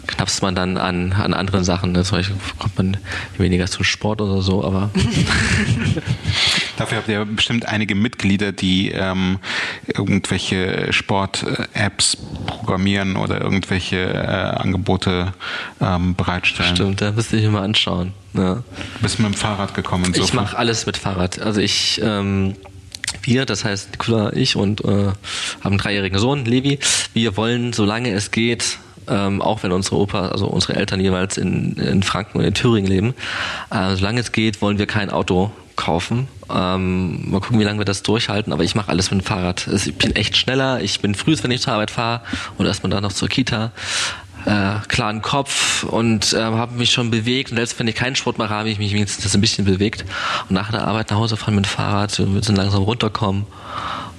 knappst 0.08 0.42
man 0.42 0.56
dann 0.56 0.78
an, 0.78 1.14
an 1.14 1.36
anderen 1.36 1.64
Sachen. 1.64 1.92
Ne? 1.92 2.04
Zum 2.04 2.18
Beispiel 2.18 2.36
kommt 2.58 2.78
man 2.78 2.98
weniger 3.38 3.68
zum 3.68 3.84
Sport 3.84 4.22
oder 4.22 4.42
so, 4.42 4.64
aber. 4.64 4.90
Dafür 6.78 6.98
habt 6.98 7.08
ihr 7.08 7.24
bestimmt 7.26 7.68
einige 7.68 7.94
Mitglieder, 7.94 8.52
die 8.52 8.90
ähm, 8.90 9.38
irgendwelche 9.86 10.92
Sport-Apps 10.92 12.18
programmieren 12.48 13.16
oder 13.16 13.40
irgendwelche 13.40 13.98
äh, 13.98 14.26
Angebote 14.26 15.34
ähm, 15.80 16.16
bereitstellen. 16.16 16.76
Stimmt, 16.76 17.02
da 17.02 17.12
müsste 17.12 17.38
ich 17.38 17.44
mir 17.44 17.52
mal 17.52 17.64
anschauen. 17.64 18.14
Ja. 18.34 18.56
Du 18.56 18.64
bist 19.04 19.20
mit 19.20 19.28
dem 19.28 19.36
Fahrrad 19.36 19.76
gekommen. 19.76 20.06
Insofern. 20.06 20.26
Ich 20.26 20.34
mache 20.34 20.58
alles 20.58 20.88
mit 20.88 20.98
Fahrrad. 20.98 21.40
Also 21.40 21.62
ich 21.62 22.02
ähm, 22.04 22.56
wir, 23.22 23.46
das 23.46 23.64
heißt 23.64 23.92
Nicola, 23.92 24.34
ich 24.34 24.56
und 24.56 24.84
äh, 24.84 24.88
haben 24.88 25.16
einen 25.64 25.78
dreijährigen 25.78 26.20
Sohn, 26.20 26.46
Levi, 26.46 26.80
wir 27.14 27.38
wollen, 27.38 27.74
solange 27.74 28.12
es 28.12 28.32
geht, 28.32 28.80
ähm, 29.08 29.42
auch 29.42 29.64
wenn 29.64 29.72
unsere 29.72 29.98
Opa, 29.98 30.30
also 30.30 30.48
unsere 30.48 30.76
Eltern 30.76 31.00
jeweils 31.00 31.38
in, 31.38 31.74
in 31.74 32.04
Franken 32.04 32.40
und 32.40 32.46
in 32.46 32.54
Thüringen 32.54 32.90
leben, 32.90 33.14
äh, 33.70 33.96
solange 33.96 34.20
es 34.22 34.32
geht, 34.32 34.62
wollen 34.62 34.78
wir 34.78 34.88
kein 34.88 35.10
Auto 35.10 35.52
kaufen. 35.76 36.28
Ähm, 36.54 37.32
mal 37.32 37.40
gucken, 37.40 37.60
wie 37.60 37.64
lange 37.64 37.80
wir 37.80 37.86
das 37.86 38.04
durchhalten, 38.04 38.54
aber 38.54 38.64
ich 38.64 38.76
mache 38.76 38.90
alles 38.90 39.12
mit 39.12 39.22
dem 39.22 39.26
Fahrrad. 39.26 39.68
Ich 39.68 39.96
bin 39.96 40.16
echt 40.16 40.38
schneller, 40.38 40.82
ich 40.82 41.00
bin 41.00 41.16
früh, 41.16 41.36
wenn 41.42 41.52
ich 41.52 41.62
zur 41.62 41.74
Arbeit 41.74 41.92
fahre 41.92 42.22
und 42.58 42.66
erstmal 42.66 42.92
dann 42.92 43.04
noch 43.04 43.14
zur 43.14 43.28
Kita 43.28 43.72
äh, 44.46 44.76
klaren 44.88 45.22
Kopf 45.22 45.84
und 45.84 46.34
äh, 46.34 46.42
habe 46.42 46.76
mich 46.76 46.92
schon 46.92 47.12
bewegt. 47.12 47.52
Und 47.52 47.58
selbst 47.58 47.80
wenn 47.80 47.88
ich 47.88 47.96
keinen 47.96 48.16
Sport 48.16 48.38
mache, 48.38 48.54
habe 48.54 48.70
ich 48.70 48.80
mich 48.80 48.94
wenigstens 48.94 49.34
ein 49.34 49.42
bisschen 49.42 49.66
bewegt. 49.66 50.06
Und 50.50 50.52
nach 50.52 50.72
der 50.72 50.88
Arbeit 50.88 51.12
nach 51.12 51.18
Hause 51.18 51.38
fahren 51.38 51.56
mit 51.56 51.66
dem 51.66 51.70
Fahrrad, 51.70 52.18
wir 52.18 52.26
müssen 52.26 52.56
langsam 52.56 52.84
runterkommen 52.84 53.46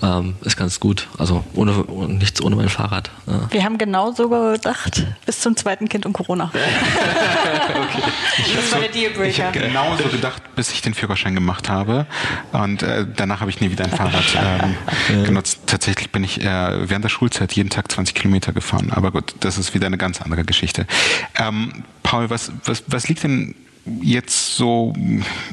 ähm, 0.02 0.36
ist 0.42 0.56
ganz 0.56 0.80
gut. 0.80 1.08
Also 1.18 1.44
ohne 1.54 1.72
nichts 2.08 2.42
ohne 2.42 2.56
mein 2.56 2.68
Fahrrad. 2.68 3.10
Ja. 3.26 3.48
Wir 3.50 3.64
haben 3.64 3.78
genau 3.78 4.12
so 4.12 4.28
gedacht, 4.28 5.06
bis 5.26 5.40
zum 5.40 5.56
zweiten 5.56 5.88
Kind 5.88 6.06
und 6.06 6.12
Corona. 6.12 6.50
okay. 6.54 8.02
Das 8.56 8.72
war 8.72 8.80
der 8.80 8.88
Dealbreaker. 8.90 9.28
Ich 9.28 9.40
habe 9.40 9.58
genau 9.58 9.96
so 9.96 10.08
gedacht, 10.08 10.42
bis 10.56 10.72
ich 10.72 10.82
den 10.82 10.94
Führerschein 10.94 11.34
gemacht 11.34 11.68
habe. 11.68 12.06
Und 12.52 12.82
äh, 12.82 13.06
danach 13.14 13.40
habe 13.40 13.50
ich 13.50 13.60
nie 13.60 13.70
wieder 13.70 13.84
ein 13.84 13.90
Fahrrad 13.90 14.24
ähm, 15.10 15.24
genutzt. 15.24 15.60
Tatsächlich 15.66 16.10
bin 16.10 16.24
ich 16.24 16.40
äh, 16.40 16.88
während 16.88 17.04
der 17.04 17.10
Schulzeit 17.10 17.52
jeden 17.52 17.70
Tag 17.70 17.90
20 17.90 18.14
Kilometer 18.14 18.52
gefahren. 18.52 18.90
Aber 18.90 19.10
gut, 19.10 19.34
das 19.40 19.58
ist 19.58 19.74
wieder 19.74 19.86
eine 19.86 19.98
ganz 19.98 20.20
andere 20.20 20.44
Geschichte. 20.44 20.86
Ähm, 21.36 21.84
Paul, 22.02 22.30
was, 22.30 22.52
was, 22.64 22.84
was 22.86 23.08
liegt 23.08 23.22
denn 23.22 23.54
jetzt 24.00 24.56
so, 24.56 24.94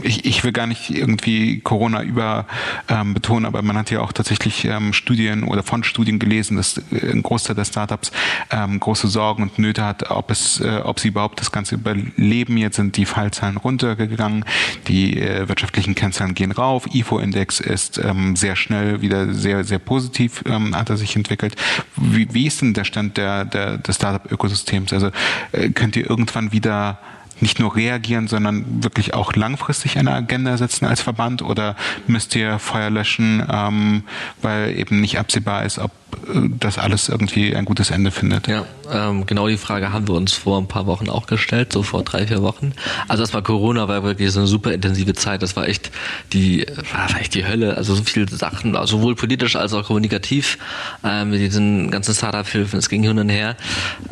ich, 0.02 0.26
ich 0.26 0.44
will 0.44 0.52
gar 0.52 0.68
nicht 0.68 0.90
irgendwie 0.90 1.60
Corona 1.60 2.02
über 2.04 2.48
ähm, 2.88 3.14
betonen, 3.14 3.46
aber 3.46 3.62
man 3.62 3.78
hat 3.78 3.92
ja 3.92 4.00
auch 4.00 4.14
tatsächlich 4.14 4.66
ähm, 4.66 4.94
Studien 4.94 5.44
oder 5.44 5.64
von 5.64 5.84
Studien 5.84 6.20
gelesen, 6.20 6.58
dass 6.58 6.78
äh, 6.78 7.12
ein 7.12 7.24
Großteil 7.24 7.56
der 7.56 7.66
Startups 7.66 8.12
ähm, 8.50 8.80
große 8.80 9.08
Sorgen 9.08 9.44
und 9.44 9.60
Nöte 9.60 9.84
hat, 9.84 10.10
ob 10.10 10.32
es, 10.32 10.62
äh, 10.62 10.82
ob 10.84 11.00
sie 11.00 11.10
überhaupt 11.10 11.40
das 11.42 11.52
Ganze 11.52 11.76
überleben. 11.76 12.58
Jetzt 12.58 12.78
sind 12.78 12.96
die 12.96 13.06
Fallzahlen 13.06 13.58
runtergegangen, 13.58 14.46
die 14.88 15.20
äh, 15.20 15.50
wirtschaftlichen 15.50 15.96
Kennzahlen 15.96 16.34
gehen 16.34 16.52
rauf, 16.52 16.88
IFO-Index 16.94 17.60
ist 17.60 17.98
ähm, 17.98 18.36
sehr 18.36 18.56
schnell 18.56 19.02
wieder 19.02 19.34
sehr, 19.34 19.64
sehr 19.64 19.80
positiv, 19.80 20.44
ähm, 20.46 20.76
hat 20.76 20.90
er 20.90 20.98
sich 20.98 21.16
entwickelt. 21.16 21.56
Wie, 21.98 22.34
wie 22.34 22.48
ist 22.48 22.62
denn 22.62 22.74
der 22.74 22.86
Stand 22.86 23.18
der, 23.18 23.46
der, 23.46 23.78
des 23.78 23.98
Startup-Ökosystems? 23.98 24.94
Also 24.94 25.12
äh, 25.52 25.70
könnt 25.70 25.96
ihr 25.96 26.10
irgendwann 26.10 26.52
wieder 26.52 27.00
nicht 27.42 27.60
nur 27.60 27.76
reagieren, 27.76 28.28
sondern 28.28 28.84
wirklich 28.84 29.14
auch 29.14 29.34
langfristig 29.36 29.98
eine 29.98 30.12
Agenda 30.12 30.58
setzen 30.58 30.86
als 30.86 31.02
Verband 31.02 31.42
oder 31.42 31.76
müsst 32.08 32.36
ihr 32.36 32.60
Feuer 32.60 32.90
löschen, 32.90 33.46
ähm, 33.52 34.04
weil 34.42 34.78
eben 34.78 35.02
nicht 35.02 35.18
absehbar 35.20 35.66
ist, 35.66 35.80
ob 35.80 35.92
äh, 36.34 36.50
das 36.60 36.78
alles 36.78 37.10
irgendwie 37.10 37.56
ein 37.56 37.66
gutes 37.66 37.90
Ende 37.92 38.12
findet? 38.12 38.48
Ja, 38.48 38.66
ähm, 38.92 39.26
genau 39.26 39.48
die 39.48 39.58
Frage 39.58 39.92
haben 39.92 40.08
wir 40.08 40.16
uns 40.16 40.34
vor 40.34 40.60
ein 40.60 40.68
paar 40.68 40.86
Wochen 40.86 41.10
auch 41.10 41.26
gestellt, 41.28 41.74
so 41.74 41.84
vor 41.84 42.04
drei, 42.04 42.28
vier 42.28 42.42
Wochen. 42.42 42.74
Also 43.08 43.24
das 43.24 43.34
war 43.34 43.42
Corona, 43.42 43.88
war 43.88 44.04
wirklich 44.04 44.32
so 44.32 44.40
eine 44.40 44.48
super 44.48 44.74
intensive 44.74 45.14
Zeit. 45.14 45.42
Das 45.42 45.56
war 45.56 45.68
echt 45.68 45.92
die, 46.34 46.66
war 46.94 47.20
echt 47.20 47.34
die 47.34 47.46
Hölle. 47.46 47.78
Also 47.78 47.96
so 47.96 48.04
viele 48.04 48.28
Sachen, 48.28 48.76
also 48.76 48.98
sowohl 48.98 49.16
politisch 49.16 49.56
als 49.56 49.74
auch 49.74 49.86
kommunikativ, 49.86 50.58
ähm, 51.04 51.32
mit 51.32 51.40
diesen 51.40 51.92
ganzen 51.92 52.14
Startup-Hilfen, 52.14 52.80
es 52.80 52.90
ging 52.90 53.04
hin 53.04 53.18
und 53.18 53.30
her. 53.30 53.56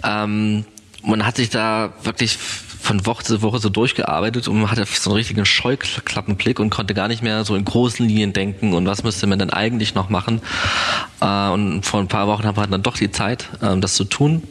Ähm, 0.04 0.66
man 1.04 1.26
hat 1.26 1.38
sich 1.38 1.50
da 1.50 1.94
wirklich 2.04 2.38
von 2.80 3.06
Woche 3.06 3.24
zu 3.24 3.42
Woche 3.42 3.60
so 3.60 3.70
durchgearbeitet 3.70 4.48
und 4.48 4.62
man 4.62 4.72
hatte 4.72 4.86
so 4.86 5.10
einen 5.10 5.18
richtigen 5.18 5.46
Scheuklappenblick 5.46 6.60
und 6.60 6.70
konnte 6.70 6.94
gar 6.94 7.08
nicht 7.08 7.22
mehr 7.22 7.44
so 7.44 7.56
in 7.56 7.66
großen 7.66 8.06
Linien 8.08 8.34
denken 8.34 8.74
und 8.74 8.86
was 8.86 9.04
müsste 9.04 9.28
man 9.28 9.40
denn 9.40 9.50
eigentlich 9.50 9.96
noch 9.96 10.10
machen. 10.10 10.42
Äh, 11.22 11.50
und 11.50 11.84
vor 11.84 12.00
ein 12.00 12.08
paar 12.08 12.28
Wochen 12.28 12.46
haben 12.46 12.58
wir 12.58 12.66
dann 12.68 12.84
doch 12.84 12.98
die 12.98 13.12
Zeit, 13.12 13.50
ähm, 13.62 13.82
das 13.82 13.96
zu 13.96 14.06
tun 14.06 14.44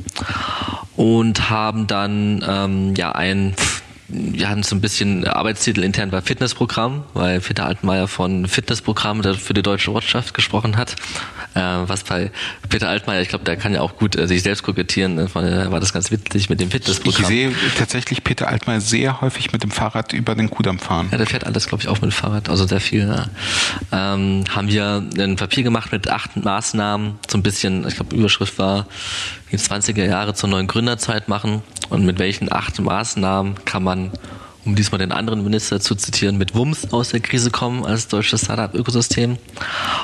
und 0.97 1.51
haben 1.51 1.87
dann 1.87 2.45
ähm, 2.47 2.95
ja 2.97 3.13
ein 3.13 3.55
wir 4.09 4.49
hatten 4.49 4.63
so 4.63 4.75
ein 4.75 4.81
bisschen 4.81 5.27
Arbeitstitel 5.27 5.83
intern 5.83 6.11
bei 6.11 6.23
Fitnessprogramm, 6.23 7.05
weil 7.13 7.41
Peter 7.41 7.67
Altmaier 7.67 8.09
von 8.09 8.49
Fitnessprogramm 8.49 9.23
für 9.23 9.53
die 9.53 9.63
deutsche 9.63 9.93
Wirtschaft 9.93 10.33
gesprochen 10.33 10.77
hat. 10.79 10.97
Äh, 11.55 11.61
was 11.61 12.05
bei 12.05 12.31
Peter 12.71 12.89
Altmaier, 12.89 13.21
ich 13.21 13.29
glaube, 13.29 13.45
der 13.45 13.57
kann 13.57 13.75
ja 13.75 13.83
auch 13.83 13.97
gut 13.97 14.17
äh, 14.17 14.27
sich 14.27 14.43
selbst 14.43 14.63
kokettieren. 14.63 15.29
Von 15.29 15.45
daher 15.45 15.71
war 15.71 15.81
das 15.81 15.93
ganz 15.93 16.11
witzig 16.11 16.49
mit 16.49 16.61
dem 16.61 16.71
Fitnessprogramm. 16.71 17.23
Ich 17.23 17.29
sehe 17.29 17.53
tatsächlich 17.77 18.25
Peter 18.25 18.49
Altmaier 18.49 18.81
sehr 18.81 19.21
häufig 19.21 19.53
mit 19.53 19.63
dem 19.63 19.71
Fahrrad 19.71 20.15
über 20.15 20.35
den 20.35 20.49
Kudamm 20.49 20.79
fahren. 20.79 21.09
Ja, 21.11 21.19
der 21.19 21.27
fährt 21.27 21.45
alles, 21.45 21.67
glaube 21.69 21.83
ich, 21.83 21.89
auch 21.89 22.01
mit 22.01 22.05
dem 22.05 22.13
Fahrrad, 22.13 22.49
also 22.49 22.67
sehr 22.67 22.81
viel. 22.81 23.09
Ja. 23.09 23.27
Ähm, 23.93 24.45
haben 24.49 24.69
wir 24.69 25.05
ein 25.19 25.37
Papier 25.37 25.65
gemacht 25.65 25.93
mit 25.93 26.09
acht 26.09 26.37
Maßnahmen, 26.37 27.19
so 27.29 27.37
ein 27.37 27.43
bisschen, 27.43 27.87
ich 27.87 27.97
glaube, 27.97 28.17
Überschrift 28.17 28.59
war 28.59 28.87
die 29.51 29.59
20er 29.59 30.05
Jahre 30.05 30.35
zur 30.35 30.49
neuen 30.49 30.67
Gründerzeit 30.67 31.29
machen 31.29 31.63
und 31.91 32.05
mit 32.05 32.19
welchen 32.19 32.53
acht 32.53 32.79
Maßnahmen 32.81 33.65
kann 33.65 33.83
man, 33.83 34.13
um 34.65 34.75
diesmal 34.75 34.99
den 34.99 35.13
anderen 35.13 35.43
Minister 35.43 35.81
zu 35.81 35.95
zitieren, 35.95 36.37
mit 36.37 36.55
Wumms 36.55 36.93
aus 36.93 37.11
der 37.11 37.21
Krise 37.21 37.51
kommen 37.51 37.85
als 37.87 38.09
deutsches 38.09 38.43
Startup-Ökosystem. 38.43 39.39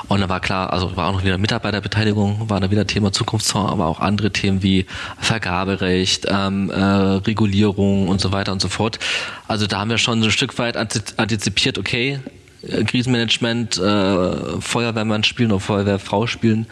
Und 0.09 0.21
da 0.21 0.29
war 0.29 0.41
klar, 0.41 0.73
also 0.73 0.97
war 0.97 1.09
auch 1.09 1.13
noch 1.13 1.25
wieder 1.25 1.37
Mitarbeiterbeteiligung, 1.37 2.49
war 2.49 2.61
da 2.61 2.71
wieder 2.71 2.87
Thema 2.87 3.13
Zukunftsfonds, 3.13 3.71
aber 3.71 3.87
auch 3.87 4.01
andere 4.01 4.31
Themen 4.31 4.63
wie 4.63 4.87
Vergaberecht, 5.19 6.27
ähm, 6.31 6.71
äh, 6.71 6.83
Regulierung 6.83 8.09
und 8.09 8.21
so 8.21 8.33
weiter 8.33 8.53
und 8.53 8.63
so 8.63 8.69
fort. 8.69 8.99
Also 9.47 9.67
da 9.67 9.81
haben 9.81 9.91
wir 9.91 9.99
schon 9.99 10.21
so 10.21 10.29
ein 10.29 10.33
Stück 10.33 10.59
weit 10.59 10.77
antizipiert, 10.77 11.79
okay, 11.79 12.21
äh, 12.63 12.85
Krisenmanagement, 12.85 13.77
äh, 13.79 14.61
Feuerwehrmann 14.61 15.25
spielen 15.25 15.53
oder 15.53 15.61
Feuerwehrfrau 15.61 16.27
spielen. 16.27 16.67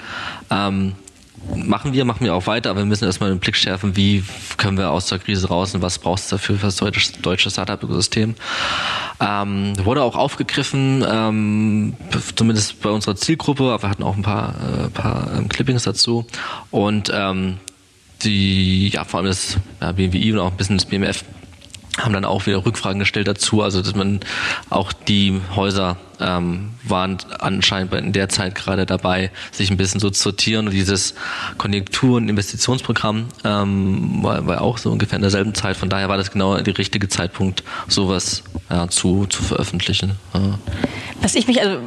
Ähm, 0.51 0.95
machen 1.55 1.93
wir, 1.93 2.05
machen 2.05 2.25
wir 2.25 2.35
auch 2.35 2.47
weiter, 2.47 2.71
aber 2.71 2.81
wir 2.81 2.87
müssen 2.87 3.05
erstmal 3.05 3.31
den 3.31 3.39
Blick 3.39 3.57
schärfen, 3.57 3.97
wie 3.97 4.25
können 4.57 4.79
wir 4.79 4.91
aus 4.91 5.07
der 5.07 5.19
Krise 5.19 5.49
raus 5.49 5.75
und 5.75 5.83
was 5.83 5.99
braucht 5.99 6.21
es 6.21 6.29
dafür 6.29 6.57
für 6.57 6.67
das 6.67 6.77
deutsche, 6.77 7.13
deutsche 7.21 7.51
Startup-Ökosystem. 7.51 8.35
Ähm, 9.21 9.73
wurde 9.85 10.03
auch 10.03 10.17
aufgegriffen, 10.17 11.05
ähm, 11.09 11.95
zumindest 12.37 12.81
bei 12.81 12.91
unserer 12.91 13.17
Zielgruppe, 13.17 13.65
aber 13.65 13.83
wir 13.83 13.91
hatten 13.91 14.03
auch 14.03 14.17
ein 14.17 14.23
paar, 14.23 14.55
äh, 14.55 14.89
paar 14.89 15.31
ähm, 15.37 15.49
Clippings 15.49 15.85
dazu. 15.85 16.27
Und 16.71 17.11
ähm, 17.15 17.59
die, 18.23 18.89
ja, 18.89 19.05
vor 19.05 19.19
allem 19.19 19.29
das 19.29 19.59
ja, 19.81 19.93
BWI 19.93 20.33
und 20.33 20.39
auch 20.39 20.51
ein 20.51 20.57
bisschen 20.57 20.79
das 20.79 20.87
BMF 20.87 21.25
haben 21.99 22.15
dann 22.15 22.25
auch 22.25 22.47
wieder 22.47 22.65
Rückfragen 22.65 22.99
gestellt 22.99 23.29
dazu, 23.29 23.63
also 23.63 23.83
dass 23.83 23.95
man 23.95 24.21
auch 24.71 24.93
die 24.93 25.41
Häuser 25.55 25.99
ähm, 26.23 26.71
waren 26.85 27.19
anscheinend 27.39 27.93
in 27.95 28.13
der 28.13 28.29
Zeit 28.29 28.55
gerade 28.55 28.87
dabei, 28.87 29.31
sich 29.51 29.71
ein 29.71 29.77
bisschen 29.77 30.01
so 30.01 30.11
zu 30.11 30.23
sortieren 30.23 30.67
und 30.67 30.73
dieses 30.73 31.15
Konjunktur- 31.59 32.17
und 32.17 32.29
Investitionsprogramm 32.29 33.27
ähm, 33.45 34.23
war, 34.23 34.47
war 34.47 34.61
auch 34.63 34.79
so 34.79 34.91
ungefähr 34.91 35.17
in 35.17 35.23
derselben 35.23 35.55
Zeit. 35.55 35.77
Von 35.77 35.89
daher 35.89 36.09
war 36.09 36.17
das 36.17 36.31
genau 36.31 36.57
der 36.59 36.79
richtige 36.79 37.09
Zeitpunkt, 37.09 37.63
sowas 37.89 38.43
ja, 38.71 38.89
zu, 38.89 39.27
zu 39.27 39.43
veröffentlichen. 39.43 40.13
Ja. 40.35 40.59
Was 41.21 41.35
ich 41.35 41.47
mich, 41.47 41.61
also 41.61 41.79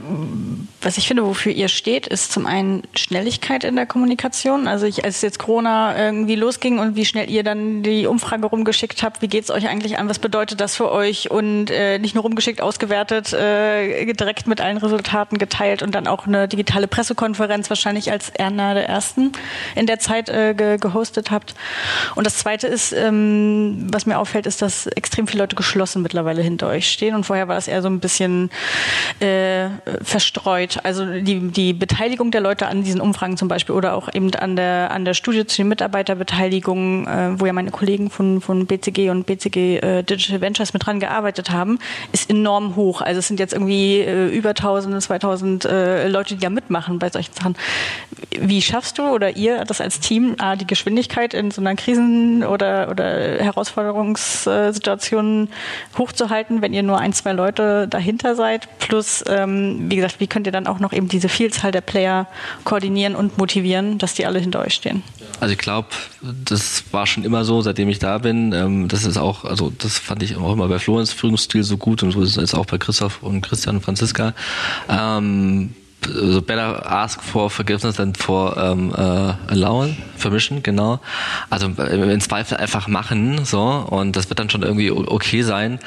was 0.81 0.97
ich 0.97 1.07
finde, 1.07 1.25
wofür 1.25 1.51
ihr 1.51 1.67
steht, 1.67 2.07
ist 2.07 2.31
zum 2.31 2.45
einen 2.45 2.83
Schnelligkeit 2.95 3.63
in 3.63 3.75
der 3.75 3.85
Kommunikation. 3.85 4.67
Also 4.67 4.85
ich, 4.85 5.03
als 5.03 5.21
jetzt 5.21 5.39
Corona 5.39 5.97
irgendwie 5.97 6.35
losging 6.35 6.79
und 6.79 6.95
wie 6.95 7.05
schnell 7.05 7.29
ihr 7.29 7.43
dann 7.43 7.83
die 7.83 8.05
Umfrage 8.05 8.45
rumgeschickt 8.45 9.03
habt, 9.03 9.21
wie 9.21 9.27
geht's 9.27 9.49
euch 9.49 9.67
eigentlich 9.67 9.97
an, 9.97 10.07
was 10.09 10.19
bedeutet 10.19 10.61
das 10.61 10.75
für 10.75 10.91
euch 10.91 11.31
und 11.31 11.71
äh, 11.71 11.97
nicht 11.99 12.15
nur 12.15 12.23
rumgeschickt, 12.23 12.61
ausgewertet, 12.61 13.33
äh, 13.33 14.05
direkt 14.25 14.47
mit 14.47 14.59
allen 14.59 14.77
Resultaten 14.77 15.37
geteilt 15.37 15.83
und 15.83 15.93
dann 15.93 16.07
auch 16.07 16.25
eine 16.25 16.47
digitale 16.47 16.87
Pressekonferenz 16.87 17.69
wahrscheinlich 17.69 18.11
als 18.11 18.35
einer 18.35 18.73
der 18.73 18.89
ersten 18.89 19.31
in 19.75 19.85
der 19.85 19.99
Zeit 19.99 20.29
äh, 20.29 20.55
ge 20.55 20.77
gehostet 20.79 21.29
habt. 21.29 21.53
Und 22.15 22.25
das 22.25 22.37
Zweite 22.37 22.65
ist, 22.65 22.91
ähm, 22.91 23.87
was 23.91 24.07
mir 24.07 24.17
auffällt, 24.17 24.47
ist, 24.47 24.63
dass 24.63 24.87
extrem 24.87 25.27
viele 25.27 25.43
Leute 25.43 25.55
geschlossen 25.55 26.01
mittlerweile 26.01 26.41
hinter 26.41 26.67
euch 26.67 26.89
stehen 26.89 27.13
und 27.13 27.23
vorher 27.23 27.47
war 27.47 27.55
das 27.55 27.67
eher 27.67 27.83
so 27.83 27.87
ein 27.87 27.99
bisschen 27.99 28.49
äh, 29.19 29.67
verstreut. 30.01 30.79
Also 30.83 31.05
die, 31.05 31.49
die 31.49 31.73
Beteiligung 31.73 32.31
der 32.31 32.41
Leute 32.41 32.65
an 32.67 32.83
diesen 32.83 32.99
Umfragen 32.99 33.37
zum 33.37 33.47
Beispiel 33.47 33.75
oder 33.75 33.93
auch 33.93 34.09
eben 34.13 34.33
an 34.35 34.55
der, 34.55 34.89
an 34.91 35.05
der 35.05 35.13
Studie 35.13 35.45
zu 35.45 35.57
den 35.57 35.67
Mitarbeiterbeteiligungen, 35.67 37.07
äh, 37.07 37.39
wo 37.39 37.45
ja 37.45 37.53
meine 37.53 37.69
Kollegen 37.69 38.09
von, 38.09 38.41
von 38.41 38.65
BCG 38.65 39.11
und 39.11 39.25
BCG 39.27 39.77
äh, 39.77 40.03
Digital 40.03 40.41
Ventures 40.41 40.73
mit 40.73 40.85
dran 40.85 40.99
gearbeitet 40.99 41.51
haben, 41.51 41.77
ist 42.11 42.29
enorm 42.29 42.75
hoch. 42.75 43.01
Also 43.01 43.19
es 43.19 43.27
sind 43.27 43.39
jetzt 43.39 43.53
irgendwie 43.53 44.01
äh, 44.15 44.27
über 44.27 44.49
1000, 44.49 45.01
2000 45.01 45.65
äh, 45.65 46.07
Leute, 46.07 46.35
die 46.35 46.41
da 46.41 46.49
mitmachen 46.49 46.99
bei 46.99 47.09
solchen 47.09 47.33
Sachen. 47.33 47.55
Wie 48.39 48.61
schaffst 48.61 48.97
du 48.97 49.03
oder 49.03 49.35
ihr 49.35 49.65
das 49.65 49.81
als 49.81 49.99
Team, 49.99 50.35
A, 50.39 50.55
die 50.55 50.67
Geschwindigkeit 50.67 51.33
in 51.33 51.51
so 51.51 51.59
einer 51.61 51.75
Krisen- 51.75 52.43
oder, 52.43 52.89
oder 52.89 53.39
Herausforderungssituation 53.39 55.49
hochzuhalten, 55.97 56.61
wenn 56.61 56.73
ihr 56.73 56.83
nur 56.83 56.99
ein, 56.99 57.13
zwei 57.13 57.33
Leute 57.33 57.87
dahinter 57.87 58.35
seid? 58.35 58.67
Plus, 58.79 59.23
ähm, 59.27 59.89
wie 59.89 59.97
gesagt, 59.97 60.19
wie 60.19 60.27
könnt 60.27 60.47
ihr 60.47 60.53
dann 60.53 60.67
auch 60.67 60.79
noch 60.79 60.93
eben 60.93 61.07
diese 61.07 61.29
Vielzahl 61.29 61.71
der 61.71 61.81
Player 61.81 62.27
koordinieren 62.63 63.15
und 63.15 63.37
motivieren, 63.37 63.97
dass 63.97 64.13
die 64.13 64.25
alle 64.25 64.39
hinter 64.39 64.61
euch 64.61 64.75
stehen? 64.75 65.03
Also 65.39 65.51
ich 65.51 65.57
glaube, 65.57 65.89
das 66.21 66.83
war 66.91 67.07
schon 67.07 67.23
immer 67.23 67.43
so, 67.43 67.61
seitdem 67.61 67.89
ich 67.89 67.99
da 67.99 68.19
bin. 68.19 68.53
Ähm, 68.53 68.87
das 68.87 69.03
ist 69.03 69.17
auch, 69.17 69.43
also 69.43 69.71
das 69.77 69.99
fand 69.99 70.23
ich 70.23 70.37
auch 70.37 70.53
immer 70.53 70.67
bei 70.67 70.79
Florens 70.79 71.11
Führungsstil 71.11 71.63
so 71.63 71.77
gut 71.77 72.03
und 72.03 72.11
so 72.11 72.21
ist 72.21 72.37
es 72.37 72.53
auch 72.53 72.65
bei 72.65 72.77
Christoph 72.77 73.21
und 73.21 73.41
Christian 73.41 73.77
und 73.77 73.81
Franziska. 73.95 74.33
Ähm, 74.89 75.73
so 76.07 76.41
better 76.41 76.85
ask 76.85 77.21
for 77.21 77.49
forgiveness 77.49 77.95
than 77.95 78.13
for 78.13 78.55
um, 78.57 78.91
uh, 78.91 79.33
allow, 79.47 79.89
permission, 80.19 80.61
genau. 80.61 80.99
Also 81.49 81.71
äh, 81.79 82.13
im 82.13 82.19
Zweifel 82.19 82.57
einfach 82.57 82.87
machen, 82.87 83.43
so, 83.43 83.61
und 83.61 84.15
das 84.15 84.29
wird 84.29 84.39
dann 84.39 84.49
schon 84.49 84.61
irgendwie 84.61 84.91
okay 84.91 85.41
sein. 85.41 85.79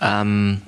Ähm, 0.00 0.62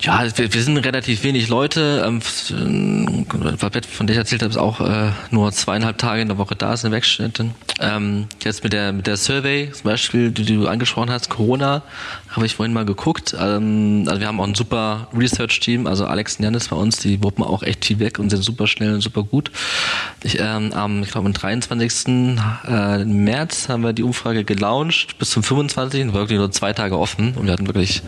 ja, 0.00 0.24
wir, 0.36 0.52
wir 0.52 0.62
sind 0.62 0.76
relativ 0.78 1.24
wenig 1.24 1.48
Leute. 1.48 2.04
Ähm, 2.06 3.26
Babette, 3.58 3.88
von 3.88 4.06
der 4.06 4.14
ich 4.14 4.18
erzählt 4.18 4.42
habe, 4.42 4.50
ist 4.50 4.56
auch 4.56 4.80
äh, 4.80 5.10
nur 5.30 5.50
zweieinhalb 5.50 5.98
Tage 5.98 6.22
in 6.22 6.28
der 6.28 6.38
Woche 6.38 6.54
da, 6.54 6.72
ist 6.72 6.84
eine 6.84 6.92
Werkstättin. 6.92 7.52
Ähm, 7.80 8.26
jetzt 8.44 8.62
mit 8.62 8.72
der 8.72 8.92
mit 8.92 9.06
der 9.08 9.16
Survey, 9.16 9.70
zum 9.72 9.84
Beispiel, 9.84 10.30
die 10.30 10.44
du 10.44 10.68
angesprochen 10.68 11.10
hast, 11.10 11.30
Corona, 11.30 11.82
habe 12.30 12.46
ich 12.46 12.54
vorhin 12.54 12.72
mal 12.72 12.84
geguckt. 12.84 13.34
Ähm, 13.38 14.04
also 14.06 14.20
wir 14.20 14.28
haben 14.28 14.40
auch 14.40 14.46
ein 14.46 14.54
super 14.54 15.08
Research-Team, 15.16 15.88
also 15.88 16.06
Alex 16.06 16.36
und 16.36 16.44
Janis 16.44 16.68
bei 16.68 16.76
uns, 16.76 16.98
die 16.98 17.22
wuppen 17.22 17.42
auch 17.42 17.64
echt 17.64 17.84
viel 17.84 17.98
weg 17.98 18.20
und 18.20 18.30
sind 18.30 18.42
super 18.42 18.68
schnell 18.68 18.94
und 18.94 19.00
super 19.00 19.24
gut. 19.24 19.50
Ich, 20.22 20.38
ähm, 20.38 20.72
am, 20.74 21.02
ich 21.02 21.10
glaube, 21.10 21.26
am 21.26 21.32
23. 21.32 22.36
Äh, 22.68 23.04
März 23.04 23.68
haben 23.68 23.82
wir 23.82 23.92
die 23.92 24.04
Umfrage 24.04 24.44
gelauncht, 24.44 25.18
bis 25.18 25.30
zum 25.30 25.42
25. 25.42 26.12
wirklich 26.12 26.38
nur 26.38 26.52
zwei 26.52 26.72
Tage 26.72 26.96
offen 26.96 27.34
und 27.34 27.46
wir 27.46 27.52
hatten 27.52 27.66
wirklich 27.66 28.02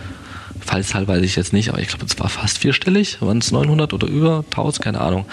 Fallzahl 0.60 1.08
weiß 1.08 1.22
ich 1.22 1.36
jetzt 1.36 1.52
nicht, 1.52 1.68
aber 1.70 1.80
ich 1.80 1.88
glaube, 1.88 2.04
es 2.06 2.18
war 2.18 2.28
fast 2.28 2.58
vierstellig. 2.58 3.20
Waren 3.20 3.38
es 3.38 3.50
900 3.52 3.92
oder 3.92 4.06
über 4.06 4.44
1000? 4.50 4.84
Keine 4.84 5.00
Ahnung. 5.00 5.26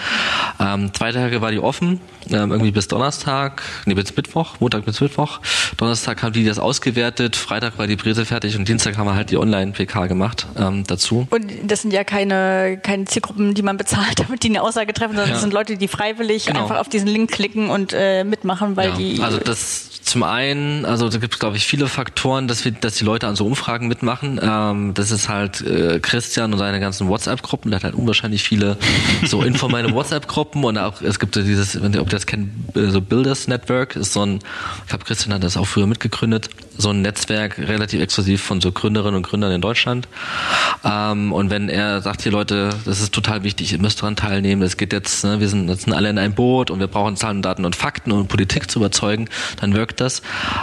Ähm, 0.60 0.92
zwei 0.94 1.12
Tage 1.12 1.40
war 1.40 1.50
die 1.50 1.60
offen, 1.60 2.00
ähm, 2.30 2.50
irgendwie 2.50 2.70
bis 2.70 2.88
Donnerstag, 2.88 3.62
nee, 3.86 3.94
bis 3.94 4.14
Mittwoch, 4.16 4.56
Montag 4.60 4.84
bis 4.84 5.00
Mittwoch. 5.00 5.40
Donnerstag 5.76 6.22
haben 6.22 6.32
die 6.32 6.44
das 6.44 6.58
ausgewertet, 6.58 7.36
Freitag 7.36 7.78
war 7.78 7.86
die 7.86 7.96
Präse 7.96 8.24
fertig 8.24 8.56
und 8.56 8.68
Dienstag 8.68 8.96
haben 8.96 9.06
wir 9.06 9.14
halt 9.14 9.30
die 9.30 9.36
Online-PK 9.36 10.06
gemacht 10.06 10.46
ähm, 10.58 10.84
dazu. 10.86 11.26
Und 11.30 11.52
das 11.64 11.82
sind 11.82 11.92
ja 11.92 12.04
keine, 12.04 12.78
keine 12.82 13.04
Zielgruppen, 13.04 13.54
die 13.54 13.62
man 13.62 13.76
bezahlt, 13.76 14.18
damit 14.26 14.42
die 14.42 14.48
eine 14.48 14.62
Aussage 14.62 14.92
treffen, 14.92 15.12
sondern 15.12 15.28
ja. 15.28 15.34
das 15.34 15.42
sind 15.42 15.52
Leute, 15.52 15.76
die 15.76 15.88
freiwillig 15.88 16.46
genau. 16.46 16.62
einfach 16.62 16.78
auf 16.78 16.88
diesen 16.88 17.08
Link 17.08 17.30
klicken 17.30 17.70
und 17.70 17.92
äh, 17.92 18.24
mitmachen, 18.24 18.76
weil 18.76 18.90
ja. 18.90 18.96
die. 18.96 19.22
Also 19.22 19.38
das 19.38 19.97
zum 20.08 20.22
einen, 20.22 20.84
also 20.84 21.08
da 21.08 21.18
gibt 21.18 21.34
es, 21.34 21.38
glaube 21.38 21.56
ich, 21.56 21.66
viele 21.66 21.86
Faktoren, 21.86 22.48
dass 22.48 22.64
wir, 22.64 22.72
dass 22.72 22.94
die 22.94 23.04
Leute 23.04 23.26
an 23.26 23.36
so 23.36 23.46
Umfragen 23.46 23.88
mitmachen. 23.88 24.40
Ähm, 24.42 24.94
das 24.94 25.10
ist 25.10 25.28
halt 25.28 25.60
äh, 25.60 26.00
Christian 26.00 26.52
und 26.52 26.58
seine 26.58 26.80
ganzen 26.80 27.08
WhatsApp-Gruppen. 27.08 27.70
Der 27.70 27.76
hat 27.76 27.84
halt 27.84 27.94
unwahrscheinlich 27.94 28.42
viele 28.42 28.78
so 29.26 29.42
informelle 29.48 29.92
WhatsApp-Gruppen 29.92 30.64
und 30.64 30.78
auch 30.78 31.02
es 31.02 31.18
gibt 31.18 31.36
ja 31.36 31.42
dieses, 31.42 31.80
wenn 31.82 31.92
ihr, 31.92 32.00
ob 32.00 32.08
ihr 32.08 32.12
das 32.12 32.26
kennt, 32.26 32.50
so 32.74 33.00
Builders 33.00 33.48
Network 33.48 33.96
ist 33.96 34.14
so 34.14 34.24
ein, 34.24 34.40
ich 34.82 34.88
glaube, 34.88 35.04
Christian 35.04 35.34
hat 35.34 35.44
das 35.44 35.56
auch 35.56 35.66
früher 35.66 35.86
mitgegründet, 35.86 36.48
so 36.78 36.90
ein 36.90 37.02
Netzwerk 37.02 37.58
relativ 37.58 38.00
exklusiv 38.00 38.42
von 38.42 38.60
so 38.60 38.72
Gründerinnen 38.72 39.16
und 39.16 39.22
Gründern 39.24 39.52
in 39.52 39.60
Deutschland. 39.60 40.08
Ähm, 40.84 41.32
und 41.32 41.50
wenn 41.50 41.68
er 41.68 42.00
sagt, 42.00 42.22
hier 42.22 42.32
Leute, 42.32 42.70
das 42.84 43.00
ist 43.00 43.12
total 43.12 43.42
wichtig, 43.42 43.72
ihr 43.72 43.80
müsst 43.80 44.00
daran 44.00 44.16
teilnehmen, 44.16 44.62
es 44.62 44.76
geht 44.76 44.92
jetzt, 44.92 45.24
ne, 45.24 45.40
wir 45.40 45.48
sind, 45.48 45.68
jetzt 45.68 45.92
alle 45.92 46.08
in 46.08 46.18
einem 46.18 46.34
Boot 46.34 46.70
und 46.70 46.78
wir 46.78 46.86
brauchen 46.86 47.16
Zahlen, 47.16 47.42
Daten 47.42 47.64
und 47.64 47.74
Fakten 47.76 48.12
und 48.12 48.28
Politik 48.28 48.70
zu 48.70 48.78
überzeugen, 48.78 49.28
dann 49.60 49.74
wirkt 49.74 50.00
das. 50.00 50.22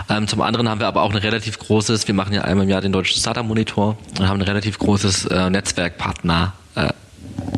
Ähm, 0.09 0.27
zum 0.27 0.41
anderen 0.41 0.69
haben 0.69 0.79
wir 0.79 0.87
aber 0.87 1.01
auch 1.01 1.11
ein 1.11 1.17
relativ 1.17 1.59
großes, 1.59 2.07
wir 2.07 2.15
machen 2.15 2.33
ja 2.33 2.43
einmal 2.43 2.63
im 2.63 2.69
Jahr 2.69 2.81
den 2.81 2.93
deutschen 2.93 3.19
Startup 3.19 3.45
Monitor 3.45 3.97
und 4.17 4.27
haben 4.27 4.39
ein 4.39 4.47
relativ 4.47 4.79
großes 4.79 5.25
äh, 5.25 5.49
Netzwerkpartner 5.49 6.53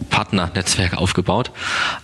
Partnernetzwerk 0.10 0.98
aufgebaut. 0.98 1.52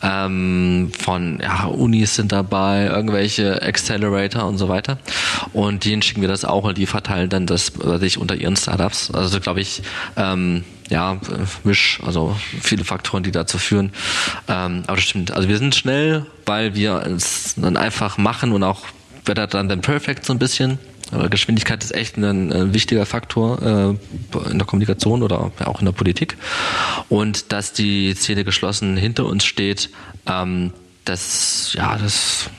Ähm, 0.02 0.92
von 0.98 1.40
ja, 1.42 1.66
Unis 1.66 2.16
sind 2.16 2.32
dabei, 2.32 2.86
irgendwelche 2.86 3.62
Accelerator 3.62 4.46
und 4.46 4.58
so 4.58 4.70
weiter. 4.70 4.98
Und 5.52 5.86
denen 5.86 6.02
schicken 6.02 6.22
wir 6.22 6.28
das 6.28 6.46
auch 6.46 6.64
und 6.64 6.78
die 6.78 6.86
verteilen 6.86 7.30
dann 7.30 7.48
das 7.48 7.74
sich 8.00 8.18
unter 8.18 8.36
ihren 8.36 8.56
Startups. 8.56 9.12
Also 9.12 9.40
glaube 9.40 9.62
ich, 9.62 9.82
ähm, 10.16 10.64
ja, 10.90 11.20
Misch, 11.64 12.00
also 12.06 12.36
viele 12.62 12.84
Faktoren, 12.84 13.24
die 13.24 13.32
dazu 13.32 13.58
führen. 13.58 13.92
Ähm, 14.48 14.84
aber 14.86 14.98
das 14.98 15.06
stimmt. 15.06 15.32
Also 15.32 15.50
wir 15.50 15.58
sind 15.58 15.76
schnell, 15.76 16.26
weil 16.46 16.76
wir 16.76 17.04
es 17.08 17.56
dann 17.58 17.78
einfach 17.78 18.18
machen 18.18 18.52
und 18.52 18.64
auch 18.64 18.82
better 19.26 19.48
dann 19.48 19.70
than 19.70 19.82
perfect 19.82 20.26
so 20.26 20.34
ein 20.34 20.40
bisschen. 20.40 20.78
Aber 21.14 21.30
Geschwindigkeit 21.30 21.84
ist 21.84 21.94
echt 21.94 22.18
ein, 22.18 22.52
ein 22.52 22.74
wichtiger 22.74 23.06
Faktor 23.06 23.62
äh, 23.62 24.50
in 24.50 24.58
der 24.58 24.66
Kommunikation 24.66 25.24
oder 25.24 25.52
auch 25.66 25.80
in 25.80 25.86
der 25.86 25.94
Politik. 25.94 26.38
Und 27.10 27.52
dass 27.52 27.74
die 27.74 28.14
Szene 28.16 28.44
geschlossen 28.44 28.98
hinter 28.98 29.26
uns 29.26 29.46
steht, 29.46 29.90
ähm, 30.26 30.74
das, 31.06 31.74
ja, 31.74 31.98
das 31.98 32.50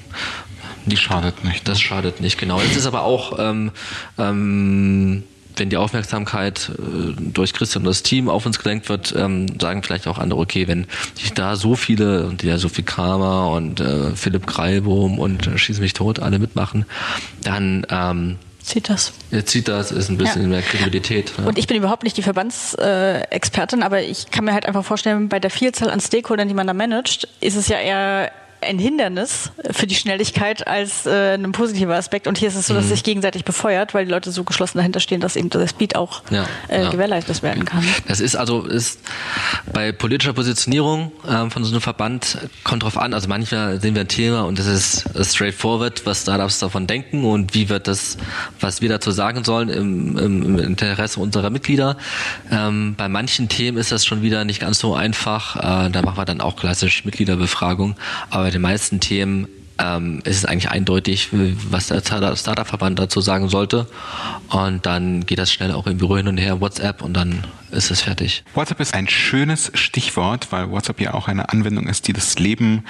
die 0.86 0.96
schadet 0.96 1.44
nicht. 1.44 1.66
Das 1.66 1.80
schadet 1.80 2.20
nicht, 2.20 2.38
genau. 2.38 2.61
Es 2.61 2.76
ist 2.76 2.86
aber 2.86 3.02
auch 3.02 3.38
ähm, 3.38 3.70
ähm, 4.18 5.24
wenn 5.57 5.70
die 5.70 5.76
Aufmerksamkeit 5.76 6.70
äh, 6.78 7.12
durch 7.18 7.52
Christian 7.52 7.82
und 7.82 7.88
das 7.88 8.02
Team 8.02 8.28
auf 8.28 8.46
uns 8.46 8.59
gelenkt 8.59 8.88
wird, 8.88 9.14
ähm, 9.16 9.46
sagen 9.61 9.82
vielleicht 9.82 10.07
auch 10.07 10.18
andere, 10.18 10.40
okay, 10.40 10.68
wenn 10.68 10.86
sich 11.14 11.32
da 11.32 11.57
so 11.57 11.74
viele, 11.74 12.26
und 12.26 12.42
ja 12.42 12.59
Sophie 12.59 12.82
Kramer 12.82 13.50
und 13.50 13.80
äh, 13.80 14.14
Philipp 14.14 14.46
Kreilbohm 14.46 15.18
und 15.18 15.46
äh, 15.46 15.59
Schieß 15.59 15.80
mich 15.80 15.92
tot 15.92 16.20
alle 16.20 16.38
mitmachen, 16.38 16.86
dann 17.42 17.86
ähm, 17.90 18.36
Zieht 18.64 18.88
das. 18.88 19.12
Ja, 19.30 19.44
zieht 19.44 19.68
das, 19.68 19.92
ist 19.92 20.09
ein 20.09 20.16
bisschen 20.16 20.42
ja. 20.42 20.48
mehr 20.48 20.62
Kredibilität. 20.62 21.34
Ja. 21.36 21.44
Und 21.44 21.59
ich 21.59 21.66
bin 21.66 21.76
überhaupt 21.76 22.02
nicht 22.02 22.16
die 22.16 22.22
Verbandsexpertin, 22.22 23.82
aber 23.82 24.00
ich 24.00 24.30
kann 24.30 24.46
mir 24.46 24.55
halt 24.55 24.64
einfach 24.64 24.82
vorstellen, 24.86 25.28
bei 25.28 25.38
der 25.38 25.50
Vielzahl 25.50 25.90
an 25.90 26.00
Stakeholdern, 26.00 26.48
die 26.48 26.55
man 26.55 26.66
da 26.66 26.72
managt, 26.72 27.28
ist 27.40 27.57
es 27.57 27.68
ja 27.68 27.76
eher 27.76 28.32
ein 28.64 28.78
Hindernis 28.78 29.50
für 29.70 29.86
die 29.86 29.94
Schnelligkeit 29.94 30.66
als 30.66 31.06
äh, 31.06 31.34
ein 31.34 31.52
positiver 31.52 31.94
Aspekt. 31.94 32.26
Und 32.26 32.38
hier 32.38 32.48
ist 32.48 32.56
es 32.56 32.66
so, 32.66 32.74
dass 32.74 32.84
es 32.84 32.90
mhm. 32.90 32.94
sich 32.94 33.04
gegenseitig 33.04 33.44
befeuert, 33.44 33.94
weil 33.94 34.06
die 34.06 34.10
Leute 34.10 34.30
so 34.30 34.44
geschlossen 34.44 34.78
dahinter 34.78 35.00
stehen, 35.00 35.20
dass 35.20 35.36
eben 35.36 35.50
der 35.50 35.66
Speed 35.68 35.96
auch 35.96 36.22
ja, 36.30 36.46
äh, 36.68 36.82
ja. 36.82 36.90
gewährleistet 36.90 37.42
werden 37.42 37.64
kann. 37.64 37.84
Das 38.08 38.20
ist 38.20 38.36
also 38.36 38.62
ist 38.62 39.00
bei 39.72 39.92
politischer 39.92 40.32
Positionierung 40.32 41.12
ähm, 41.28 41.50
von 41.50 41.64
so 41.64 41.70
einem 41.70 41.80
Verband 41.80 42.38
kommt 42.62 42.82
drauf 42.82 42.98
an. 42.98 43.14
Also 43.14 43.28
manchmal 43.28 43.80
sehen 43.80 43.94
wir 43.94 44.02
ein 44.02 44.08
Thema 44.08 44.42
und 44.42 44.58
das 44.58 44.66
ist 44.66 45.04
straightforward, 45.22 46.06
was 46.06 46.22
Startups 46.22 46.58
davon 46.58 46.86
denken 46.86 47.24
und 47.24 47.54
wie 47.54 47.68
wird 47.68 47.88
das, 47.88 48.16
was 48.60 48.80
wir 48.80 48.88
dazu 48.88 49.10
sagen 49.10 49.44
sollen 49.44 49.68
im, 49.68 50.18
im 50.18 50.58
Interesse 50.58 51.20
unserer 51.20 51.50
Mitglieder. 51.50 51.96
Ähm, 52.50 52.94
bei 52.96 53.08
manchen 53.08 53.48
Themen 53.48 53.78
ist 53.78 53.92
das 53.92 54.04
schon 54.04 54.22
wieder 54.22 54.44
nicht 54.44 54.60
ganz 54.60 54.78
so 54.78 54.94
einfach. 54.94 55.56
Äh, 55.56 55.90
da 55.90 56.02
machen 56.02 56.16
wir 56.16 56.24
dann 56.24 56.40
auch 56.40 56.56
klassisch 56.56 57.04
Mitgliederbefragung. 57.04 57.96
Aber 58.30 58.50
den 58.55 58.62
meisten 58.62 59.00
Themen 59.00 59.48
ähm, 59.78 60.20
ist 60.24 60.36
es 60.36 60.44
eigentlich 60.44 60.70
eindeutig, 60.70 61.30
was 61.32 61.88
der 61.88 62.00
Startup-Verband 62.00 62.98
dazu 62.98 63.20
sagen 63.20 63.48
sollte. 63.48 63.86
Und 64.48 64.86
dann 64.86 65.26
geht 65.26 65.38
das 65.38 65.52
schnell 65.52 65.72
auch 65.72 65.86
im 65.86 65.98
Büro 65.98 66.16
hin 66.16 66.28
und 66.28 66.38
her, 66.38 66.61
WhatsApp 66.61 67.02
und 67.02 67.14
dann 67.14 67.44
ist 67.72 67.90
es 67.90 68.02
fertig. 68.02 68.44
WhatsApp 68.55 68.78
ist 68.78 68.94
ein 68.94 69.09
schönes 69.09 69.72
Stichwort, 69.74 70.52
weil 70.52 70.70
WhatsApp 70.70 71.00
ja 71.00 71.14
auch 71.14 71.26
eine 71.26 71.48
Anwendung 71.48 71.88
ist, 71.88 72.07
die 72.07 72.12
das 72.12 72.38
Leben 72.38 72.84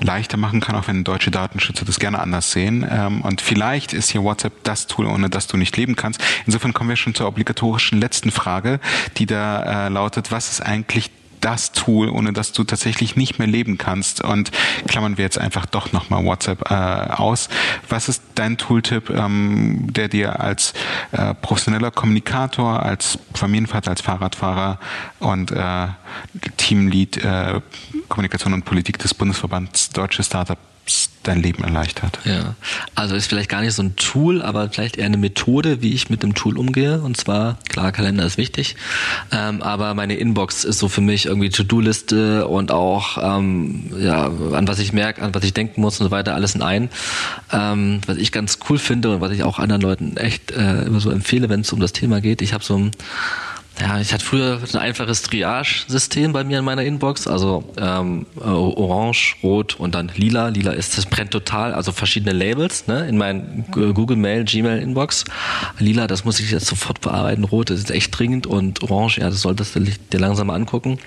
leichter 0.00 0.36
machen 0.36 0.60
kann, 0.60 0.74
auch 0.74 0.88
wenn 0.88 1.04
deutsche 1.04 1.30
Datenschützer 1.30 1.84
das 1.84 2.00
gerne 2.00 2.18
anders 2.18 2.50
sehen. 2.50 2.84
Ähm, 2.88 3.20
und 3.20 3.40
vielleicht 3.40 3.92
ist 3.92 4.10
hier 4.10 4.24
WhatsApp 4.24 4.64
das 4.64 4.88
Tool, 4.88 5.06
ohne 5.06 5.30
das 5.30 5.46
du 5.46 5.56
nicht 5.56 5.76
leben 5.76 5.94
kannst. 5.94 6.20
Insofern 6.46 6.72
kommen 6.72 6.90
wir 6.90 6.96
schon 6.96 7.14
zur 7.14 7.28
obligatorischen 7.28 8.00
letzten 8.00 8.32
Frage, 8.32 8.80
die 9.18 9.26
da 9.26 9.86
äh, 9.86 9.88
lautet, 9.88 10.32
was 10.32 10.50
ist 10.50 10.60
eigentlich 10.60 11.10
das 11.44 11.72
Tool, 11.72 12.08
ohne 12.08 12.32
das 12.32 12.52
du 12.52 12.64
tatsächlich 12.64 13.16
nicht 13.16 13.38
mehr 13.38 13.46
leben 13.46 13.76
kannst. 13.76 14.22
Und 14.24 14.50
klammern 14.88 15.18
wir 15.18 15.24
jetzt 15.24 15.38
einfach 15.38 15.66
doch 15.66 15.92
nochmal 15.92 16.24
WhatsApp 16.24 16.70
äh, 16.70 16.74
aus. 16.74 17.48
Was 17.88 18.08
ist 18.08 18.22
dein 18.34 18.56
Tooltip, 18.56 19.10
ähm, 19.10 19.92
der 19.92 20.08
dir 20.08 20.40
als 20.40 20.72
äh, 21.12 21.34
professioneller 21.34 21.90
Kommunikator, 21.90 22.82
als 22.82 23.18
Familienvater, 23.34 23.90
als 23.90 24.00
Fahrradfahrer 24.00 24.78
und 25.18 25.50
äh, 25.50 25.88
Teamlead 26.56 27.18
äh, 27.18 27.60
Kommunikation 28.08 28.54
und 28.54 28.64
Politik 28.64 28.98
des 28.98 29.12
Bundesverbands 29.14 29.90
Deutsche 29.90 30.22
Startup 30.22 30.58
dein 31.22 31.42
Leben 31.42 31.64
erleichtert. 31.64 32.18
Ja, 32.24 32.54
also 32.94 33.14
ist 33.14 33.26
vielleicht 33.26 33.48
gar 33.48 33.62
nicht 33.62 33.74
so 33.74 33.82
ein 33.82 33.96
Tool, 33.96 34.42
aber 34.42 34.68
vielleicht 34.68 34.96
eher 34.96 35.06
eine 35.06 35.16
Methode, 35.16 35.80
wie 35.82 35.94
ich 35.94 36.10
mit 36.10 36.22
dem 36.22 36.34
Tool 36.34 36.58
umgehe. 36.58 37.00
Und 37.00 37.16
zwar, 37.16 37.58
klar, 37.68 37.92
Kalender 37.92 38.24
ist 38.24 38.36
wichtig, 38.36 38.76
ähm, 39.32 39.62
aber 39.62 39.94
meine 39.94 40.16
Inbox 40.16 40.64
ist 40.64 40.78
so 40.78 40.88
für 40.88 41.00
mich 41.00 41.26
irgendwie 41.26 41.48
To-Do-Liste 41.48 42.46
und 42.46 42.70
auch, 42.70 43.18
ähm, 43.20 43.90
ja, 43.98 44.26
an 44.26 44.68
was 44.68 44.78
ich 44.78 44.92
merke, 44.92 45.22
an 45.22 45.34
was 45.34 45.44
ich 45.44 45.54
denken 45.54 45.80
muss 45.80 45.98
und 46.00 46.06
so 46.06 46.10
weiter, 46.10 46.34
alles 46.34 46.54
in 46.54 46.62
ein. 46.62 46.90
Ähm, 47.52 48.00
was 48.06 48.16
ich 48.18 48.30
ganz 48.30 48.58
cool 48.68 48.78
finde 48.78 49.14
und 49.14 49.20
was 49.20 49.32
ich 49.32 49.42
auch 49.42 49.58
anderen 49.58 49.82
Leuten 49.82 50.16
echt 50.16 50.50
äh, 50.50 50.82
immer 50.82 51.00
so 51.00 51.10
empfehle, 51.10 51.48
wenn 51.48 51.60
es 51.60 51.72
um 51.72 51.80
das 51.80 51.92
Thema 51.92 52.20
geht. 52.20 52.42
Ich 52.42 52.52
habe 52.52 52.64
so 52.64 52.76
ein 52.76 52.90
ja, 53.80 53.98
ich 53.98 54.12
hatte 54.12 54.24
früher 54.24 54.60
ein 54.72 54.78
einfaches 54.78 55.22
Triage-System 55.22 56.32
bei 56.32 56.44
mir 56.44 56.60
in 56.60 56.64
meiner 56.64 56.82
Inbox, 56.82 57.26
also 57.26 57.64
ähm, 57.76 58.26
äh, 58.36 58.44
orange, 58.44 59.36
rot 59.42 59.74
und 59.80 59.96
dann 59.96 60.12
lila. 60.14 60.48
Lila 60.48 60.72
ist 60.72 60.96
das 60.96 61.06
brennt 61.06 61.32
total, 61.32 61.74
also 61.74 61.90
verschiedene 61.90 62.32
Labels 62.32 62.86
ne, 62.86 63.08
in 63.08 63.18
meinen 63.18 63.64
Google 63.72 64.16
Mail, 64.16 64.44
Gmail 64.44 64.80
Inbox. 64.80 65.24
Lila, 65.80 66.06
das 66.06 66.24
muss 66.24 66.38
ich 66.38 66.52
jetzt 66.52 66.66
sofort 66.66 67.00
bearbeiten. 67.00 67.42
Rot, 67.42 67.70
das 67.70 67.80
ist 67.80 67.90
echt 67.90 68.16
dringend 68.16 68.46
und 68.46 68.82
orange, 68.84 69.18
ja, 69.18 69.28
das 69.28 69.40
solltest 69.40 69.74
du 69.74 69.80
dir 69.80 70.20
langsam 70.20 70.50
angucken. 70.50 70.98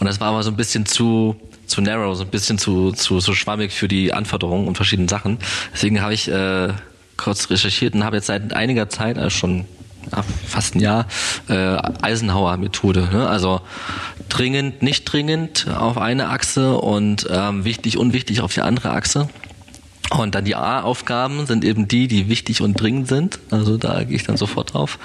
Und 0.00 0.06
das 0.06 0.20
war 0.20 0.28
aber 0.28 0.42
so 0.42 0.50
ein 0.50 0.56
bisschen 0.56 0.86
zu 0.86 1.36
zu 1.66 1.80
narrow, 1.80 2.16
so 2.16 2.24
ein 2.24 2.30
bisschen 2.30 2.58
zu, 2.58 2.90
zu 2.90 3.20
so 3.20 3.32
schwammig 3.32 3.70
für 3.70 3.86
die 3.86 4.12
Anforderungen 4.12 4.66
und 4.66 4.74
verschiedenen 4.74 5.08
Sachen. 5.08 5.38
Deswegen 5.72 6.02
habe 6.02 6.12
ich 6.12 6.28
äh, 6.28 6.70
kurz 7.16 7.48
recherchiert 7.48 7.94
und 7.94 8.02
habe 8.02 8.16
jetzt 8.16 8.26
seit 8.26 8.52
einiger 8.52 8.88
Zeit, 8.88 9.16
also 9.16 9.30
schon 9.30 9.66
ja, 10.14 10.24
fast 10.46 10.74
ein 10.74 10.80
Jahr, 10.80 11.06
äh, 11.48 11.76
Eisenhower-Methode. 12.02 13.08
Ne? 13.12 13.28
Also 13.28 13.60
dringend, 14.28 14.82
nicht 14.82 15.04
dringend 15.04 15.66
auf 15.68 15.98
eine 15.98 16.28
Achse 16.28 16.76
und 16.76 17.26
ähm, 17.30 17.64
wichtig, 17.64 17.98
unwichtig 17.98 18.40
auf 18.40 18.52
die 18.52 18.62
andere 18.62 18.90
Achse. 18.90 19.28
Und 20.10 20.34
dann 20.34 20.44
die 20.44 20.56
A-Aufgaben 20.56 21.46
sind 21.46 21.64
eben 21.64 21.86
die, 21.86 22.08
die 22.08 22.28
wichtig 22.28 22.62
und 22.62 22.74
dringend 22.74 23.06
sind. 23.06 23.38
Also 23.50 23.76
da 23.76 24.02
gehe 24.02 24.16
ich 24.16 24.24
dann 24.24 24.36
sofort 24.36 24.74
drauf. 24.74 24.98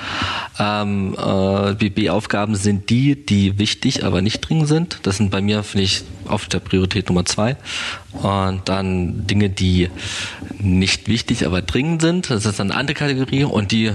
Ähm, 0.58 1.16
äh, 1.16 1.76
die 1.76 1.92
B-Aufgaben 1.92 2.56
sind 2.56 2.90
die, 2.90 3.16
die 3.16 3.60
wichtig, 3.60 4.04
aber 4.04 4.24
nicht 4.24 4.42
dringend 4.42 4.68
sind. 4.68 5.00
Das 5.04 5.18
sind 5.18 5.30
bei 5.30 5.42
mir, 5.42 5.62
finde 5.62 5.84
ich, 5.84 6.04
auf 6.28 6.48
der 6.48 6.60
Priorität 6.60 7.08
Nummer 7.08 7.24
zwei. 7.26 7.56
Und 8.14 8.68
dann 8.68 9.28
Dinge, 9.28 9.50
die 9.50 9.90
nicht 10.58 11.08
wichtig, 11.08 11.46
aber 11.46 11.62
dringend 11.62 12.02
sind. 12.02 12.32
Das 12.32 12.46
ist 12.46 12.60
dann 12.60 12.72
eine 12.72 12.80
andere 12.80 12.96
Kategorie. 12.96 13.44
Und 13.44 13.72
die 13.72 13.92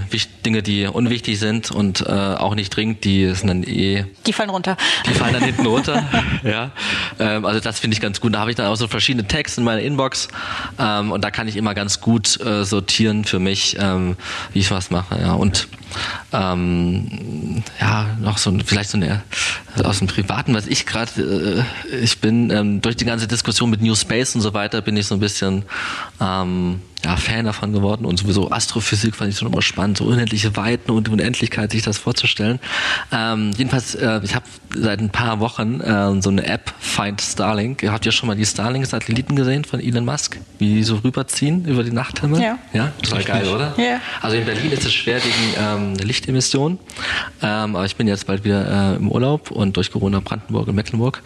Dinge, 0.47 0.63
die 0.63 0.87
unwichtig 0.87 1.41
sind 1.41 1.73
und 1.73 2.03
äh, 2.03 2.13
auch 2.13 2.55
nicht 2.55 2.75
dringend, 2.75 3.05
die 3.05 3.35
sind 3.35 3.49
dann 3.49 3.65
eh. 3.65 4.05
Die 4.27 4.33
fallen 4.33 4.51
runter. 4.51 4.77
Die 5.07 5.15
fallen 5.15 5.33
dann 5.33 5.43
hinten 5.43 5.67
runter. 5.67 6.05
ja. 6.45 6.71
Ähm, 7.19 7.45
also 7.45 7.59
das 7.59 7.81
finde 7.81 7.95
ich 7.95 8.01
ganz 8.01 8.21
gut. 8.21 8.35
Da 8.35 8.41
habe 8.41 8.51
ich 8.51 8.57
dann 8.57 8.67
auch 8.67 8.77
so 8.77 8.87
verschiedene 8.87 9.27
Tags 9.27 9.59
in 9.59 9.65
meiner 9.65 9.81
Inbox. 9.81 10.29
Ähm, 10.79 11.00
und 11.09 11.23
da 11.23 11.31
kann 11.31 11.49
ich 11.49 11.57
immer 11.57 11.75
ganz 11.75 12.01
gut 12.01 12.41
äh, 12.41 12.65
sortieren 12.65 13.25
für 13.25 13.39
mich, 13.39 13.77
ähm, 13.79 14.17
wie 14.53 14.61
ich 14.61 14.71
was 14.71 14.91
mache. 14.91 15.21
Ja. 15.21 15.33
Und 15.33 15.69
ähm, 16.33 17.63
ja, 17.81 18.07
noch 18.21 18.39
so 18.39 18.57
vielleicht 18.65 18.91
so 18.91 18.99
eine 18.99 19.23
aus 19.83 19.99
dem 19.99 20.09
Privaten, 20.09 20.55
was 20.55 20.67
ich 20.67 20.87
gerade, 20.87 21.65
äh, 21.91 21.97
ich 21.97 22.21
bin 22.21 22.51
ähm, 22.51 22.81
durch 22.81 22.97
die 22.97 23.05
ganze 23.05 23.27
Diskussion 23.27 23.71
mit 23.71 23.83
New 23.83 23.95
Space 23.95 24.35
und 24.35 24.41
so 24.41 24.55
weiter, 24.55 24.81
bin 24.83 24.97
ich 24.97 25.07
so 25.07 25.15
ein 25.15 25.21
bisschen 25.21 25.65
ähm, 26.21 26.81
ja, 27.05 27.17
Fan 27.17 27.45
davon 27.45 27.73
geworden 27.73 28.05
und 28.05 28.19
sowieso 28.19 28.51
Astrophysik 28.51 29.17
fand 29.17 29.31
ich 29.31 29.39
schon 29.39 29.51
immer 29.51 29.63
spannend, 29.63 29.99
so 29.99 30.05
unendliche 30.05 30.57
Weiten 30.57 30.91
und 30.91 31.09
Unendlichkeit, 31.09 31.73
sich 31.73 31.83
das 31.83 31.99
vorzustellen. 31.99 32.59
Ähm, 33.13 33.53
jedenfalls, 33.57 33.95
äh, 33.95 34.21
ich 34.23 34.35
habe 34.35 34.45
seit 34.75 35.01
ein 35.01 35.11
paar 35.11 35.41
Wochen 35.41 35.81
äh, 35.81 36.21
so 36.21 36.31
eine 36.31 36.45
App, 36.47 36.73
Find 36.79 37.21
Starlink. 37.21 37.83
Ihr 37.83 37.93
habt 37.93 38.05
ja 38.05 38.13
schon 38.13 38.27
mal 38.27 38.37
die 38.37 38.45
Starlink-Satelliten 38.45 39.37
gesehen 39.37 39.65
von 39.65 39.81
Elon 39.81 40.05
Musk, 40.05 40.39
wie 40.59 40.75
die 40.75 40.83
so 40.85 40.97
rüberziehen 40.97 41.65
über 41.65 41.83
die 41.83 41.91
Nachthimmel? 41.91 42.41
Ja. 42.41 42.59
Ja, 42.73 42.93
das 43.01 43.13
war 43.13 43.23
geil, 43.23 43.49
oder? 43.49 43.75
Ja. 43.77 44.01
Also 44.21 44.37
in 44.37 44.45
Berlin 44.45 44.71
ist 44.73 44.85
es 44.85 44.93
schwer 44.93 45.21
wegen 45.25 45.55
ähm, 45.59 45.95
Lichtemissionen, 45.95 46.79
ähm, 47.43 47.77
aber 47.77 47.85
ich 47.87 47.97
bin 47.97 48.07
jetzt 48.09 48.27
bald 48.27 48.45
wieder 48.45 48.93
äh, 48.93 48.97
im 48.97 49.11
Urlaub 49.11 49.51
und 49.51 49.77
durch 49.77 49.91
Corona 49.91 50.21
Brandenburg 50.21 50.69
und 50.69 50.75
Mecklenburg 50.75 51.23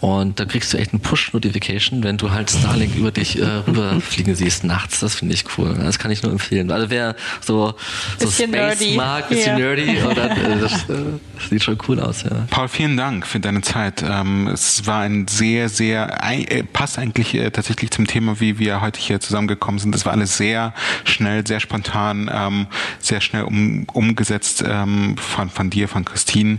und 0.00 0.38
da 0.38 0.44
kriegst 0.44 0.72
du 0.72 0.78
echt 0.78 0.92
eine 0.92 1.00
Push-Notification, 1.00 2.02
wenn 2.02 2.16
du 2.16 2.30
halt 2.30 2.50
Starlink 2.50 2.94
über 2.96 3.10
dich 3.10 3.38
äh, 3.38 3.44
rüberfliegen 3.66 4.34
siehst 4.34 4.64
nachts. 4.64 5.00
Das 5.00 5.15
finde 5.16 5.34
ich 5.34 5.44
cool. 5.58 5.74
Das 5.80 5.98
kann 5.98 6.10
ich 6.10 6.22
nur 6.22 6.32
empfehlen. 6.32 6.70
Also 6.70 6.90
wer 6.90 7.16
so, 7.40 7.74
so 8.18 8.26
Bisschen 8.26 8.50
Space 8.50 8.80
nerdy. 8.80 8.96
mag, 8.96 9.28
bisschen 9.28 9.58
Ja. 9.58 9.64
nerdy, 9.64 10.02
oder, 10.10 10.30
äh, 10.30 10.58
das, 10.60 10.72
äh, 10.88 10.94
das 11.34 11.48
sieht 11.50 11.62
schon 11.62 11.78
cool 11.88 12.00
aus, 12.00 12.22
ja. 12.22 12.46
Paul, 12.50 12.68
vielen 12.68 12.96
Dank 12.96 13.26
für 13.26 13.40
deine 13.40 13.60
Zeit. 13.62 14.04
Ähm, 14.08 14.48
es 14.48 14.86
war 14.86 15.00
ein 15.02 15.26
sehr, 15.28 15.68
sehr, 15.68 16.18
äh, 16.22 16.62
passt 16.62 16.98
eigentlich 16.98 17.34
äh, 17.34 17.50
tatsächlich 17.50 17.90
zum 17.90 18.06
Thema, 18.06 18.40
wie 18.40 18.58
wir 18.58 18.80
heute 18.80 19.00
hier 19.00 19.20
zusammengekommen 19.20 19.78
sind. 19.78 19.94
Das 19.94 20.04
war 20.04 20.12
alles 20.12 20.36
sehr 20.36 20.72
schnell, 21.04 21.46
sehr 21.46 21.60
spontan, 21.60 22.30
ähm, 22.32 22.66
sehr 23.00 23.20
schnell 23.20 23.42
um, 23.44 23.84
umgesetzt 23.92 24.64
ähm, 24.66 25.16
von, 25.18 25.50
von 25.50 25.70
dir, 25.70 25.88
von 25.88 26.04
Christine, 26.04 26.58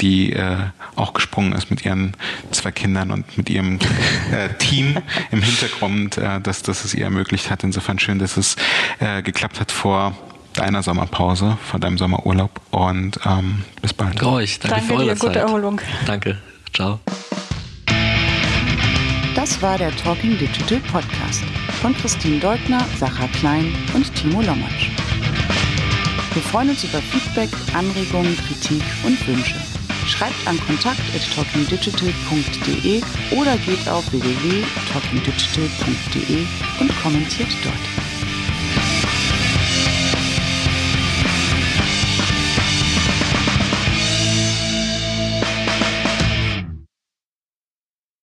die 0.00 0.32
äh, 0.32 0.56
auch 0.96 1.12
gesprungen 1.14 1.52
ist 1.52 1.70
mit 1.70 1.84
ihren 1.84 2.12
zwei 2.50 2.70
Kindern 2.70 3.10
und 3.10 3.36
mit 3.36 3.50
ihrem 3.50 3.78
äh, 4.32 4.48
Team 4.58 4.98
im 5.30 5.42
Hintergrund, 5.42 6.18
äh, 6.18 6.40
dass 6.40 6.62
das 6.62 6.84
es 6.84 6.94
ihr 6.94 7.04
ermöglicht 7.04 7.50
hat. 7.50 7.51
Insofern 7.62 7.98
schön, 7.98 8.18
dass 8.18 8.36
es 8.36 8.56
äh, 9.00 9.22
geklappt 9.22 9.60
hat 9.60 9.70
vor 9.72 10.14
deiner 10.54 10.82
Sommerpause, 10.82 11.56
vor 11.64 11.80
deinem 11.80 11.98
Sommerurlaub 11.98 12.60
und 12.70 13.18
ähm, 13.24 13.64
bis 13.80 13.92
bald. 13.92 14.14
Danke 14.14 14.28
euch. 14.30 14.58
Danke, 14.58 14.76
Danke 14.76 14.86
für 14.86 14.94
eure 14.94 15.04
dir, 15.04 15.14
gute 15.14 15.32
Zeit. 15.32 15.36
Erholung. 15.36 15.80
Danke. 16.06 16.38
Ciao. 16.74 17.00
Das 19.34 19.60
war 19.62 19.78
der 19.78 19.94
Talking 19.96 20.38
Digital 20.38 20.78
Podcast 20.92 21.42
von 21.80 21.96
Christine 21.96 22.38
Deutner, 22.38 22.84
Sacha 22.98 23.26
Klein 23.38 23.74
und 23.94 24.14
Timo 24.14 24.42
Lommatsch. 24.42 24.90
Wir 26.34 26.42
freuen 26.42 26.70
uns 26.70 26.84
über 26.84 26.98
Feedback, 26.98 27.50
Anregungen, 27.74 28.36
Kritik 28.36 28.82
und 29.04 29.26
Wünsche. 29.26 29.54
Schreibt 30.06 30.46
an 30.46 30.60
kontakt.talkingdigital.de 30.60 33.02
oder 33.30 33.56
geht 33.58 33.88
auf 33.88 34.12
www.talkingdigital.de 34.12 36.46
und 36.80 37.02
kommentiert 37.02 37.50
dort. 37.64 38.11